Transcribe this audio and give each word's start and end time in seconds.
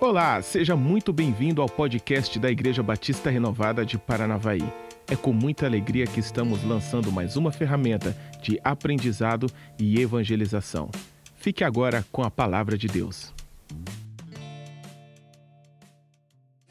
Olá, 0.00 0.42
seja 0.42 0.74
muito 0.74 1.12
bem-vindo 1.12 1.62
ao 1.62 1.68
podcast 1.68 2.36
da 2.38 2.50
Igreja 2.50 2.82
Batista 2.82 3.30
Renovada 3.30 3.86
de 3.86 3.96
Paranavaí. 3.96 4.62
É 5.06 5.14
com 5.14 5.32
muita 5.32 5.66
alegria 5.66 6.04
que 6.04 6.18
estamos 6.18 6.64
lançando 6.64 7.12
mais 7.12 7.36
uma 7.36 7.52
ferramenta 7.52 8.14
de 8.42 8.60
aprendizado 8.64 9.46
e 9.78 10.00
evangelização. 10.00 10.90
Fique 11.36 11.62
agora 11.62 12.04
com 12.10 12.22
a 12.22 12.30
palavra 12.30 12.76
de 12.76 12.88
Deus. 12.88 13.32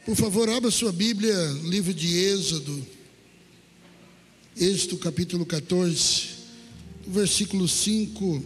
Por 0.05 0.15
favor, 0.17 0.49
abra 0.49 0.69
sua 0.69 0.91
Bíblia, 0.91 1.33
livro 1.63 1.93
de 1.93 2.17
Êxodo, 2.17 2.85
Êxodo 4.57 4.97
capítulo 4.97 5.45
14, 5.45 6.29
versículo 7.07 7.69
5. 7.69 8.43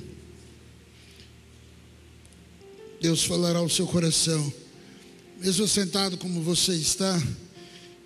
Deus 3.01 3.25
falará 3.25 3.59
ao 3.59 3.69
seu 3.69 3.87
coração. 3.87 4.66
Mesmo 5.39 5.67
sentado 5.67 6.17
como 6.17 6.41
você 6.41 6.73
está, 6.73 7.21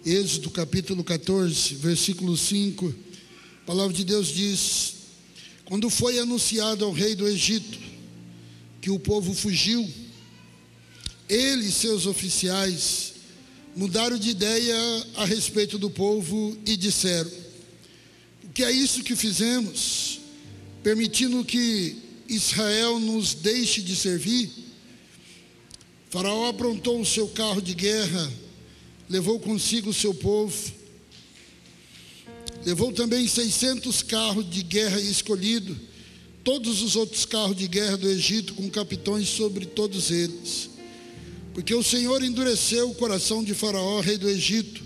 Êxodo 0.06 0.50
capítulo 0.50 1.02
14, 1.02 1.76
versículo 1.76 2.36
5, 2.36 2.94
a 3.64 3.66
palavra 3.66 3.94
de 3.94 4.04
Deus 4.04 4.28
diz: 4.28 4.96
Quando 5.64 5.90
foi 5.90 6.20
anunciado 6.20 6.84
ao 6.84 6.92
rei 6.92 7.16
do 7.16 7.26
Egito 7.26 7.80
que 8.82 8.90
o 8.90 9.00
povo 9.00 9.34
fugiu, 9.34 9.90
ele 11.30 11.68
e 11.68 11.72
seus 11.72 12.06
oficiais 12.06 13.14
mudaram 13.78 14.18
de 14.18 14.30
ideia 14.30 14.76
a 15.16 15.24
respeito 15.24 15.78
do 15.78 15.90
povo 15.90 16.58
e 16.66 16.76
disseram: 16.76 17.32
O 18.44 18.50
que 18.50 18.62
é 18.62 18.72
isso 18.72 19.04
que 19.04 19.16
fizemos, 19.16 20.20
permitindo 20.84 21.46
que 21.46 21.96
Israel 22.28 23.00
nos 23.00 23.34
deixe 23.34 23.82
de 23.82 23.96
servir? 23.96 24.61
Faraó 26.12 26.50
aprontou 26.50 27.00
o 27.00 27.06
seu 27.06 27.26
carro 27.30 27.62
de 27.62 27.74
guerra, 27.74 28.30
levou 29.10 29.40
consigo 29.40 29.92
o 29.92 29.94
seu 29.94 30.14
povo, 30.14 30.54
levou 32.66 32.92
também 32.92 33.26
600 33.26 34.04
carros 34.04 34.48
de 34.50 34.62
guerra 34.62 35.00
escolhido, 35.00 35.74
todos 36.44 36.82
os 36.82 36.98
outros 36.98 37.26
carros 37.26 37.56
de 37.56 37.66
guerra 37.66 37.96
do 37.96 38.10
Egito, 38.10 38.54
com 38.56 38.70
capitões 38.70 39.30
sobre 39.30 39.66
todos 39.66 40.12
eles. 40.12 40.70
Porque 41.54 41.74
o 41.74 41.82
Senhor 41.82 42.22
endureceu 42.22 42.90
o 42.90 42.96
coração 42.96 43.42
de 43.42 43.54
Faraó, 43.54 44.02
rei 44.02 44.18
do 44.18 44.28
Egito, 44.28 44.84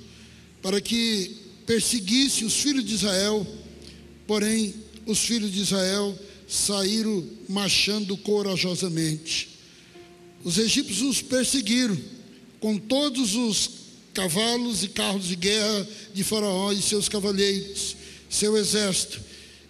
para 0.61 0.79
que 0.79 1.37
perseguisse 1.65 2.45
os 2.45 2.53
filhos 2.53 2.85
de 2.85 2.93
Israel, 2.93 3.47
porém 4.27 4.75
os 5.07 5.17
filhos 5.17 5.51
de 5.51 5.61
Israel 5.61 6.15
saíram 6.47 7.27
marchando 7.49 8.15
corajosamente. 8.15 9.54
Os 10.45 10.59
egípcios 10.59 11.01
os 11.01 11.21
perseguiram 11.23 11.97
com 12.59 12.77
todos 12.77 13.33
os 13.33 13.71
cavalos 14.13 14.83
e 14.83 14.87
carros 14.87 15.25
de 15.27 15.35
guerra 15.35 15.87
de 16.13 16.23
Faraó 16.23 16.71
e 16.71 16.83
seus 16.83 17.09
cavaleiros, 17.09 17.97
seu 18.29 18.55
exército, 18.55 19.19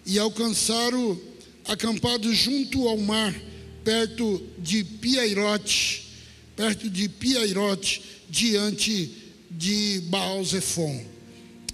e 0.04 0.18
alcançaram 0.18 1.18
acampados 1.66 2.36
junto 2.36 2.86
ao 2.86 2.98
mar, 2.98 3.34
perto 3.82 4.42
de 4.58 4.84
Piairote, 4.84 6.08
perto 6.54 6.90
de 6.90 7.08
Piairote, 7.08 8.02
diante 8.28 9.10
de 9.50 10.02
Baal-Zephon. 10.10 11.02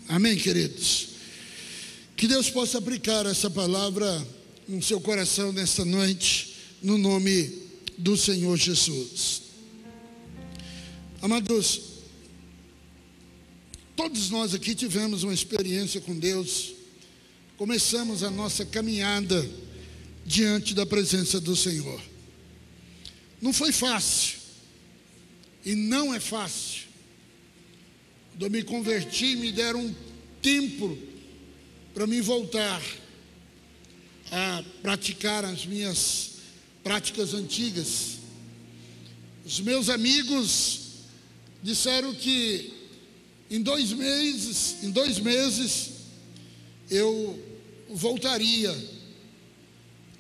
Amém, 0.09 0.37
queridos? 0.37 1.09
Que 2.17 2.29
Deus 2.29 2.49
possa 2.49 2.79
aplicar 2.79 3.27
essa 3.27 3.51
palavra 3.51 4.25
no 4.69 4.81
seu 4.81 5.01
coração 5.01 5.53
nesta 5.53 5.85
noite, 5.85 6.55
no 6.81 6.97
nome 6.97 7.62
do 8.03 8.17
Senhor 8.17 8.57
Jesus. 8.57 9.43
Amados, 11.23 11.81
todos 13.95 14.29
nós 14.29 14.55
aqui 14.55 14.75
tivemos 14.75 15.23
uma 15.23 15.33
experiência 15.33 16.01
com 16.01 16.19
Deus, 16.19 16.75
começamos 17.57 18.25
a 18.25 18.31
nossa 18.31 18.67
caminhada 18.67 19.49
diante 20.27 20.75
da 20.75 20.85
presença 20.85 21.41
do 21.41 21.55
Senhor. 21.55 22.03
Não 23.41 23.53
foi 23.53 23.71
fácil, 23.71 24.39
e 25.65 25.77
não 25.77 26.13
é 26.13 26.19
fácil. 26.19 26.83
Quando 28.33 28.47
eu 28.47 28.51
me 28.51 28.65
converti, 28.65 29.37
me 29.37 29.53
deram 29.53 29.81
um 29.81 29.95
tempo 30.41 30.99
para 31.95 32.05
me 32.09 32.21
voltar 32.21 32.83
a 34.33 34.65
praticar 34.83 35.45
as 35.45 35.65
minhas 35.65 36.32
práticas 36.83 37.35
antigas. 37.35 38.19
Os 39.45 39.61
meus 39.61 39.89
amigos 39.89 40.81
disseram 41.63 42.15
que 42.15 42.73
em 43.51 43.61
dois 43.61 43.93
meses, 43.93 44.83
em 44.83 44.91
dois 44.91 45.19
meses, 45.19 45.91
eu 46.91 47.39
voltaria 47.91 48.75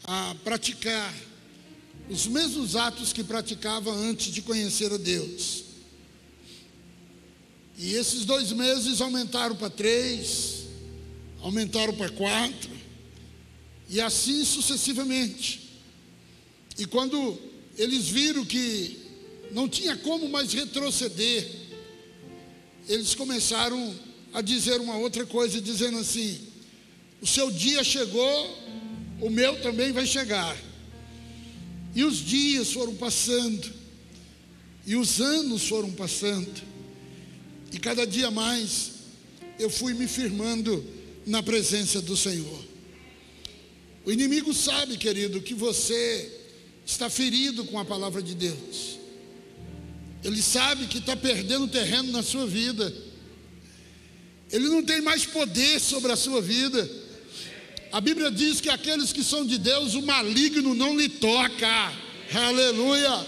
a 0.04 0.34
praticar 0.44 1.14
os 2.10 2.26
mesmos 2.26 2.76
atos 2.76 3.12
que 3.12 3.24
praticava 3.24 3.90
antes 3.90 4.32
de 4.32 4.42
conhecer 4.42 4.92
a 4.92 4.96
Deus. 4.96 5.64
E 7.78 7.94
esses 7.94 8.24
dois 8.24 8.52
meses 8.52 9.00
aumentaram 9.00 9.56
para 9.56 9.70
três, 9.70 10.64
aumentaram 11.40 11.94
para 11.94 12.10
quatro, 12.10 12.70
e 13.88 14.00
assim 14.00 14.44
sucessivamente. 14.44 15.61
E 16.78 16.86
quando 16.86 17.38
eles 17.76 18.08
viram 18.08 18.44
que 18.44 18.98
não 19.50 19.68
tinha 19.68 19.96
como 19.96 20.28
mais 20.28 20.52
retroceder, 20.52 21.46
eles 22.88 23.14
começaram 23.14 23.94
a 24.32 24.40
dizer 24.40 24.80
uma 24.80 24.96
outra 24.96 25.26
coisa, 25.26 25.60
dizendo 25.60 25.98
assim: 25.98 26.38
o 27.20 27.26
seu 27.26 27.50
dia 27.50 27.84
chegou, 27.84 28.58
o 29.20 29.30
meu 29.30 29.60
também 29.60 29.92
vai 29.92 30.06
chegar. 30.06 30.56
E 31.94 32.02
os 32.04 32.16
dias 32.16 32.72
foram 32.72 32.94
passando, 32.94 33.70
e 34.86 34.96
os 34.96 35.20
anos 35.20 35.68
foram 35.68 35.92
passando, 35.92 36.62
e 37.70 37.78
cada 37.78 38.06
dia 38.06 38.30
mais 38.30 38.92
eu 39.58 39.68
fui 39.68 39.92
me 39.92 40.08
firmando 40.08 40.84
na 41.26 41.42
presença 41.42 42.00
do 42.00 42.16
Senhor. 42.16 42.60
O 44.04 44.10
inimigo 44.10 44.52
sabe, 44.52 44.96
querido, 44.96 45.40
que 45.40 45.54
você 45.54 46.41
está 46.84 47.09
ferido 47.09 47.65
com 47.65 47.78
a 47.78 47.84
palavra 47.84 48.22
de 48.22 48.34
Deus. 48.34 48.98
Ele 50.25 50.41
sabe 50.41 50.87
que 50.87 50.98
está 50.98 51.16
perdendo 51.16 51.66
terreno 51.66 52.12
na 52.12 52.22
sua 52.22 52.47
vida. 52.47 52.93
Ele 54.50 54.69
não 54.69 54.82
tem 54.82 55.00
mais 55.00 55.25
poder 55.25 55.81
sobre 55.81 56.12
a 56.12 56.16
sua 56.16 56.41
vida. 56.41 56.88
A 57.91 58.00
Bíblia 58.00 58.31
diz 58.31 58.60
que 58.60 58.69
aqueles 58.69 59.12
que 59.12 59.25
são 59.25 59.44
de 59.44 59.59
Deus, 59.59 59.94
o 59.94 60.03
maligno 60.03 60.75
não 60.75 60.97
lhe 60.97 61.09
toca. 61.09 61.93
Aleluia. 62.34 63.26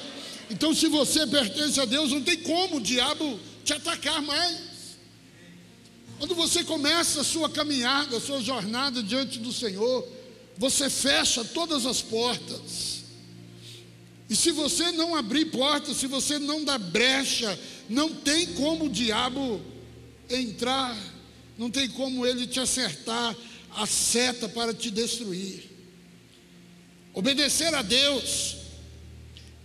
Então, 0.51 0.75
se 0.75 0.89
você 0.89 1.27
pertence 1.27 1.81
a 1.81 1.85
Deus, 1.85 2.11
não 2.11 2.23
tem 2.23 2.37
como 2.39 2.77
o 2.77 2.81
diabo 2.81 3.41
te 3.65 3.73
atacar 3.73 4.23
mais. 4.23 4.75
Quando 6.19 6.35
você 6.35 6.63
começa 6.63 7.23
a 7.23 7.25
sua 7.25 7.51
caminhada, 7.51 8.17
a 8.17 8.21
sua 8.21 8.41
jornada 8.41 9.03
diante 9.03 9.39
do 9.39 9.53
Senhor, 9.53 10.07
você 10.57 10.89
fecha 10.89 11.45
todas 11.45 11.85
as 11.87 12.01
portas. 12.01 12.94
E 14.29 14.35
se 14.35 14.51
você 14.51 14.91
não 14.93 15.15
abrir 15.15 15.47
porta, 15.47 15.93
se 15.93 16.07
você 16.07 16.39
não 16.39 16.65
dar 16.65 16.79
brecha, 16.79 17.59
não 17.89 18.15
tem 18.15 18.47
como 18.55 18.87
o 18.87 18.91
diabo 18.91 19.61
entrar, 20.31 20.97
não 21.59 21.71
tem 21.71 21.89
como 21.89 22.25
ele 22.25 22.47
te 22.47 22.59
acertar 22.59 23.37
a 23.71 23.87
seta 23.87 24.49
para 24.49 24.73
te 24.73 24.91
destruir. 24.91 25.71
Obedecer 27.13 27.75
a 27.75 27.83
Deus 27.83 28.57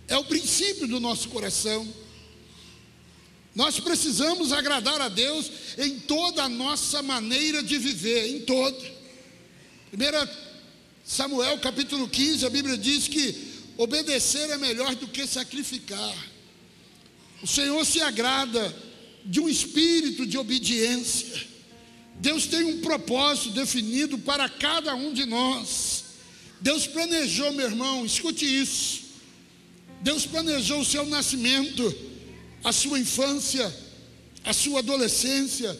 é 0.06 0.16
o 0.16 0.24
princípio 0.24 0.86
do 0.86 1.00
nosso 1.00 1.28
coração. 1.30 1.86
Nós 3.54 3.80
precisamos 3.80 4.52
agradar 4.52 5.00
a 5.00 5.08
Deus 5.08 5.50
em 5.78 5.98
toda 6.00 6.44
a 6.44 6.48
nossa 6.48 7.02
maneira 7.02 7.62
de 7.62 7.78
viver, 7.78 8.28
em 8.28 8.40
todo. 8.40 8.78
1 9.92 10.50
Samuel 11.04 11.58
capítulo 11.58 12.08
15, 12.08 12.46
a 12.46 12.50
Bíblia 12.50 12.78
diz 12.78 13.08
que 13.08 13.49
Obedecer 13.76 14.50
é 14.50 14.58
melhor 14.58 14.94
do 14.94 15.08
que 15.08 15.26
sacrificar. 15.26 16.14
O 17.42 17.46
Senhor 17.46 17.84
se 17.84 18.00
agrada 18.00 18.74
de 19.24 19.40
um 19.40 19.48
espírito 19.48 20.26
de 20.26 20.36
obediência. 20.36 21.48
Deus 22.16 22.46
tem 22.46 22.64
um 22.64 22.80
propósito 22.82 23.50
definido 23.50 24.18
para 24.18 24.48
cada 24.48 24.94
um 24.94 25.12
de 25.12 25.24
nós. 25.24 26.04
Deus 26.60 26.86
planejou, 26.86 27.52
meu 27.52 27.66
irmão, 27.66 28.04
escute 28.04 28.44
isso. 28.44 29.00
Deus 30.02 30.26
planejou 30.26 30.80
o 30.80 30.84
seu 30.84 31.06
nascimento, 31.06 31.94
a 32.62 32.72
sua 32.72 32.98
infância, 32.98 33.74
a 34.44 34.52
sua 34.52 34.80
adolescência, 34.80 35.78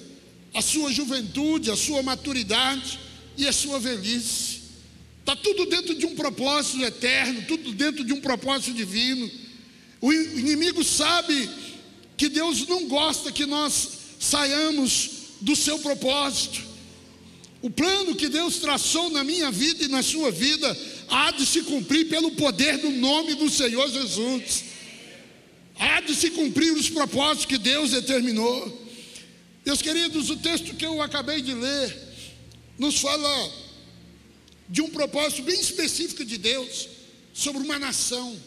a 0.54 0.62
sua 0.62 0.90
juventude, 0.92 1.70
a 1.70 1.76
sua 1.76 2.02
maturidade 2.02 2.98
e 3.36 3.46
a 3.46 3.52
sua 3.52 3.78
velhice. 3.78 4.59
Está 5.20 5.36
tudo 5.36 5.66
dentro 5.66 5.94
de 5.94 6.06
um 6.06 6.14
propósito 6.14 6.82
eterno, 6.84 7.44
tudo 7.46 7.72
dentro 7.72 8.04
de 8.04 8.12
um 8.12 8.20
propósito 8.20 8.72
divino. 8.72 9.30
O 10.00 10.12
inimigo 10.12 10.82
sabe 10.82 11.48
que 12.16 12.28
Deus 12.28 12.66
não 12.66 12.88
gosta 12.88 13.30
que 13.30 13.46
nós 13.46 13.88
saiamos 14.18 15.10
do 15.40 15.54
seu 15.54 15.78
propósito. 15.78 16.70
O 17.62 17.70
plano 17.70 18.16
que 18.16 18.28
Deus 18.28 18.56
traçou 18.56 19.10
na 19.10 19.22
minha 19.22 19.50
vida 19.50 19.84
e 19.84 19.88
na 19.88 20.02
sua 20.02 20.30
vida 20.30 20.76
há 21.08 21.30
de 21.30 21.44
se 21.44 21.62
cumprir 21.62 22.08
pelo 22.08 22.30
poder 22.32 22.78
do 22.78 22.90
nome 22.90 23.34
do 23.34 23.50
Senhor 23.50 23.90
Jesus. 23.90 24.64
Há 25.78 26.00
de 26.00 26.14
se 26.14 26.30
cumprir 26.30 26.72
os 26.72 26.88
propósitos 26.88 27.46
que 27.46 27.58
Deus 27.58 27.90
determinou. 27.90 28.88
Meus 29.64 29.82
queridos, 29.82 30.30
o 30.30 30.36
texto 30.36 30.74
que 30.74 30.86
eu 30.86 31.02
acabei 31.02 31.42
de 31.42 31.52
ler 31.52 31.96
nos 32.78 32.98
fala 32.98 33.52
de 34.70 34.80
um 34.80 34.88
propósito 34.88 35.42
bem 35.42 35.60
específico 35.60 36.24
de 36.24 36.38
Deus 36.38 36.88
sobre 37.34 37.60
uma 37.60 37.78
nação, 37.78 38.38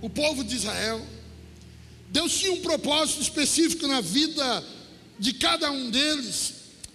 o 0.00 0.08
povo 0.08 0.44
de 0.44 0.54
Israel. 0.54 1.04
Deus 2.10 2.38
tinha 2.38 2.52
um 2.52 2.60
propósito 2.60 3.20
específico 3.20 3.88
na 3.88 4.00
vida 4.00 4.64
de 5.18 5.32
cada 5.32 5.70
um 5.72 5.90
deles, 5.90 6.54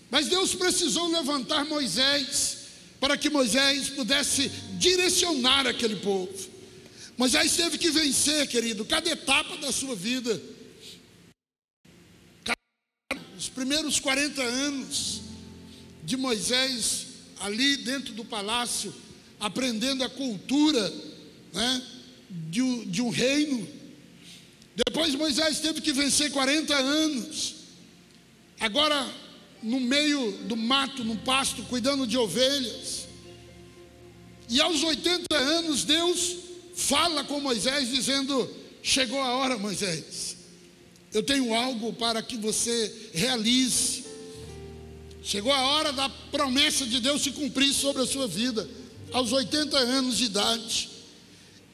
mas 0.10 0.28
Deus 0.28 0.56
precisou 0.56 1.10
levantar 1.10 1.66
Moisés 1.66 2.58
para 3.02 3.18
que 3.18 3.30
Moisés 3.30 3.90
pudesse 3.90 4.50
direcionar 4.80 5.68
aquele 5.68 5.98
povo. 5.98 6.34
Moisés 7.18 7.56
teve 7.56 7.78
que 7.78 7.90
vencer, 7.90 8.48
querido, 8.48 8.86
cada 8.86 9.10
etapa 9.10 9.58
da 9.58 9.72
sua 9.74 9.96
vida. 9.96 10.42
Os 13.38 13.50
primeiros 13.50 14.00
40 14.00 14.42
anos 14.42 15.22
de 16.04 16.16
Moisés 16.16 17.07
ali 17.40 17.78
dentro 17.78 18.14
do 18.14 18.26
palácio, 18.26 18.94
aprendendo 19.40 20.04
a 20.04 20.10
cultura 20.10 20.94
né, 21.54 21.84
de, 22.30 22.86
de 22.86 23.02
um 23.02 23.10
reino. 23.10 23.68
Depois 24.86 25.16
Moisés 25.16 25.60
teve 25.60 25.82
que 25.82 25.92
vencer 25.92 26.32
40 26.32 26.76
anos. 26.76 27.56
Agora, 28.60 29.08
no 29.62 29.80
meio 29.80 30.32
do 30.44 30.56
mato, 30.56 31.04
no 31.04 31.16
pasto, 31.18 31.64
cuidando 31.64 32.06
de 32.06 32.18
ovelhas. 32.18 33.08
E 34.50 34.62
aos 34.62 34.84
80 34.84 35.36
anos, 35.36 35.84
Deus 35.84 36.38
fala 36.76 37.24
com 37.24 37.40
Moisés, 37.40 37.90
dizendo: 37.90 38.50
Chegou 38.82 39.20
a 39.20 39.34
hora, 39.36 39.58
Moisés, 39.58 40.38
eu 41.14 41.24
tenho 41.24 41.54
algo 41.54 41.94
para 41.94 42.22
que 42.22 42.38
você 42.38 43.12
realize. 43.14 44.07
Chegou 45.28 45.52
a 45.52 45.60
hora 45.60 45.92
da 45.92 46.08
promessa 46.08 46.86
de 46.86 47.02
Deus 47.02 47.22
se 47.22 47.32
cumprir 47.32 47.74
sobre 47.74 48.02
a 48.02 48.08
sua 48.08 48.30
vida, 48.30 48.66
aos 49.12 49.34
80 49.34 49.78
anos 49.78 50.18
de 50.18 50.24
idade. 50.24 50.90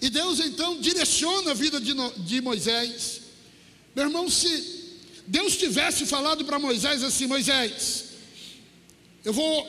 E 0.01 0.09
Deus 0.09 0.39
então 0.39 0.81
direciona 0.81 1.51
a 1.51 1.53
vida 1.53 1.79
de, 1.79 1.93
de 2.25 2.41
Moisés. 2.41 3.21
Meu 3.95 4.05
irmão, 4.05 4.27
se 4.27 4.89
Deus 5.27 5.55
tivesse 5.55 6.03
falado 6.07 6.43
para 6.45 6.57
Moisés 6.57 7.03
assim: 7.03 7.27
Moisés, 7.27 8.05
eu 9.23 9.31
vou 9.31 9.67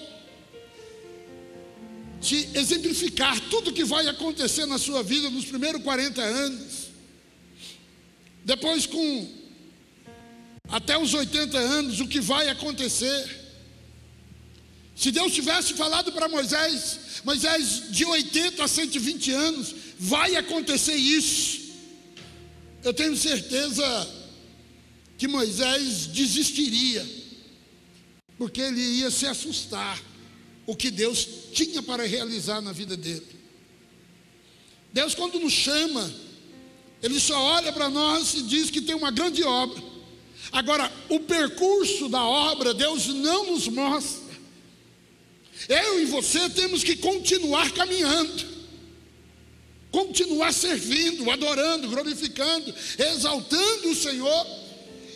te 2.23 2.49
exemplificar 2.55 3.39
tudo 3.51 3.71
que 3.71 3.85
vai 3.85 4.09
acontecer 4.09 4.65
na 4.65 4.79
sua 4.79 5.03
vida 5.03 5.29
nos 5.29 5.45
primeiros 5.45 5.83
40 5.83 6.23
anos. 6.23 6.89
Depois, 8.47 8.87
com 8.87 9.29
até 10.71 10.97
os 10.97 11.13
80 11.13 11.59
anos, 11.59 12.01
o 12.01 12.09
que 12.09 12.23
vai 12.23 12.49
acontecer. 12.49 13.44
Se 14.95 15.11
Deus 15.11 15.33
tivesse 15.33 15.75
falado 15.75 16.13
para 16.13 16.29
Moisés, 16.29 16.99
Moisés, 17.25 17.91
de 17.91 18.05
80 18.05 18.63
a 18.63 18.69
120 18.69 19.31
anos, 19.33 19.75
vai 19.99 20.37
acontecer 20.37 20.95
isso. 20.95 21.63
Eu 22.83 22.93
tenho 22.93 23.17
certeza 23.17 23.85
que 25.17 25.27
Moisés 25.27 26.07
desistiria, 26.07 27.05
porque 28.37 28.61
ele 28.61 28.81
ia 28.81 29.11
se 29.11 29.27
assustar 29.27 30.01
o 30.67 30.77
que 30.77 30.91
Deus 30.91 31.27
tinha 31.53 31.83
para 31.83 32.07
realizar 32.07 32.61
na 32.61 32.73
vida 32.73 32.97
dele. 32.97 33.35
Deus, 34.93 35.15
quando 35.15 35.41
nos 35.41 35.53
chama, 35.53 36.09
Ele 37.03 37.19
só 37.19 37.39
olha 37.39 37.73
para 37.73 37.91
nós 37.91 38.33
e 38.35 38.43
diz 38.43 38.71
que 38.71 38.81
tem 38.81 38.95
uma 38.95 39.11
grande 39.11 39.43
obra. 39.43 39.83
Agora, 40.53 40.91
o 41.09 41.19
percurso 41.21 42.09
da 42.09 42.23
obra, 42.23 42.73
Deus 42.73 43.09
não 43.09 43.51
nos 43.51 43.67
mostra. 43.67 44.24
Eu 45.69 46.01
e 46.01 46.05
você 46.07 46.51
temos 46.51 46.83
que 46.83 46.97
continuar 46.97 47.73
caminhando, 47.73 48.45
continuar 49.91 50.53
servindo, 50.53 51.31
adorando, 51.31 51.89
glorificando, 51.89 52.75
exaltando 52.99 53.91
o 53.91 53.95
Senhor 53.95 54.47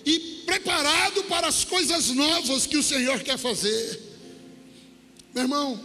e 0.07 0.43
preparado 0.47 1.25
para 1.25 1.49
as 1.49 1.65
coisas 1.65 2.09
novas 2.09 2.67
que 2.67 2.77
o 2.77 2.83
Senhor 2.83 3.21
quer 3.21 3.37
fazer. 3.37 4.01
Meu 5.35 5.45
irmão, 5.45 5.85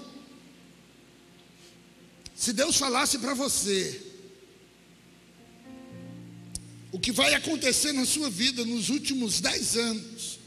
se 2.35 2.53
Deus 2.53 2.77
falasse 2.77 3.19
para 3.19 3.33
você 3.33 4.01
o 6.91 7.00
que 7.00 7.11
vai 7.11 7.33
acontecer 7.33 7.91
na 7.91 8.05
sua 8.05 8.29
vida 8.29 8.63
nos 8.63 8.89
últimos 8.89 9.41
dez 9.41 9.75
anos, 9.75 10.39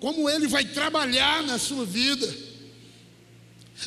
como 0.00 0.28
Ele 0.28 0.48
vai 0.48 0.64
trabalhar 0.64 1.44
na 1.44 1.58
sua 1.58 1.86
vida, 1.86 2.51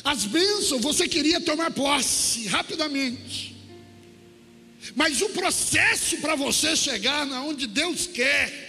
as 0.04 0.24
bênçãos 0.24 0.82
você 0.82 1.08
queria 1.08 1.40
tomar 1.40 1.70
posse 1.70 2.46
rapidamente. 2.46 3.56
Mas 4.94 5.20
o 5.20 5.28
processo 5.30 6.18
para 6.18 6.36
você 6.36 6.76
chegar 6.76 7.26
na 7.26 7.42
onde 7.42 7.66
Deus 7.66 8.06
quer, 8.06 8.66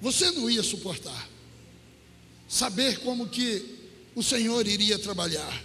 você 0.00 0.30
não 0.30 0.50
ia 0.50 0.62
suportar. 0.62 1.28
Saber 2.48 2.98
como 3.00 3.28
que 3.28 3.78
o 4.14 4.22
Senhor 4.22 4.66
iria 4.66 4.98
trabalhar. 4.98 5.62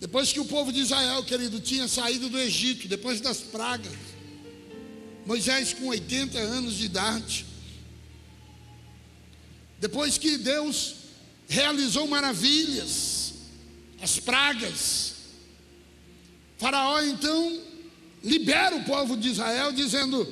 Depois 0.00 0.32
que 0.32 0.40
o 0.40 0.44
povo 0.44 0.72
de 0.72 0.80
Israel, 0.80 1.22
querido, 1.24 1.60
tinha 1.60 1.86
saído 1.86 2.28
do 2.28 2.38
Egito, 2.38 2.88
depois 2.88 3.20
das 3.20 3.38
pragas, 3.38 3.92
Moisés 5.26 5.74
com 5.74 5.88
80 5.88 6.38
anos 6.38 6.78
de 6.78 6.86
idade, 6.86 7.46
depois 9.78 10.18
que 10.18 10.38
Deus 10.38 10.94
realizou 11.50 12.06
maravilhas, 12.06 13.34
as 14.00 14.18
pragas. 14.20 15.14
Faraó 16.58 17.02
então 17.02 17.60
libera 18.22 18.76
o 18.76 18.84
povo 18.84 19.16
de 19.16 19.30
Israel, 19.30 19.72
dizendo: 19.72 20.26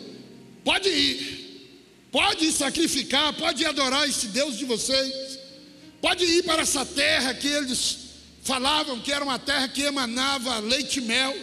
pode 0.64 0.88
ir, 0.88 1.70
pode 2.12 2.50
sacrificar, 2.52 3.32
pode 3.34 3.64
adorar 3.66 4.08
esse 4.08 4.28
Deus 4.28 4.56
de 4.56 4.64
vocês, 4.64 5.38
pode 6.00 6.24
ir 6.24 6.44
para 6.44 6.62
essa 6.62 6.86
terra 6.86 7.34
que 7.34 7.48
eles 7.48 7.98
falavam 8.44 9.00
que 9.00 9.12
era 9.12 9.24
uma 9.24 9.38
terra 9.38 9.68
que 9.68 9.82
emanava 9.82 10.60
leite 10.60 11.00
e 11.00 11.02
mel. 11.02 11.36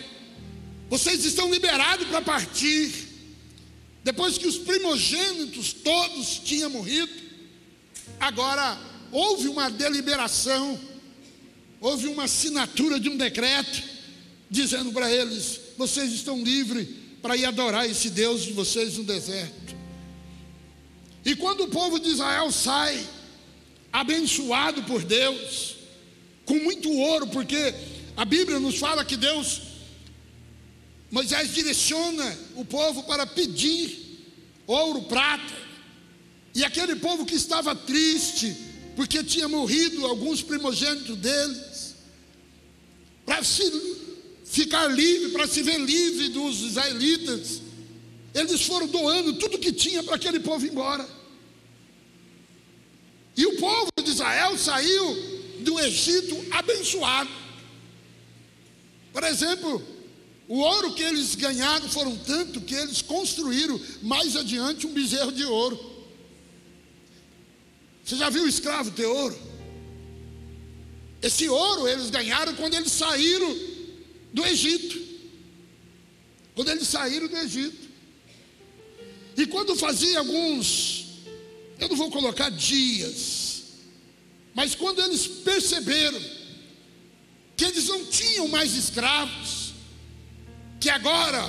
Vocês 0.90 1.26
estão 1.26 1.52
liberados 1.52 2.08
para 2.08 2.22
partir. 2.22 3.04
Depois 4.04 4.38
que 4.38 4.48
os 4.48 4.60
primogênitos 4.60 5.74
todos 5.74 6.40
tinham 6.46 6.70
morrido, 6.70 7.12
agora 8.20 8.78
houve 9.12 9.48
uma 9.48 9.70
deliberação, 9.70 10.80
houve 11.80 12.08
uma 12.08 12.24
assinatura 12.24 13.00
de 13.00 13.10
um 13.10 13.18
decreto, 13.18 13.84
dizendo 14.50 14.92
para 14.92 15.12
eles: 15.12 15.60
vocês 15.78 16.12
estão 16.14 16.44
livres 16.44 16.88
para 17.22 17.36
ir 17.36 17.46
adorar 17.46 17.90
esse 17.90 18.10
Deus 18.10 18.44
de 18.44 18.54
vocês 18.54 18.98
no 18.98 19.04
deserto. 19.04 19.76
E 21.26 21.36
quando 21.36 21.64
o 21.64 21.70
povo 21.70 22.00
de 22.00 22.10
Israel 22.10 22.52
sai, 22.52 23.04
abençoado 23.92 24.84
por 24.84 25.04
Deus, 25.04 25.76
com 26.46 26.56
muito 26.60 26.92
ouro, 26.92 27.28
porque 27.28 27.74
a 28.16 28.24
Bíblia 28.24 28.60
nos 28.60 28.78
fala 28.78 29.04
que 29.04 29.18
Deus, 29.18 29.62
Moisés 31.10 31.54
direciona 31.54 32.38
o 32.56 32.64
povo 32.64 33.04
para 33.04 33.26
pedir 33.26 34.22
ouro, 34.68 35.02
prata, 35.04 35.54
e 36.54 36.64
aquele 36.64 36.96
povo 36.96 37.26
que 37.26 37.36
estava 37.36 37.76
triste, 37.76 38.56
porque 38.96 39.24
tinha 39.24 39.48
morrido 39.48 40.06
alguns 40.06 40.42
primogênitos 40.42 41.18
deles, 41.18 41.96
para 43.26 43.44
se 43.44 43.64
ficar 44.46 44.88
livre, 44.88 45.32
para 45.32 45.48
se 45.48 45.62
ver 45.62 45.80
livre 45.80 46.30
dos 46.30 46.62
israelitas, 46.62 47.62
eles 48.34 48.62
foram 48.62 48.88
doando 48.88 49.34
tudo 49.34 49.60
que 49.60 49.72
tinha 49.72 50.04
para 50.04 50.16
aquele 50.16 50.40
povo 50.40 50.66
ir 50.66 50.72
embora. 50.72 51.08
E 53.36 53.46
o 53.46 53.58
povo 53.58 53.90
de 54.02 54.12
Israel 54.12 54.58
saiu 54.58 55.16
do 55.60 55.80
Egito 55.80 56.38
abençoado. 56.52 57.30
Por 59.12 59.24
exemplo, 59.24 59.82
o 60.48 60.60
ouro 60.60 60.94
que 60.94 61.04
eles 61.04 61.36
ganharam 61.36 61.90
foram 61.90 62.16
tanto 62.18 62.62
que 62.62 62.76
eles 62.76 63.02
construíram 63.02 63.80
mais 64.02 64.36
adiante 64.36 64.86
um 64.86 64.94
bezerro 64.94 65.32
de 65.32 65.44
ouro. 65.44 65.95
Você 68.06 68.16
já 68.18 68.30
viu 68.30 68.44
o 68.44 68.48
escravo 68.48 68.92
ter 68.92 69.08
ouro? 69.08 69.36
Esse 71.22 71.50
ouro 71.50 71.88
eles 71.88 72.12
ganharam 72.12 72.54
quando 72.54 72.76
eles 72.76 72.92
saíram 72.92 73.58
do 74.32 74.46
Egito. 74.46 75.04
quando 76.54 76.70
eles 76.70 76.88
saíram 76.88 77.28
do 77.28 77.36
Egito. 77.36 77.90
E 79.36 79.46
quando 79.48 79.76
fazia 79.76 80.20
alguns, 80.20 81.06
eu 81.78 81.90
não 81.90 81.98
vou 81.98 82.10
colocar 82.10 82.50
dias, 82.50 83.64
mas 84.54 84.74
quando 84.74 85.02
eles 85.02 85.28
perceberam 85.28 86.22
que 87.58 87.66
eles 87.66 87.88
não 87.88 88.06
tinham 88.06 88.48
mais 88.48 88.74
escravos, 88.74 89.74
que 90.80 90.90
agora 90.90 91.44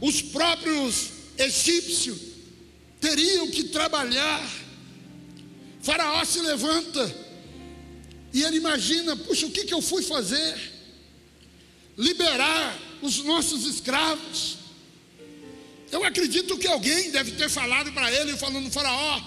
os 0.00 0.20
próprios 0.20 1.08
egípcios 1.38 2.18
teriam 3.00 3.50
que 3.50 3.64
trabalhar, 3.64 4.59
Faraó 5.82 6.24
se 6.24 6.40
levanta 6.40 7.14
e 8.32 8.42
ele 8.42 8.58
imagina: 8.58 9.16
puxa, 9.16 9.46
o 9.46 9.50
que, 9.50 9.64
que 9.64 9.74
eu 9.74 9.82
fui 9.82 10.02
fazer? 10.02 10.72
Liberar 11.96 12.78
os 13.02 13.18
nossos 13.24 13.64
escravos. 13.64 14.58
Eu 15.90 16.04
acredito 16.04 16.56
que 16.56 16.68
alguém 16.68 17.10
deve 17.10 17.32
ter 17.32 17.48
falado 17.50 17.92
para 17.92 18.12
ele, 18.12 18.36
falando: 18.36 18.70
Faraó, 18.70 19.20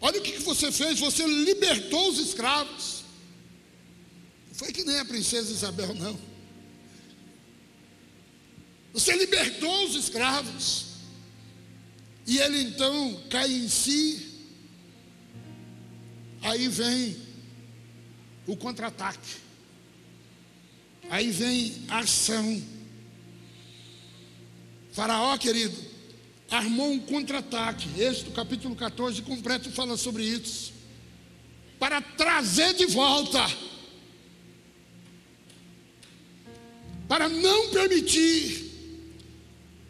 olha 0.00 0.18
o 0.18 0.22
que, 0.22 0.32
que 0.32 0.42
você 0.42 0.70
fez, 0.70 0.98
você 0.98 1.26
libertou 1.26 2.10
os 2.10 2.18
escravos. 2.18 3.04
Não 4.48 4.54
foi 4.54 4.72
que 4.72 4.84
nem 4.84 4.98
a 4.98 5.04
princesa 5.04 5.50
Isabel, 5.50 5.94
não. 5.94 6.18
Você 8.92 9.16
libertou 9.16 9.86
os 9.86 9.94
escravos. 9.94 10.87
E 12.28 12.36
ele 12.36 12.60
então 12.60 13.18
cai 13.30 13.50
em 13.50 13.66
si. 13.70 14.28
Aí 16.42 16.68
vem 16.68 17.16
o 18.46 18.54
contra-ataque. 18.54 19.36
Aí 21.08 21.30
vem 21.30 21.86
a 21.88 22.00
ação. 22.00 22.62
Faraó, 24.92 25.38
querido, 25.38 25.74
armou 26.50 26.92
um 26.92 26.98
contra-ataque. 26.98 27.88
Este, 27.98 28.30
capítulo 28.32 28.76
14, 28.76 29.22
completo, 29.22 29.70
fala 29.70 29.96
sobre 29.96 30.22
isso. 30.22 30.74
Para 31.78 32.02
trazer 32.02 32.74
de 32.74 32.84
volta. 32.84 33.40
Para 37.08 37.26
não 37.26 37.70
permitir 37.70 38.68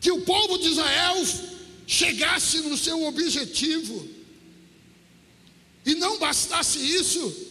que 0.01 0.13
o 0.13 0.21
povo 0.21 0.57
de 0.57 0.69
Israel 0.69 1.17
chegasse 1.89 2.59
no 2.61 2.77
seu 2.77 3.03
objetivo, 3.05 4.07
e 5.87 5.95
não 5.95 6.19
bastasse 6.19 6.79
isso, 6.79 7.49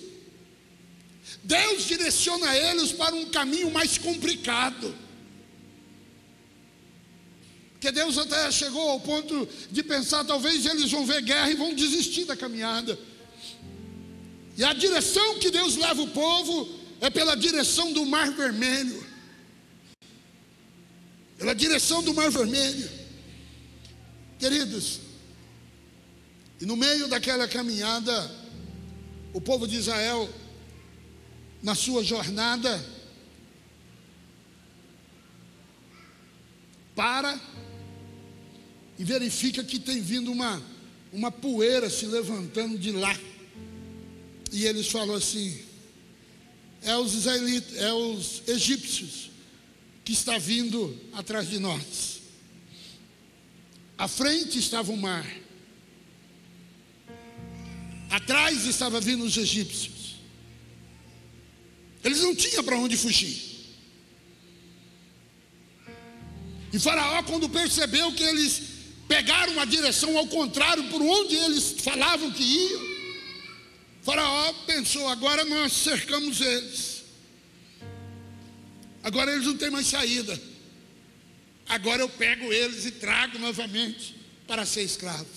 Deus 1.44 1.86
direciona 1.86 2.56
eles 2.56 2.91
para 2.91 3.15
um 3.15 3.25
caminho 3.32 3.72
mais 3.72 3.98
complicado. 3.98 4.96
Porque 7.72 7.91
Deus 7.91 8.15
até 8.20 8.51
chegou 8.51 8.88
ao 8.89 9.00
ponto 9.00 9.50
de 9.72 9.82
pensar, 9.82 10.24
talvez 10.24 10.67
eles 10.67 10.91
vão 10.91 11.03
ver 11.03 11.24
guerra 11.24 11.50
e 11.50 11.56
vão 11.56 11.74
desistir 11.74 12.25
da 12.25 12.38
caminhada. 12.38 12.98
E 14.56 14.63
a 14.63 14.74
direção 14.74 15.39
que 15.39 15.50
Deus 15.50 15.75
leva 15.77 16.01
o 16.01 16.10
povo 16.10 16.70
é 17.01 17.10
pela 17.10 17.36
direção 17.36 17.91
do 17.91 18.06
Mar 18.06 18.32
Vermelho. 18.32 19.03
Pela 21.39 21.56
direção 21.56 22.03
do 22.03 22.13
Mar 22.13 22.29
Vermelho. 22.29 22.97
Queridos, 24.39 25.00
e 26.62 26.65
no 26.65 26.75
meio 26.75 27.08
daquela 27.08 27.48
caminhada, 27.48 28.32
o 29.34 29.41
povo 29.41 29.67
de 29.67 29.75
Israel, 29.75 30.29
na 31.62 31.75
sua 31.75 32.03
jornada, 32.03 32.84
para 36.96 37.39
e 38.98 39.03
verifica 39.03 39.63
que 39.63 39.79
tem 39.79 40.01
vindo 40.01 40.32
uma, 40.32 40.62
uma 41.13 41.32
poeira 41.32 41.89
se 41.89 42.06
levantando 42.08 42.77
de 42.77 42.91
lá. 42.91 43.15
E 44.51 44.65
eles 44.65 44.88
falam 44.88 45.15
assim: 45.15 45.62
é 46.82 46.96
os 46.98 47.13
israelitas, 47.13 47.77
é 47.77 47.94
os 47.94 48.41
egípcios 48.48 49.29
que 50.03 50.13
está 50.13 50.38
vindo 50.38 50.98
atrás 51.13 51.50
de 51.50 51.60
nós. 51.60 52.17
À 53.98 54.08
frente 54.08 54.60
estava 54.60 54.92
o 54.92 54.98
mar. 54.98 55.25
Atrás 58.10 58.66
estava 58.66 59.01
vindo 59.01 59.24
os 59.24 59.36
egípcios. 59.36 60.18
Eles 62.04 62.22
não 62.22 62.36
tinham 62.36 62.63
para 62.63 62.77
onde 62.77 62.96
fugir. 62.96 63.48
E 66.72 66.80
Faraó, 66.80 67.24
quando 67.24 67.50
percebeu 67.50 68.12
que 68.13 68.24
eles 68.24 68.62
pegaram 69.08 69.60
a 69.60 69.66
direção 69.66 70.18
ao 70.18 70.27
contrário 70.27 70.84
por 70.89 71.01
onde 71.01 71.36
eles 71.36 71.75
falavam 71.80 72.32
que 72.32 72.44
iam, 72.44 72.98
Faraó 74.04 74.54
pensou: 74.66 75.08
agora 75.10 75.44
nós 75.44 75.74
cercamos 75.74 76.39
eles. 76.39 77.04
Agora 79.04 79.34
eles 79.34 79.46
não 79.46 79.58
têm 79.58 79.70
mais 79.70 79.88
saída. 79.88 80.39
Agora 81.68 82.02
eu 82.02 82.10
pego 82.10 82.52
eles 82.52 82.86
e 82.86 82.92
trago 82.92 83.38
novamente 83.40 84.16
para 84.48 84.66
ser 84.66 84.84
escravo. 84.84 85.28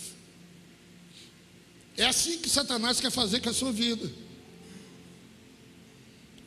É 1.96 2.06
assim 2.06 2.38
que 2.38 2.48
Satanás 2.48 3.00
quer 3.00 3.10
fazer 3.10 3.40
com 3.40 3.50
a 3.50 3.54
sua 3.54 3.72
vida. 3.72 4.10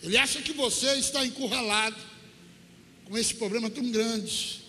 Ele 0.02 0.18
acha 0.18 0.42
que 0.42 0.54
você 0.54 0.96
está 0.96 1.26
encurralado 1.26 1.96
com 3.06 3.18
esse 3.18 3.36
problema 3.36 3.70
tão 3.70 3.90
grande, 3.92 4.64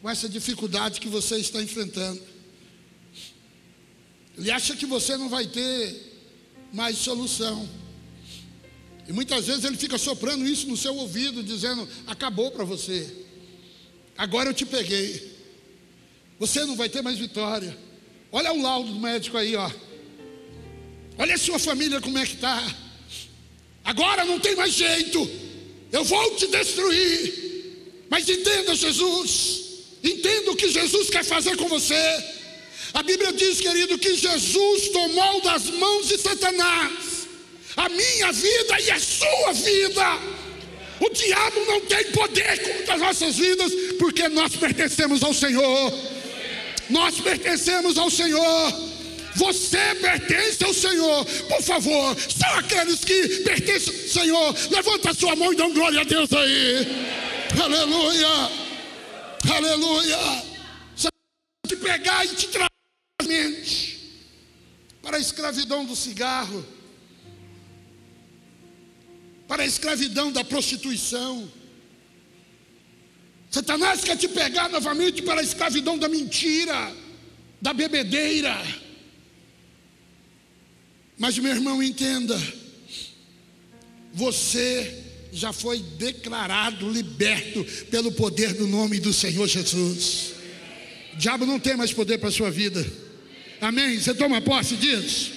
com 0.00 0.10
essa 0.10 0.28
dificuldade 0.28 1.00
que 1.00 1.08
você 1.08 1.36
está 1.36 1.62
enfrentando. 1.62 2.20
Ele 4.36 4.50
acha 4.50 4.74
que 4.74 4.86
você 4.86 5.16
não 5.16 5.28
vai 5.28 5.46
ter 5.46 6.12
mais 6.72 6.98
solução. 6.98 7.68
E 9.06 9.12
muitas 9.12 9.46
vezes 9.46 9.64
ele 9.64 9.76
fica 9.76 9.98
soprando 9.98 10.46
isso 10.46 10.66
no 10.66 10.76
seu 10.76 10.94
ouvido, 10.96 11.42
dizendo: 11.42 11.88
acabou 12.06 12.50
para 12.50 12.64
você. 12.64 13.21
Agora 14.16 14.50
eu 14.50 14.54
te 14.54 14.64
peguei. 14.64 15.32
Você 16.38 16.64
não 16.64 16.76
vai 16.76 16.88
ter 16.88 17.02
mais 17.02 17.18
vitória. 17.18 17.76
Olha 18.30 18.52
o 18.52 18.60
laudo 18.60 18.92
do 18.92 19.00
médico 19.00 19.36
aí, 19.36 19.54
ó. 19.54 19.70
Olha 21.18 21.34
a 21.34 21.38
sua 21.38 21.58
família 21.58 22.00
como 22.00 22.18
é 22.18 22.26
que 22.26 22.34
está. 22.34 22.62
Agora 23.84 24.24
não 24.24 24.40
tem 24.40 24.56
mais 24.56 24.72
jeito. 24.72 25.28
Eu 25.90 26.04
vou 26.04 26.34
te 26.36 26.46
destruir. 26.46 28.06
Mas 28.08 28.28
entenda, 28.28 28.74
Jesus. 28.74 29.62
Entenda 30.02 30.50
o 30.50 30.56
que 30.56 30.68
Jesus 30.70 31.10
quer 31.10 31.24
fazer 31.24 31.56
com 31.56 31.68
você. 31.68 31.94
A 32.94 33.02
Bíblia 33.02 33.32
diz, 33.32 33.60
querido, 33.60 33.98
que 33.98 34.14
Jesus 34.14 34.88
tomou 34.88 35.40
das 35.42 35.64
mãos 35.70 36.08
de 36.08 36.18
Satanás 36.18 37.12
a 37.76 37.88
minha 37.88 38.32
vida 38.32 38.80
e 38.80 38.90
a 38.90 39.00
sua 39.00 39.52
vida. 39.52 40.18
O 41.00 41.08
diabo 41.10 41.64
não 41.66 41.80
tem 41.82 42.04
poder 42.12 42.58
contra 42.62 42.94
as 42.94 43.00
nossas 43.00 43.36
vidas, 43.36 43.72
porque 44.02 44.28
nós 44.28 44.56
pertencemos 44.56 45.22
ao 45.22 45.32
Senhor. 45.32 45.92
Nós 46.90 47.20
pertencemos 47.20 47.96
ao 47.96 48.10
Senhor. 48.10 48.72
Você 49.36 49.94
pertence 49.94 50.64
ao 50.64 50.74
Senhor. 50.74 51.24
Por 51.24 51.62
favor, 51.62 52.16
são 52.18 52.52
aqueles 52.58 53.04
que 53.04 53.28
pertencem 53.44 53.94
ao 53.94 54.08
Senhor. 54.08 54.56
Levanta 54.72 55.10
a 55.10 55.14
sua 55.14 55.36
mão 55.36 55.52
e 55.52 55.56
dá 55.56 55.68
glória 55.68 56.00
a 56.00 56.04
Deus 56.04 56.32
aí. 56.32 56.84
Aleluia. 57.62 58.50
Aleluia. 59.54 60.42
Você 60.96 61.08
te 61.68 61.76
pegar 61.76 62.24
e 62.24 62.34
te 62.34 62.48
trazer 62.48 63.98
para 65.00 65.16
a 65.16 65.20
escravidão 65.20 65.84
do 65.84 65.94
cigarro 65.94 66.66
para 69.46 69.64
a 69.64 69.66
escravidão 69.66 70.32
da 70.32 70.42
prostituição. 70.42 71.61
Satanás 73.52 74.02
quer 74.02 74.16
te 74.16 74.26
pegar 74.26 74.70
novamente 74.70 75.20
para 75.20 75.42
a 75.42 75.44
escravidão 75.44 75.98
da 75.98 76.08
mentira, 76.08 76.90
da 77.60 77.74
bebedeira. 77.74 78.58
Mas, 81.18 81.38
meu 81.38 81.52
irmão, 81.52 81.82
entenda: 81.82 82.40
você 84.14 85.04
já 85.30 85.52
foi 85.52 85.80
declarado 85.98 86.90
liberto 86.90 87.62
pelo 87.90 88.10
poder 88.12 88.54
do 88.54 88.66
nome 88.66 88.98
do 88.98 89.12
Senhor 89.12 89.46
Jesus. 89.46 90.32
O 91.12 91.16
diabo 91.18 91.44
não 91.44 91.60
tem 91.60 91.76
mais 91.76 91.92
poder 91.92 92.16
para 92.16 92.30
a 92.30 92.32
sua 92.32 92.50
vida. 92.50 92.84
Amém? 93.60 94.00
Você 94.00 94.14
toma 94.14 94.40
posse 94.40 94.76
disso? 94.76 95.32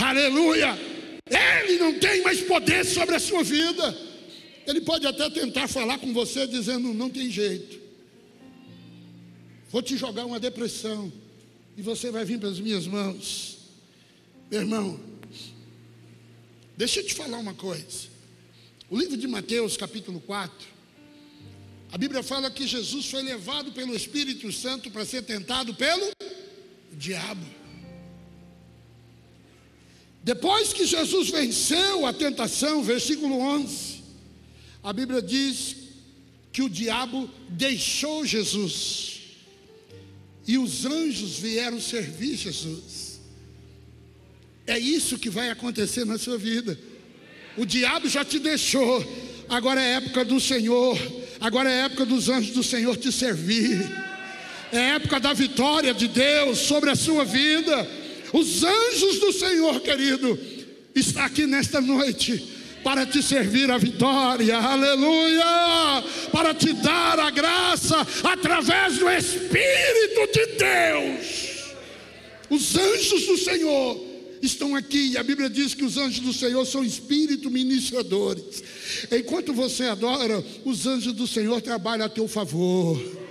Aleluia! 0.00 0.76
Ele 1.30 1.78
não 1.78 1.94
tem 1.94 2.22
mais 2.22 2.40
poder 2.40 2.84
sobre 2.84 3.14
a 3.14 3.20
sua 3.20 3.44
vida. 3.44 4.05
Ele 4.66 4.80
pode 4.80 5.06
até 5.06 5.30
tentar 5.30 5.68
falar 5.68 5.98
com 5.98 6.12
você 6.12 6.46
dizendo: 6.46 6.92
não 6.92 7.08
tem 7.08 7.30
jeito. 7.30 7.78
Vou 9.70 9.82
te 9.82 9.96
jogar 9.96 10.26
uma 10.26 10.40
depressão 10.40 11.12
e 11.76 11.82
você 11.82 12.10
vai 12.10 12.24
vir 12.24 12.38
para 12.38 12.48
as 12.48 12.58
minhas 12.58 12.86
mãos. 12.86 13.58
Meu 14.50 14.60
irmão, 14.60 14.98
deixa 16.76 17.00
eu 17.00 17.06
te 17.06 17.14
falar 17.14 17.38
uma 17.38 17.54
coisa. 17.54 18.08
O 18.88 18.96
livro 18.96 19.16
de 19.16 19.26
Mateus, 19.26 19.76
capítulo 19.76 20.20
4, 20.20 20.68
A 21.92 21.98
Bíblia 21.98 22.22
fala 22.22 22.50
que 22.50 22.66
Jesus 22.66 23.06
foi 23.06 23.22
levado 23.22 23.72
pelo 23.72 23.94
Espírito 23.94 24.50
Santo 24.52 24.90
para 24.90 25.04
ser 25.04 25.22
tentado 25.22 25.74
pelo 25.74 26.10
diabo. 26.92 27.44
Depois 30.22 30.72
que 30.72 30.86
Jesus 30.86 31.30
venceu 31.30 32.06
a 32.06 32.12
tentação, 32.12 32.82
versículo 32.82 33.38
11, 33.38 33.95
a 34.86 34.92
Bíblia 34.92 35.20
diz 35.20 35.74
que 36.52 36.62
o 36.62 36.68
diabo 36.68 37.28
deixou 37.48 38.24
Jesus 38.24 39.20
e 40.46 40.56
os 40.56 40.86
anjos 40.86 41.40
vieram 41.40 41.80
servir 41.80 42.36
Jesus. 42.36 43.18
É 44.64 44.78
isso 44.78 45.18
que 45.18 45.28
vai 45.28 45.50
acontecer 45.50 46.04
na 46.04 46.16
sua 46.16 46.38
vida. 46.38 46.78
O 47.56 47.66
diabo 47.66 48.08
já 48.08 48.24
te 48.24 48.38
deixou, 48.38 49.04
agora 49.48 49.82
é 49.82 49.94
época 49.94 50.24
do 50.24 50.38
Senhor, 50.38 50.96
agora 51.40 51.68
é 51.68 51.80
época 51.86 52.06
dos 52.06 52.28
anjos 52.28 52.54
do 52.54 52.62
Senhor 52.62 52.96
te 52.96 53.10
servir. 53.10 53.90
É 54.70 54.90
época 54.94 55.18
da 55.18 55.32
vitória 55.32 55.92
de 55.92 56.06
Deus 56.06 56.58
sobre 56.58 56.90
a 56.90 56.94
sua 56.94 57.24
vida. 57.24 57.90
Os 58.32 58.62
anjos 58.62 59.18
do 59.18 59.32
Senhor, 59.32 59.80
querido, 59.80 60.38
está 60.94 61.24
aqui 61.24 61.44
nesta 61.44 61.80
noite 61.80 62.54
para 62.86 63.04
te 63.04 63.20
servir 63.20 63.68
a 63.68 63.78
vitória, 63.78 64.56
aleluia, 64.58 66.04
para 66.30 66.54
te 66.54 66.72
dar 66.72 67.18
a 67.18 67.30
graça 67.30 67.96
através 68.22 68.98
do 68.98 69.10
Espírito 69.10 70.32
de 70.32 70.46
Deus. 70.56 71.74
Os 72.48 72.76
anjos 72.76 73.26
do 73.26 73.38
Senhor 73.38 74.00
estão 74.40 74.76
aqui, 74.76 75.08
e 75.08 75.18
a 75.18 75.24
Bíblia 75.24 75.50
diz 75.50 75.74
que 75.74 75.84
os 75.84 75.96
anjos 75.96 76.20
do 76.20 76.32
Senhor 76.32 76.64
são 76.64 76.84
espírito 76.84 77.50
ministradores. 77.50 78.62
Enquanto 79.10 79.52
você 79.52 79.86
adora, 79.86 80.44
os 80.64 80.86
anjos 80.86 81.12
do 81.12 81.26
Senhor 81.26 81.60
trabalham 81.60 82.06
a 82.06 82.08
teu 82.08 82.28
favor. 82.28 83.25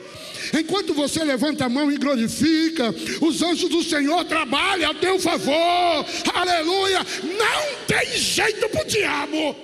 Enquanto 0.58 0.94
você 0.94 1.24
levanta 1.24 1.66
a 1.66 1.70
mão 1.70 1.92
e 1.92 1.98
glorifica, 1.98 2.94
os 3.22 3.42
anjos 3.42 3.70
do 3.70 3.84
Senhor 3.84 4.24
trabalham 4.26 4.92
a 4.92 4.94
teu 4.94 5.20
favor. 5.20 6.06
Aleluia! 6.34 7.00
Não 7.24 7.86
tem 7.86 8.18
jeito 8.18 8.70
para 8.70 8.82
o 8.82 8.86
diabo. 8.86 9.56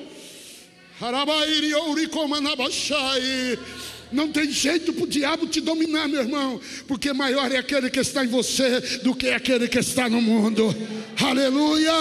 Não 4.11 4.27
tem 4.27 4.51
jeito 4.51 4.91
para 4.91 5.03
o 5.03 5.07
diabo 5.07 5.47
te 5.47 5.61
dominar, 5.61 6.07
meu 6.09 6.21
irmão, 6.21 6.59
porque 6.87 7.13
maior 7.13 7.49
é 7.51 7.57
aquele 7.57 7.89
que 7.89 7.99
está 7.99 8.25
em 8.25 8.27
você 8.27 8.81
do 9.01 9.15
que 9.15 9.29
aquele 9.29 9.69
que 9.69 9.79
está 9.79 10.09
no 10.09 10.21
mundo. 10.21 10.75
Aleluia! 11.21 11.93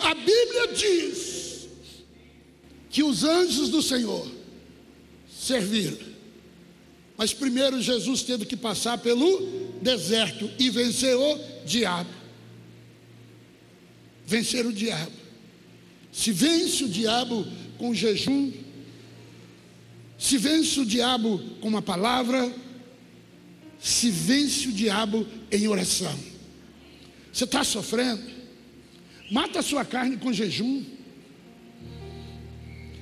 A 0.00 0.14
Bíblia 0.14 0.68
diz 0.74 1.68
que 2.88 3.02
os 3.02 3.22
anjos 3.22 3.68
do 3.68 3.82
Senhor 3.82 4.26
serviram 5.30 6.09
mas 7.20 7.34
primeiro 7.34 7.82
Jesus 7.82 8.22
teve 8.22 8.46
que 8.46 8.56
passar 8.56 8.96
pelo 8.96 9.76
deserto 9.82 10.50
e 10.58 10.70
vencer 10.70 11.14
o 11.14 11.38
diabo. 11.66 12.08
Vencer 14.26 14.64
o 14.64 14.72
diabo. 14.72 15.12
Se 16.10 16.32
vence 16.32 16.82
o 16.82 16.88
diabo 16.88 17.46
com 17.76 17.94
jejum, 17.94 18.50
se 20.18 20.38
vence 20.38 20.80
o 20.80 20.86
diabo 20.86 21.38
com 21.60 21.68
uma 21.68 21.82
palavra, 21.82 22.50
se 23.78 24.10
vence 24.10 24.68
o 24.68 24.72
diabo 24.72 25.26
em 25.52 25.68
oração. 25.68 26.18
Você 27.30 27.44
está 27.44 27.62
sofrendo? 27.62 28.22
Mata 29.30 29.58
a 29.58 29.62
sua 29.62 29.84
carne 29.84 30.16
com 30.16 30.32
jejum. 30.32 30.86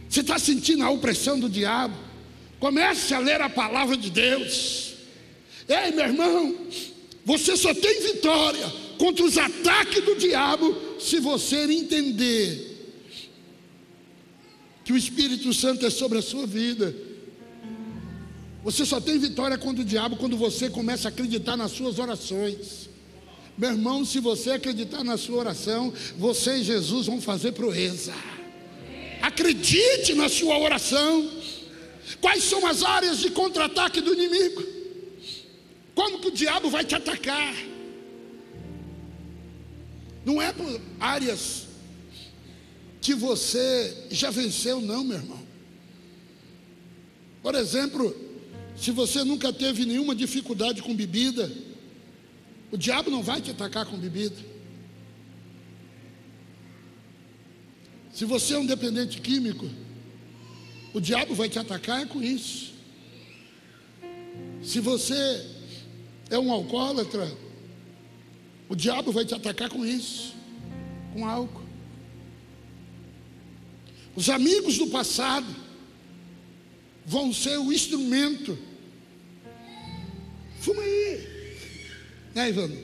Você 0.08 0.22
está 0.22 0.40
sentindo 0.40 0.82
a 0.82 0.90
opressão 0.90 1.38
do 1.38 1.48
diabo? 1.48 2.07
Comece 2.58 3.14
a 3.14 3.18
ler 3.18 3.40
a 3.40 3.48
palavra 3.48 3.96
de 3.96 4.10
Deus. 4.10 4.94
Ei, 5.68 5.92
meu 5.92 6.04
irmão, 6.04 6.56
você 7.24 7.56
só 7.56 7.72
tem 7.74 8.02
vitória 8.02 8.66
contra 8.96 9.24
os 9.24 9.38
ataques 9.38 10.04
do 10.04 10.16
diabo 10.16 10.76
se 10.98 11.20
você 11.20 11.64
entender 11.72 12.68
que 14.84 14.92
o 14.92 14.96
Espírito 14.96 15.52
Santo 15.52 15.84
é 15.84 15.90
sobre 15.90 16.18
a 16.18 16.22
sua 16.22 16.46
vida. 16.46 16.94
Você 18.64 18.84
só 18.84 19.00
tem 19.00 19.18
vitória 19.18 19.56
contra 19.56 19.82
o 19.82 19.84
diabo 19.84 20.16
quando 20.16 20.36
você 20.36 20.68
começa 20.68 21.08
a 21.08 21.10
acreditar 21.10 21.56
nas 21.56 21.72
suas 21.72 21.98
orações. 21.98 22.88
Meu 23.56 23.70
irmão, 23.70 24.04
se 24.04 24.20
você 24.20 24.52
acreditar 24.52 25.04
na 25.04 25.16
sua 25.16 25.38
oração, 25.38 25.92
você 26.16 26.58
e 26.58 26.64
Jesus 26.64 27.06
vão 27.06 27.20
fazer 27.20 27.52
proeza. 27.52 28.14
Acredite 29.20 30.14
na 30.14 30.28
sua 30.28 30.58
oração. 30.58 31.28
Quais 32.20 32.44
são 32.44 32.66
as 32.66 32.82
áreas 32.82 33.18
de 33.18 33.30
contra-ataque 33.30 34.00
do 34.00 34.14
inimigo? 34.14 34.64
Como 35.94 36.20
que 36.20 36.28
o 36.28 36.32
diabo 36.32 36.70
vai 36.70 36.84
te 36.84 36.94
atacar? 36.94 37.54
Não 40.24 40.40
é 40.40 40.52
por 40.52 40.80
áreas 41.00 41.66
que 43.00 43.14
você 43.14 44.06
já 44.10 44.30
venceu, 44.30 44.80
não, 44.80 45.04
meu 45.04 45.16
irmão. 45.16 45.46
Por 47.42 47.54
exemplo, 47.54 48.14
se 48.76 48.90
você 48.90 49.24
nunca 49.24 49.52
teve 49.52 49.84
nenhuma 49.84 50.14
dificuldade 50.14 50.82
com 50.82 50.94
bebida, 50.94 51.50
o 52.70 52.76
diabo 52.76 53.10
não 53.10 53.22
vai 53.22 53.40
te 53.40 53.50
atacar 53.50 53.86
com 53.86 53.96
bebida. 53.96 54.36
Se 58.12 58.24
você 58.24 58.54
é 58.54 58.58
um 58.58 58.66
dependente 58.66 59.20
químico, 59.20 59.68
o 60.92 61.00
diabo 61.00 61.34
vai 61.34 61.48
te 61.48 61.58
atacar 61.58 62.06
com 62.06 62.22
isso. 62.22 62.72
Se 64.62 64.80
você 64.80 65.46
é 66.30 66.38
um 66.38 66.52
alcoólatra, 66.52 67.30
o 68.68 68.74
diabo 68.74 69.12
vai 69.12 69.24
te 69.24 69.34
atacar 69.34 69.68
com 69.68 69.84
isso, 69.84 70.34
com 71.12 71.26
álcool. 71.26 71.62
Os 74.14 74.28
amigos 74.28 74.76
do 74.78 74.88
passado 74.88 75.46
vão 77.06 77.32
ser 77.32 77.58
o 77.58 77.72
instrumento. 77.72 78.58
Fuma 80.60 80.82
aí. 80.82 81.28
Né, 82.34 82.48
Ivano? 82.50 82.76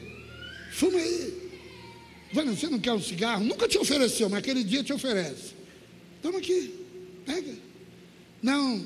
Fuma 0.73 0.99
aí. 0.99 1.51
Ivano, 2.33 2.57
você 2.57 2.69
não 2.69 2.79
quer 2.79 2.93
um 2.93 3.03
cigarro? 3.03 3.45
Nunca 3.45 3.69
te 3.69 3.77
ofereceu, 3.79 4.29
mas 4.29 4.39
aquele 4.39 4.65
dia 4.65 4.83
te 4.83 4.93
oferece. 4.93 5.55
Toma 6.23 6.39
aqui, 6.39 6.75
pega. 7.27 7.64
Não, 8.45 8.85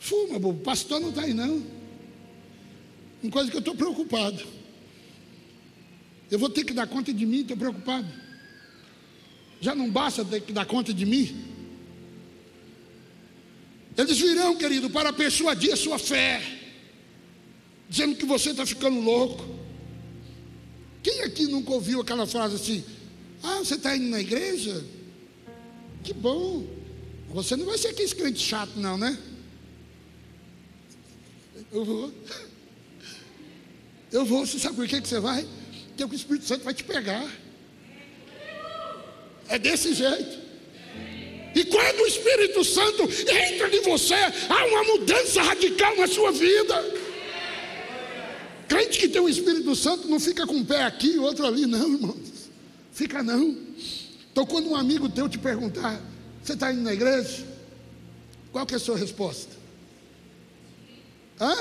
fuma, 0.00 0.36
o 0.48 0.54
pastor 0.54 0.98
não 1.00 1.10
está 1.10 1.22
aí 1.22 1.32
não. 1.32 1.62
Uma 3.22 3.30
coisa 3.30 3.48
que 3.48 3.56
eu 3.56 3.60
estou 3.60 3.76
preocupado. 3.76 4.44
Eu 6.28 6.36
vou 6.36 6.50
ter 6.50 6.64
que 6.64 6.72
dar 6.72 6.88
conta 6.88 7.14
de 7.14 7.24
mim, 7.24 7.42
estou 7.42 7.56
preocupado. 7.56 8.08
Já 9.60 9.76
não 9.76 9.88
basta 9.88 10.24
ter 10.24 10.40
que 10.40 10.52
dar 10.52 10.66
conta 10.66 10.92
de 10.92 11.06
mim. 11.06 11.40
Eles 13.96 14.18
virão, 14.18 14.56
querido, 14.56 14.90
para 14.90 15.12
persuadir 15.12 15.72
a 15.72 15.76
sua 15.76 15.96
fé, 15.96 16.42
dizendo 17.88 18.16
que 18.16 18.26
você 18.26 18.50
está 18.50 18.66
ficando 18.66 18.98
louco. 18.98 19.44
Quem 21.00 21.20
aqui 21.20 21.46
nunca 21.46 21.70
ouviu 21.70 22.00
aquela 22.00 22.26
frase 22.26 22.56
assim? 22.56 22.84
Ah, 23.40 23.58
você 23.58 23.76
está 23.76 23.96
indo 23.96 24.08
na 24.08 24.20
igreja? 24.20 24.84
Que 26.02 26.12
bom. 26.12 26.75
Você 27.30 27.56
não 27.56 27.66
vai 27.66 27.76
ser 27.76 27.88
aquele 27.88 28.08
crente 28.14 28.40
chato, 28.40 28.72
não, 28.76 28.96
né? 28.96 29.18
Eu 31.72 31.84
vou. 31.84 32.12
Eu 34.12 34.24
vou. 34.24 34.46
Você 34.46 34.58
sabe 34.58 34.76
por 34.76 34.86
que, 34.86 35.00
que 35.00 35.08
você 35.08 35.20
vai? 35.20 35.46
Porque 35.88 36.04
o 36.04 36.14
Espírito 36.14 36.46
Santo 36.46 36.64
vai 36.64 36.74
te 36.74 36.84
pegar. 36.84 37.26
É 39.48 39.58
desse 39.58 39.94
jeito. 39.94 40.46
E 41.54 41.64
quando 41.64 42.00
o 42.00 42.06
Espírito 42.06 42.62
Santo 42.64 43.02
entra 43.04 43.74
em 43.74 43.80
você, 43.80 44.14
há 44.14 44.66
uma 44.66 44.84
mudança 44.84 45.42
radical 45.42 45.96
na 45.96 46.06
sua 46.06 46.30
vida. 46.30 47.06
Crente 48.68 48.98
que 48.98 49.08
tem 49.08 49.22
o 49.22 49.28
Espírito 49.28 49.74
Santo 49.74 50.08
não 50.08 50.20
fica 50.20 50.46
com 50.46 50.54
um 50.54 50.64
pé 50.64 50.82
aqui 50.82 51.12
e 51.12 51.18
outro 51.18 51.46
ali, 51.46 51.66
não, 51.66 51.94
irmãos. 51.94 52.50
Fica 52.92 53.22
não. 53.22 53.56
Então, 54.30 54.44
quando 54.44 54.68
um 54.68 54.76
amigo 54.76 55.08
teu 55.08 55.28
te 55.28 55.38
perguntar, 55.38 55.98
você 56.46 56.52
está 56.54 56.72
indo 56.72 56.82
na 56.82 56.92
igreja? 56.92 57.44
Qual 58.52 58.64
que 58.64 58.74
é 58.74 58.76
a 58.76 58.80
sua 58.80 58.96
resposta? 58.96 59.54
Hã? 61.40 61.54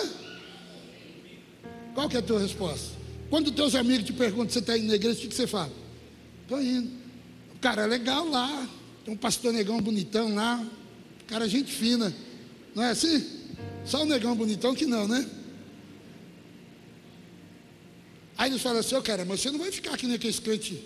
Qual 1.94 2.08
que 2.08 2.16
é 2.16 2.20
a 2.20 2.24
tua 2.24 2.40
resposta? 2.40 2.96
Quando 3.30 3.52
teus 3.52 3.76
amigos 3.76 4.06
te 4.06 4.14
perguntam, 4.14 4.50
você 4.50 4.60
está 4.60 4.78
indo 4.78 4.88
na 4.88 4.96
igreja, 4.96 5.18
o 5.26 5.30
que 5.30 5.36
você 5.36 5.48
fala? 5.48 5.72
Estou 6.44 6.62
indo. 6.62 6.92
O 7.56 7.60
cara 7.60 7.84
é 7.84 7.88
legal 7.88 8.28
lá. 8.30 8.70
Tem 9.04 9.14
um 9.14 9.18
pastor 9.18 9.52
negão 9.52 9.82
bonitão 9.82 10.34
lá. 10.36 10.64
O 11.22 11.26
cara 11.26 11.46
é 11.46 11.50
gente 11.50 11.72
fina. 11.72 12.14
Não 12.74 12.84
é 12.84 12.92
assim? 12.92 13.26
Só 13.86 14.04
o 14.04 14.06
negão 14.06 14.36
bonitão 14.36 14.76
que 14.76 14.86
não, 14.86 15.08
né? 15.08 15.28
Aí 18.38 18.52
eles 18.52 18.62
falam 18.62 18.80
assim, 18.80 18.96
ô 18.96 19.00
oh, 19.00 19.02
cara, 19.02 19.24
mas 19.26 19.40
você 19.40 19.50
não 19.50 19.60
vai 19.60 19.72
ficar 19.72 19.94
aqui 19.94 20.08
naquele 20.08 20.34
crente 20.34 20.84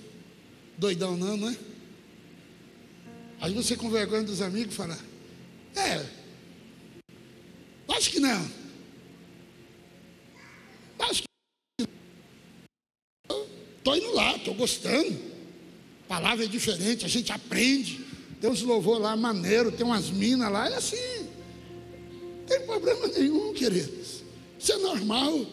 doidão 0.77 1.17
não, 1.17 1.35
não 1.35 1.49
é? 1.49 1.57
Aí 3.41 3.53
você 3.53 3.75
com 3.75 3.89
vergonha 3.89 4.23
dos 4.23 4.41
amigos 4.41 4.75
fala, 4.75 4.97
é, 5.75 6.05
Acho 7.99 8.11
que 8.11 8.19
não. 8.19 8.49
Acho 10.99 11.23
que 11.23 11.87
estou 13.77 13.97
indo 13.97 14.13
lá, 14.13 14.35
estou 14.35 14.53
gostando. 14.53 15.19
A 16.05 16.07
palavra 16.07 16.45
é 16.45 16.47
diferente, 16.47 17.03
a 17.05 17.09
gente 17.09 17.31
aprende. 17.31 18.05
Deus 18.39 18.61
louvou 18.61 18.97
lá, 18.97 19.15
maneiro, 19.17 19.71
tem 19.71 19.85
umas 19.85 20.09
minas 20.09 20.51
lá, 20.51 20.69
é 20.69 20.75
assim. 20.75 21.27
Não 22.21 22.45
tem 22.47 22.61
problema 22.61 23.07
nenhum, 23.07 23.53
queridos. 23.53 24.23
Isso 24.57 24.71
é 24.71 24.77
normal. 24.77 25.45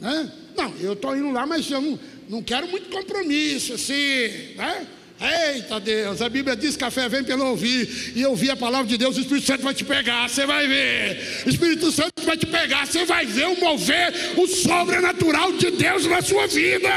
Né? 0.00 0.32
Não, 0.56 0.74
eu 0.76 0.94
estou 0.94 1.14
indo 1.16 1.30
lá, 1.30 1.44
mas 1.46 1.70
eu 1.70 1.80
não, 1.80 2.00
não 2.28 2.42
quero 2.42 2.68
muito 2.68 2.88
compromisso, 2.88 3.74
assim, 3.74 4.54
né? 4.56 4.86
Eita 5.20 5.80
Deus, 5.80 6.22
a 6.22 6.28
Bíblia 6.28 6.54
diz 6.54 6.76
que 6.76 6.84
a 6.84 6.90
fé 6.90 7.08
vem 7.08 7.24
pelo 7.24 7.44
ouvir, 7.46 8.12
e 8.14 8.24
ouvir 8.24 8.50
a 8.50 8.56
palavra 8.56 8.86
de 8.86 8.96
Deus, 8.96 9.16
o 9.16 9.20
Espírito 9.20 9.46
Santo 9.46 9.64
vai 9.64 9.74
te 9.74 9.84
pegar, 9.84 10.28
você 10.28 10.46
vai 10.46 10.68
ver. 10.68 11.42
O 11.44 11.48
Espírito 11.48 11.90
Santo 11.90 12.22
vai 12.24 12.36
te 12.36 12.46
pegar, 12.46 12.86
você 12.86 13.04
vai 13.04 13.26
ver 13.26 13.48
o 13.48 13.58
mover, 13.58 14.14
o 14.36 14.46
sobrenatural 14.46 15.52
de 15.52 15.72
Deus 15.72 16.06
na 16.06 16.22
sua 16.22 16.46
vida. 16.46 16.88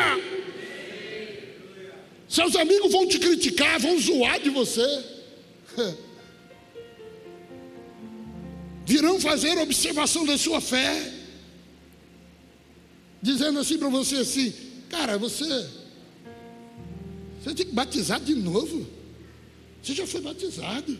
Seus 2.29 2.55
amigos 2.55 2.91
vão 2.91 3.07
te 3.07 3.17
criticar, 3.17 3.79
vão 3.79 3.99
zoar 3.99 4.39
de 4.39 4.51
você. 4.51 5.03
Virão 8.85 9.19
fazer 9.19 9.57
observação 9.57 10.25
da 10.25 10.37
sua 10.37 10.61
fé 10.61 11.21
dizendo 13.21 13.59
assim 13.59 13.77
para 13.77 13.89
você 13.89 14.17
assim, 14.17 14.53
cara, 14.89 15.17
você, 15.17 15.45
você 17.43 17.55
tem 17.55 17.65
que 17.65 17.73
batizar 17.73 18.19
de 18.19 18.35
novo. 18.35 18.87
Você 19.81 19.95
já 19.95 20.05
foi 20.05 20.21
batizado. 20.21 20.99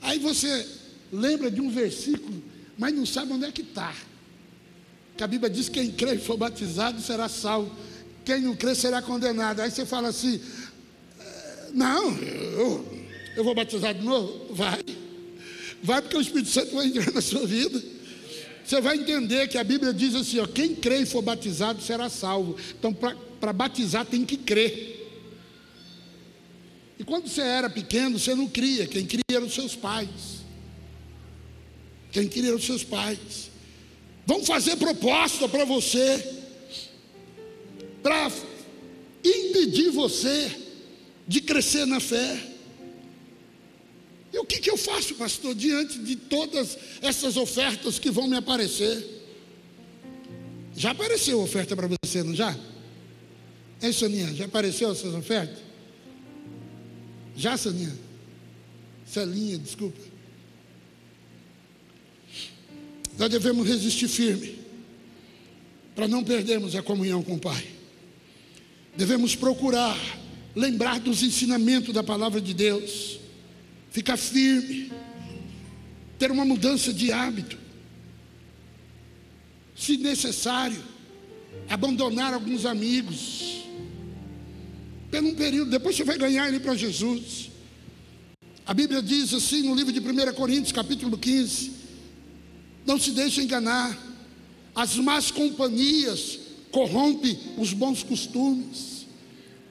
Aí 0.00 0.18
você 0.20 0.66
lembra 1.12 1.50
de 1.50 1.60
um 1.60 1.70
versículo, 1.70 2.42
mas 2.78 2.94
não 2.94 3.04
sabe 3.04 3.32
onde 3.32 3.44
é 3.44 3.50
que 3.50 3.62
está. 3.62 3.94
Que 5.16 5.24
a 5.24 5.26
Bíblia 5.26 5.50
diz: 5.50 5.68
quem 5.68 5.90
crê 5.90 6.14
e 6.14 6.18
for 6.18 6.36
batizado 6.36 7.00
será 7.00 7.28
salvo, 7.28 7.74
quem 8.24 8.40
não 8.40 8.54
crê 8.54 8.74
será 8.74 9.02
condenado. 9.02 9.60
Aí 9.60 9.70
você 9.70 9.84
fala 9.84 10.08
assim: 10.08 10.40
é, 11.18 11.70
não, 11.74 12.16
eu, 12.16 13.04
eu 13.36 13.42
vou 13.42 13.56
batizar 13.56 13.92
de 13.94 14.04
novo? 14.04 14.54
Vai, 14.54 14.80
vai 15.82 16.00
porque 16.00 16.16
o 16.16 16.20
Espírito 16.20 16.50
Santo 16.50 16.76
vai 16.76 16.86
entrar 16.86 17.12
na 17.12 17.20
sua 17.20 17.44
vida. 17.44 17.97
Você 18.68 18.82
vai 18.82 18.98
entender 18.98 19.48
que 19.48 19.56
a 19.56 19.64
Bíblia 19.64 19.94
diz 19.94 20.14
assim: 20.14 20.40
ó, 20.40 20.46
quem 20.46 20.74
crê 20.74 20.98
e 20.98 21.06
for 21.06 21.22
batizado 21.22 21.80
será 21.80 22.10
salvo. 22.10 22.54
Então, 22.78 22.92
para 22.92 23.50
batizar 23.50 24.04
tem 24.04 24.26
que 24.26 24.36
crer. 24.36 25.08
E 26.98 27.02
quando 27.02 27.28
você 27.28 27.40
era 27.40 27.70
pequeno, 27.70 28.18
você 28.18 28.34
não 28.34 28.46
cria, 28.46 28.86
quem 28.86 29.06
cria 29.06 29.22
eram 29.32 29.46
os 29.46 29.54
seus 29.54 29.74
pais. 29.74 30.44
Quem 32.12 32.28
cria 32.28 32.48
eram 32.48 32.58
os 32.58 32.66
seus 32.66 32.84
pais. 32.84 33.50
Vão 34.26 34.44
fazer 34.44 34.76
proposta 34.76 35.48
para 35.48 35.64
você, 35.64 36.42
para 38.02 38.30
impedir 39.24 39.88
você 39.92 40.54
de 41.26 41.40
crescer 41.40 41.86
na 41.86 42.00
fé. 42.00 42.38
O 44.38 44.44
que, 44.44 44.60
que 44.60 44.70
eu 44.70 44.76
faço, 44.76 45.14
pastor, 45.16 45.54
diante 45.54 45.98
de 45.98 46.16
todas 46.16 46.78
essas 47.02 47.36
ofertas 47.36 47.98
que 47.98 48.10
vão 48.10 48.28
me 48.28 48.36
aparecer? 48.36 49.04
Já 50.76 50.92
apareceu 50.92 51.40
oferta 51.40 51.74
para 51.74 51.88
você, 51.88 52.22
não 52.22 52.34
já? 52.34 52.56
Hein, 53.82 53.92
Soninha? 53.92 54.32
Já 54.34 54.44
apareceu 54.44 54.92
essas 54.92 55.12
ofertas? 55.12 55.58
Já, 57.36 57.56
Soninha? 57.56 57.96
Celinha, 59.04 59.58
desculpa. 59.58 59.98
Nós 63.18 63.30
devemos 63.30 63.66
resistir 63.66 64.06
firme 64.06 64.58
para 65.96 66.06
não 66.06 66.22
perdermos 66.22 66.76
a 66.76 66.82
comunhão 66.82 67.22
com 67.22 67.34
o 67.34 67.40
Pai. 67.40 67.66
Devemos 68.96 69.34
procurar 69.34 69.98
lembrar 70.54 71.00
dos 71.00 71.22
ensinamentos 71.22 71.92
da 71.92 72.02
palavra 72.02 72.40
de 72.40 72.54
Deus 72.54 73.18
ficar 73.98 74.16
firme, 74.16 74.92
ter 76.20 76.30
uma 76.30 76.44
mudança 76.44 76.92
de 76.92 77.10
hábito. 77.10 77.58
Se 79.76 79.96
necessário, 79.96 80.80
abandonar 81.68 82.32
alguns 82.32 82.64
amigos. 82.64 83.64
Por 85.10 85.24
um 85.24 85.34
período, 85.34 85.70
depois 85.70 85.96
você 85.96 86.04
vai 86.04 86.16
ganhar 86.16 86.46
ele 86.46 86.60
para 86.60 86.76
Jesus. 86.76 87.50
A 88.64 88.72
Bíblia 88.72 89.02
diz 89.02 89.34
assim 89.34 89.62
no 89.62 89.74
livro 89.74 89.92
de 89.92 89.98
1 89.98 90.32
Coríntios, 90.34 90.70
capítulo 90.70 91.18
15: 91.18 91.72
Não 92.86 93.00
se 93.00 93.10
deixe 93.10 93.42
enganar, 93.42 93.98
as 94.76 94.94
más 94.94 95.32
companhias 95.32 96.38
corrompem 96.70 97.36
os 97.56 97.72
bons 97.72 98.04
costumes. 98.04 99.06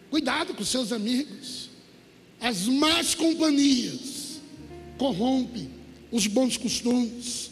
Cuidado 0.09 0.53
com 0.53 0.65
seus 0.65 0.91
amigos. 0.91 1.69
As 2.41 2.67
más 2.67 3.15
companhias 3.15 4.16
corrompe 4.97 5.69
os 6.11 6.27
bons 6.27 6.57
costumes. 6.57 7.51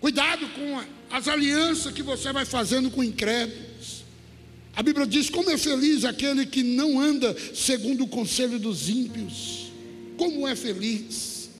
Cuidado 0.00 0.48
com 0.48 0.82
as 1.10 1.28
alianças 1.28 1.92
que 1.92 2.02
você 2.02 2.32
vai 2.32 2.44
fazendo 2.44 2.90
com 2.90 3.04
incrédulos. 3.04 4.04
A 4.74 4.82
Bíblia 4.82 5.06
diz: 5.06 5.28
como 5.28 5.50
é 5.50 5.58
feliz 5.58 6.04
aquele 6.04 6.46
que 6.46 6.62
não 6.62 7.00
anda 7.00 7.36
segundo 7.54 8.04
o 8.04 8.08
conselho 8.08 8.58
dos 8.58 8.88
ímpios. 8.88 9.70
Como 10.16 10.46
é 10.46 10.56
feliz. 10.56 11.50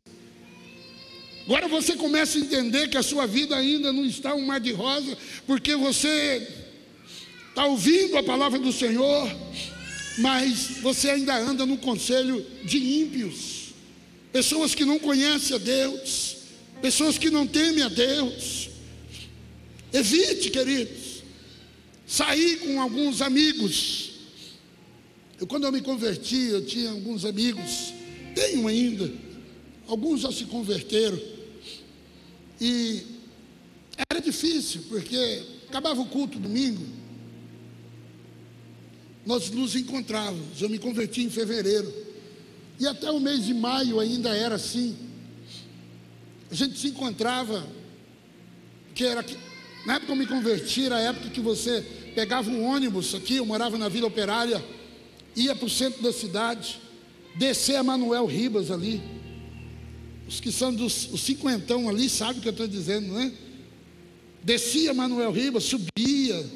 Agora 1.44 1.66
você 1.66 1.96
começa 1.96 2.38
a 2.38 2.40
entender 2.40 2.88
que 2.88 2.96
a 2.96 3.02
sua 3.02 3.26
vida 3.26 3.56
ainda 3.56 3.92
não 3.92 4.04
está 4.04 4.34
um 4.34 4.46
mar 4.46 4.60
de 4.60 4.72
rosa, 4.72 5.18
porque 5.46 5.74
você 5.74 6.46
está 7.48 7.66
ouvindo 7.66 8.16
a 8.16 8.22
palavra 8.22 8.58
do 8.58 8.72
Senhor, 8.72 9.28
mas 10.18 10.78
você 10.80 11.10
ainda 11.10 11.36
anda 11.36 11.66
no 11.66 11.76
conselho 11.76 12.46
de 12.64 12.78
ímpios 12.78 13.59
pessoas 14.32 14.74
que 14.74 14.84
não 14.84 14.98
conhecem 14.98 15.56
a 15.56 15.58
Deus, 15.58 16.36
pessoas 16.80 17.18
que 17.18 17.30
não 17.30 17.46
temem 17.46 17.82
a 17.82 17.88
Deus. 17.88 18.68
Evite, 19.92 20.50
queridos, 20.50 21.22
sair 22.06 22.58
com 22.58 22.80
alguns 22.80 23.20
amigos. 23.20 24.10
Eu, 25.38 25.46
quando 25.46 25.64
eu 25.64 25.72
me 25.72 25.80
converti, 25.80 26.48
eu 26.50 26.64
tinha 26.64 26.90
alguns 26.90 27.24
amigos, 27.24 27.92
tenho 28.34 28.68
ainda, 28.68 29.12
alguns 29.86 30.20
já 30.20 30.30
se 30.30 30.44
converteram, 30.44 31.20
e 32.60 33.02
era 34.08 34.20
difícil, 34.20 34.82
porque 34.88 35.42
acabava 35.68 36.00
o 36.00 36.06
culto 36.06 36.38
domingo, 36.38 36.84
nós 39.24 39.50
nos 39.50 39.74
encontrávamos. 39.76 40.60
Eu 40.60 40.68
me 40.68 40.78
converti 40.78 41.22
em 41.22 41.30
fevereiro. 41.30 42.09
E 42.80 42.86
até 42.86 43.10
o 43.10 43.20
mês 43.20 43.44
de 43.44 43.52
maio 43.52 44.00
ainda 44.00 44.34
era 44.34 44.54
assim. 44.54 44.96
A 46.50 46.54
gente 46.54 46.78
se 46.78 46.88
encontrava, 46.88 47.64
que 48.94 49.04
era 49.04 49.22
na 49.84 49.96
época 49.96 50.06
que 50.06 50.12
eu 50.12 50.16
me 50.16 50.26
converti, 50.26 50.86
era 50.86 50.96
a 50.96 51.00
época 51.00 51.28
que 51.28 51.40
você 51.40 51.82
pegava 52.14 52.50
um 52.50 52.64
ônibus 52.64 53.14
aqui, 53.14 53.36
eu 53.36 53.44
morava 53.44 53.76
na 53.76 53.88
Vila 53.90 54.06
Operária, 54.06 54.64
ia 55.36 55.54
para 55.54 55.66
o 55.66 55.70
centro 55.70 56.02
da 56.02 56.10
cidade, 56.10 56.80
descer 57.36 57.76
a 57.76 57.84
Manuel 57.84 58.24
Ribas 58.24 58.70
ali. 58.70 59.02
Os 60.26 60.40
que 60.40 60.50
são 60.50 60.74
dos 60.74 61.12
os 61.12 61.20
cinquentão 61.20 61.86
ali 61.86 62.08
sabem 62.08 62.38
o 62.38 62.40
que 62.40 62.48
eu 62.48 62.52
estou 62.52 62.66
dizendo, 62.66 63.12
né? 63.12 63.30
Descia 64.42 64.94
Manuel 64.94 65.32
Ribas, 65.32 65.64
subia, 65.64 66.46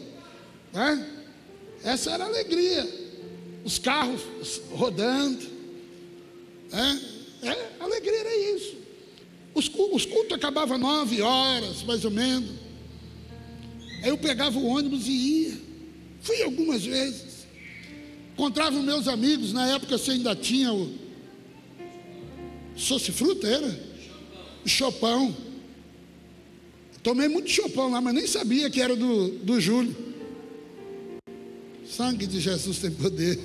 né? 0.72 1.06
Essa 1.82 2.12
era 2.12 2.24
a 2.24 2.28
alegria. 2.28 2.88
Os 3.62 3.78
carros 3.78 4.22
rodando. 4.70 5.53
É, 6.74 7.48
é, 7.48 7.72
alegria 7.78 8.18
era 8.20 8.56
isso. 8.56 8.74
Os, 9.54 9.70
os 9.92 10.04
cultos 10.04 10.32
acabavam 10.32 10.76
nove 10.76 11.22
horas, 11.22 11.82
mais 11.84 12.04
ou 12.04 12.10
menos. 12.10 12.50
Aí 14.02 14.08
eu 14.08 14.18
pegava 14.18 14.58
o 14.58 14.66
ônibus 14.66 15.06
e 15.06 15.12
ia. 15.12 15.60
Fui 16.20 16.42
algumas 16.42 16.84
vezes. 16.84 17.46
Encontrava 18.32 18.82
meus 18.82 19.06
amigos, 19.06 19.52
na 19.52 19.68
época 19.68 19.96
você 19.96 20.10
ainda 20.10 20.34
tinha 20.34 20.72
o. 20.72 20.92
Soce 22.76 23.12
fruta 23.12 23.46
era? 23.46 23.80
Chopão. 24.66 25.34
Tomei 27.04 27.28
muito 27.28 27.50
chopão 27.50 27.90
lá, 27.90 28.00
mas 28.00 28.14
nem 28.14 28.26
sabia 28.26 28.68
que 28.68 28.80
era 28.80 28.96
do, 28.96 29.28
do 29.38 29.60
Júlio. 29.60 29.94
Sangue 31.86 32.26
de 32.26 32.40
Jesus 32.40 32.78
tem 32.78 32.90
poder. 32.90 33.38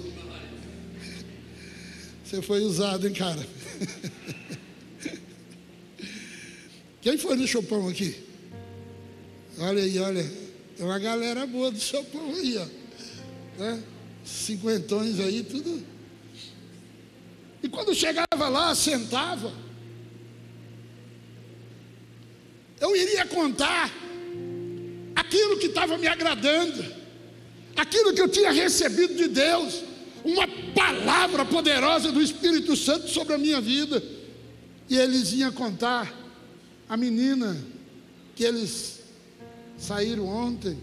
Você 2.29 2.43
foi 2.43 2.61
usado, 2.61 3.07
hein, 3.07 3.13
cara? 3.13 3.43
Quem 7.01 7.17
foi 7.17 7.35
no 7.35 7.47
Chopão 7.47 7.89
aqui? 7.89 8.15
Olha 9.57 9.81
aí, 9.81 9.97
olha. 9.97 10.31
É 10.77 10.83
uma 10.83 10.99
galera 10.99 11.47
boa 11.47 11.71
do 11.71 11.79
Chopão 11.79 12.31
aí, 12.35 12.55
ó. 12.55 12.67
Né? 13.59 13.83
Cinquentões 14.23 15.19
aí, 15.19 15.41
tudo. 15.41 15.83
E 17.63 17.67
quando 17.67 17.95
chegava 17.95 18.47
lá, 18.47 18.75
sentava. 18.75 19.51
eu 22.79 22.95
iria 22.95 23.25
contar 23.25 23.91
aquilo 25.15 25.57
que 25.57 25.65
estava 25.65 25.97
me 25.97 26.07
agradando, 26.07 26.85
aquilo 27.75 28.13
que 28.13 28.21
eu 28.21 28.29
tinha 28.29 28.51
recebido 28.51 29.15
de 29.15 29.27
Deus, 29.27 29.88
uma 30.23 30.47
palavra 30.73 31.45
poderosa 31.45 32.11
do 32.11 32.21
Espírito 32.21 32.75
Santo 32.75 33.09
sobre 33.09 33.33
a 33.33 33.37
minha 33.37 33.61
vida. 33.61 34.01
E 34.89 34.97
eles 34.97 35.33
iam 35.33 35.51
contar 35.51 36.13
a 36.87 36.97
menina 36.97 37.55
que 38.35 38.43
eles 38.43 38.99
saíram 39.77 40.25
ontem, 40.25 40.77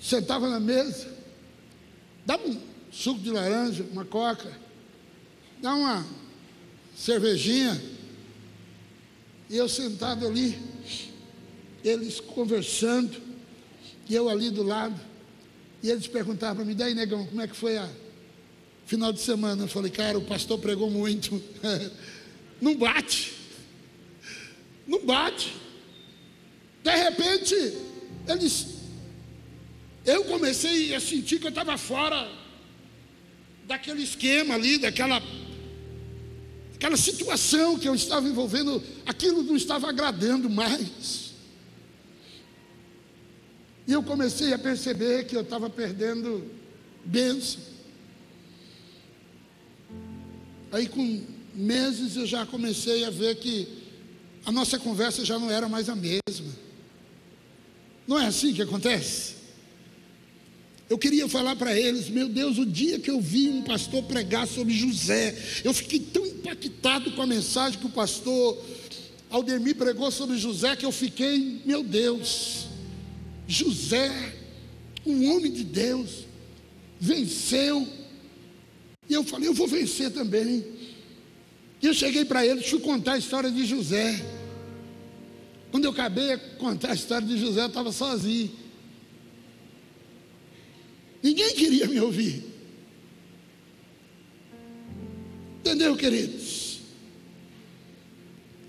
sentava 0.00 0.48
na 0.48 0.60
mesa, 0.60 1.12
dava 2.24 2.46
um 2.46 2.60
suco 2.92 3.20
de 3.20 3.30
laranja, 3.30 3.84
uma 3.90 4.04
coca, 4.04 4.50
dá 5.60 5.74
uma 5.74 6.06
cervejinha, 6.96 7.80
e 9.50 9.56
eu 9.56 9.68
sentado 9.68 10.26
ali, 10.26 10.58
eles 11.84 12.20
conversando, 12.20 13.20
e 14.08 14.14
eu 14.14 14.28
ali 14.28 14.50
do 14.50 14.62
lado, 14.62 14.98
e 15.82 15.90
eles 15.90 16.06
perguntavam 16.06 16.56
para 16.56 16.64
mim, 16.64 16.74
daí 16.74 16.94
negão, 16.94 17.26
como 17.26 17.40
é 17.40 17.46
que 17.46 17.56
foi 17.56 17.76
a 17.76 17.88
final 18.86 19.12
de 19.12 19.20
semana? 19.20 19.64
Eu 19.64 19.68
falei, 19.68 19.90
cara, 19.90 20.18
o 20.18 20.22
pastor 20.24 20.58
pregou 20.58 20.90
muito, 20.90 21.42
não 22.60 22.76
bate, 22.76 23.34
não 24.86 25.04
bate. 25.04 25.54
De 26.82 26.94
repente, 26.94 27.54
eles, 28.28 28.66
eu 30.04 30.24
comecei 30.24 30.94
a 30.94 31.00
sentir 31.00 31.38
que 31.38 31.46
eu 31.46 31.50
estava 31.50 31.76
fora 31.76 32.30
daquele 33.66 34.02
esquema 34.02 34.54
ali, 34.54 34.78
daquela 34.78 35.20
aquela 36.76 36.96
situação 36.96 37.78
que 37.78 37.88
eu 37.88 37.94
estava 37.94 38.28
envolvendo, 38.28 38.82
aquilo 39.06 39.42
não 39.42 39.56
estava 39.56 39.88
agradando 39.88 40.48
mais. 40.48 41.25
E 43.86 43.92
eu 43.92 44.02
comecei 44.02 44.52
a 44.52 44.58
perceber 44.58 45.26
que 45.26 45.36
eu 45.36 45.42
estava 45.42 45.70
perdendo 45.70 46.44
bênção. 47.04 47.60
Aí 50.72 50.88
com 50.88 51.22
meses 51.54 52.16
eu 52.16 52.26
já 52.26 52.44
comecei 52.44 53.04
a 53.04 53.10
ver 53.10 53.36
que 53.36 53.68
a 54.44 54.52
nossa 54.52 54.78
conversa 54.78 55.24
já 55.24 55.38
não 55.38 55.50
era 55.50 55.68
mais 55.68 55.88
a 55.88 55.94
mesma. 55.94 56.52
Não 58.06 58.18
é 58.18 58.26
assim 58.26 58.52
que 58.52 58.62
acontece? 58.62 59.36
Eu 60.88 60.96
queria 60.96 61.28
falar 61.28 61.56
para 61.56 61.76
eles, 61.76 62.08
meu 62.08 62.28
Deus, 62.28 62.58
o 62.58 62.66
dia 62.66 63.00
que 63.00 63.10
eu 63.10 63.20
vi 63.20 63.48
um 63.48 63.62
pastor 63.62 64.04
pregar 64.04 64.46
sobre 64.46 64.72
José, 64.72 65.36
eu 65.64 65.74
fiquei 65.74 65.98
tão 65.98 66.24
impactado 66.24 67.10
com 67.12 67.22
a 67.22 67.26
mensagem 67.26 67.80
que 67.80 67.86
o 67.86 67.90
pastor 67.90 68.64
Aldemir 69.28 69.74
pregou 69.74 70.10
sobre 70.12 70.38
José, 70.38 70.76
que 70.76 70.86
eu 70.86 70.92
fiquei, 70.92 71.60
meu 71.64 71.82
Deus, 71.82 72.65
José, 73.46 74.34
um 75.04 75.30
homem 75.30 75.52
de 75.52 75.64
Deus, 75.64 76.26
venceu. 76.98 77.86
E 79.08 79.14
eu 79.14 79.22
falei, 79.22 79.48
eu 79.48 79.54
vou 79.54 79.68
vencer 79.68 80.10
também. 80.10 80.64
E 81.80 81.86
eu 81.86 81.94
cheguei 81.94 82.24
para 82.24 82.44
eles, 82.44 82.68
fui 82.68 82.80
contar 82.80 83.12
a 83.12 83.18
história 83.18 83.50
de 83.50 83.64
José. 83.64 84.24
Quando 85.70 85.84
eu 85.84 85.90
acabei 85.90 86.36
de 86.36 86.56
contar 86.56 86.90
a 86.90 86.94
história 86.94 87.26
de 87.26 87.38
José, 87.38 87.62
eu 87.62 87.66
estava 87.66 87.92
sozinho. 87.92 88.50
Ninguém 91.22 91.54
queria 91.54 91.86
me 91.86 92.00
ouvir. 92.00 92.44
Entendeu, 95.60 95.96
queridos? 95.96 96.80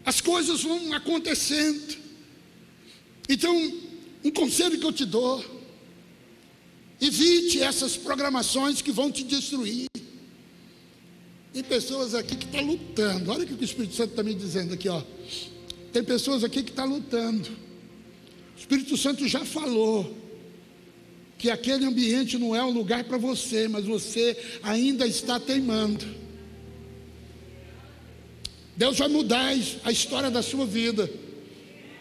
As 0.04 0.22
coisas 0.22 0.64
vão 0.64 0.94
acontecendo. 0.94 1.98
Então, 3.30 3.87
um 4.24 4.32
conselho 4.32 4.80
que 4.80 4.86
eu 4.86 4.92
te 4.92 5.06
dou: 5.06 5.44
evite 7.00 7.62
essas 7.62 7.96
programações 7.96 8.82
que 8.82 8.92
vão 8.92 9.12
te 9.12 9.24
destruir. 9.24 9.88
Tem 11.54 11.64
pessoas 11.64 12.14
aqui 12.14 12.36
que 12.36 12.46
estão 12.46 12.62
tá 12.62 12.66
lutando. 12.66 13.32
Olha 13.32 13.44
o 13.44 13.48
que 13.48 13.54
o 13.54 13.64
Espírito 13.64 13.96
Santo 13.96 14.12
está 14.12 14.24
me 14.24 14.34
dizendo 14.34 14.74
aqui, 14.74 14.88
ó. 14.90 15.02
Tem 15.92 16.04
pessoas 16.04 16.44
aqui 16.44 16.62
que 16.62 16.70
estão 16.70 16.88
tá 16.88 16.94
lutando. 16.94 17.50
O 18.56 18.60
Espírito 18.60 18.96
Santo 18.98 19.28
já 19.28 19.44
falou 19.44 20.16
que 21.38 21.50
aquele 21.50 21.86
ambiente 21.86 22.38
não 22.38 22.56
é 22.56 22.64
um 22.64 22.72
lugar 22.72 23.04
para 23.04 23.18
você, 23.18 23.68
mas 23.68 23.86
você 23.86 24.38
ainda 24.64 25.06
está 25.06 25.40
teimando. 25.40 26.06
Deus 28.76 28.98
vai 28.98 29.08
mudar 29.08 29.56
a 29.84 29.92
história 29.92 30.30
da 30.30 30.44
sua 30.44 30.66
vida. 30.66 31.10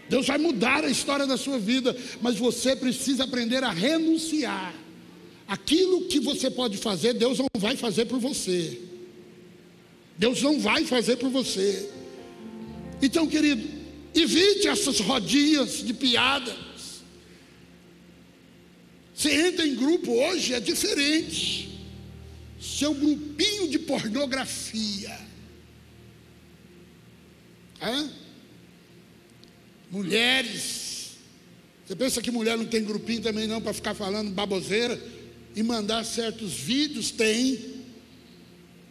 Deus 0.09 0.27
vai 0.27 0.39
mudar 0.39 0.85
a 0.85 0.91
história 0.91 1.27
da 1.27 1.37
sua 1.37 1.59
vida, 1.59 1.97
mas 2.21 2.37
você 2.37 2.77
precisa 2.77 3.25
aprender 3.25 3.65
a 3.65 3.71
renunciar. 3.71 4.75
Aquilo 5.49 6.07
que 6.07 6.21
você 6.21 6.51
pode 6.51 6.77
fazer, 6.77 7.15
Deus 7.15 7.39
não 7.39 7.47
vai 7.59 7.77
fazer 7.77 8.07
por 8.07 8.19
você. 8.19 8.81
Deus 10.19 10.43
não 10.43 10.61
vai 10.61 10.85
fazer 10.85 11.17
por 11.17 11.31
você. 11.31 11.91
Então, 13.03 13.27
querido, 13.27 13.69
evite 14.15 14.69
essas 14.69 15.01
rodinhas 15.01 15.85
de 15.85 15.93
piada. 15.93 16.57
Você 19.15 19.33
entra 19.49 19.67
em 19.67 19.75
grupo 19.75 20.13
hoje, 20.13 20.55
é 20.55 20.61
diferente. 20.61 21.81
Seu 22.61 22.95
grupinho 22.95 23.69
de 23.69 23.79
pornografia. 23.79 25.19
Hã? 27.81 28.11
Mulheres. 29.91 31.17
Você 31.87 31.95
pensa 31.95 32.21
que 32.21 32.31
mulher 32.31 32.59
não 32.59 32.67
tem 32.67 32.83
grupinho 32.85 33.23
também 33.23 33.47
não 33.47 33.61
para 33.61 33.73
ficar 33.73 33.95
falando 33.95 34.31
baboseira 34.31 35.01
e 35.55 35.63
mandar 35.63 36.05
certos 36.05 36.53
vídeos? 36.55 37.11
Tem. 37.11 37.77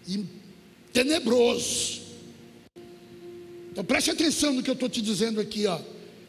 E 0.08 0.26
tenebroso. 0.94 2.02
Então 3.72 3.84
preste 3.84 4.12
atenção 4.12 4.54
no 4.54 4.64
que 4.64 4.70
eu 4.70 4.74
estou 4.74 4.88
te 4.88 5.02
dizendo 5.02 5.42
aqui, 5.42 5.68
ó. 5.68 5.80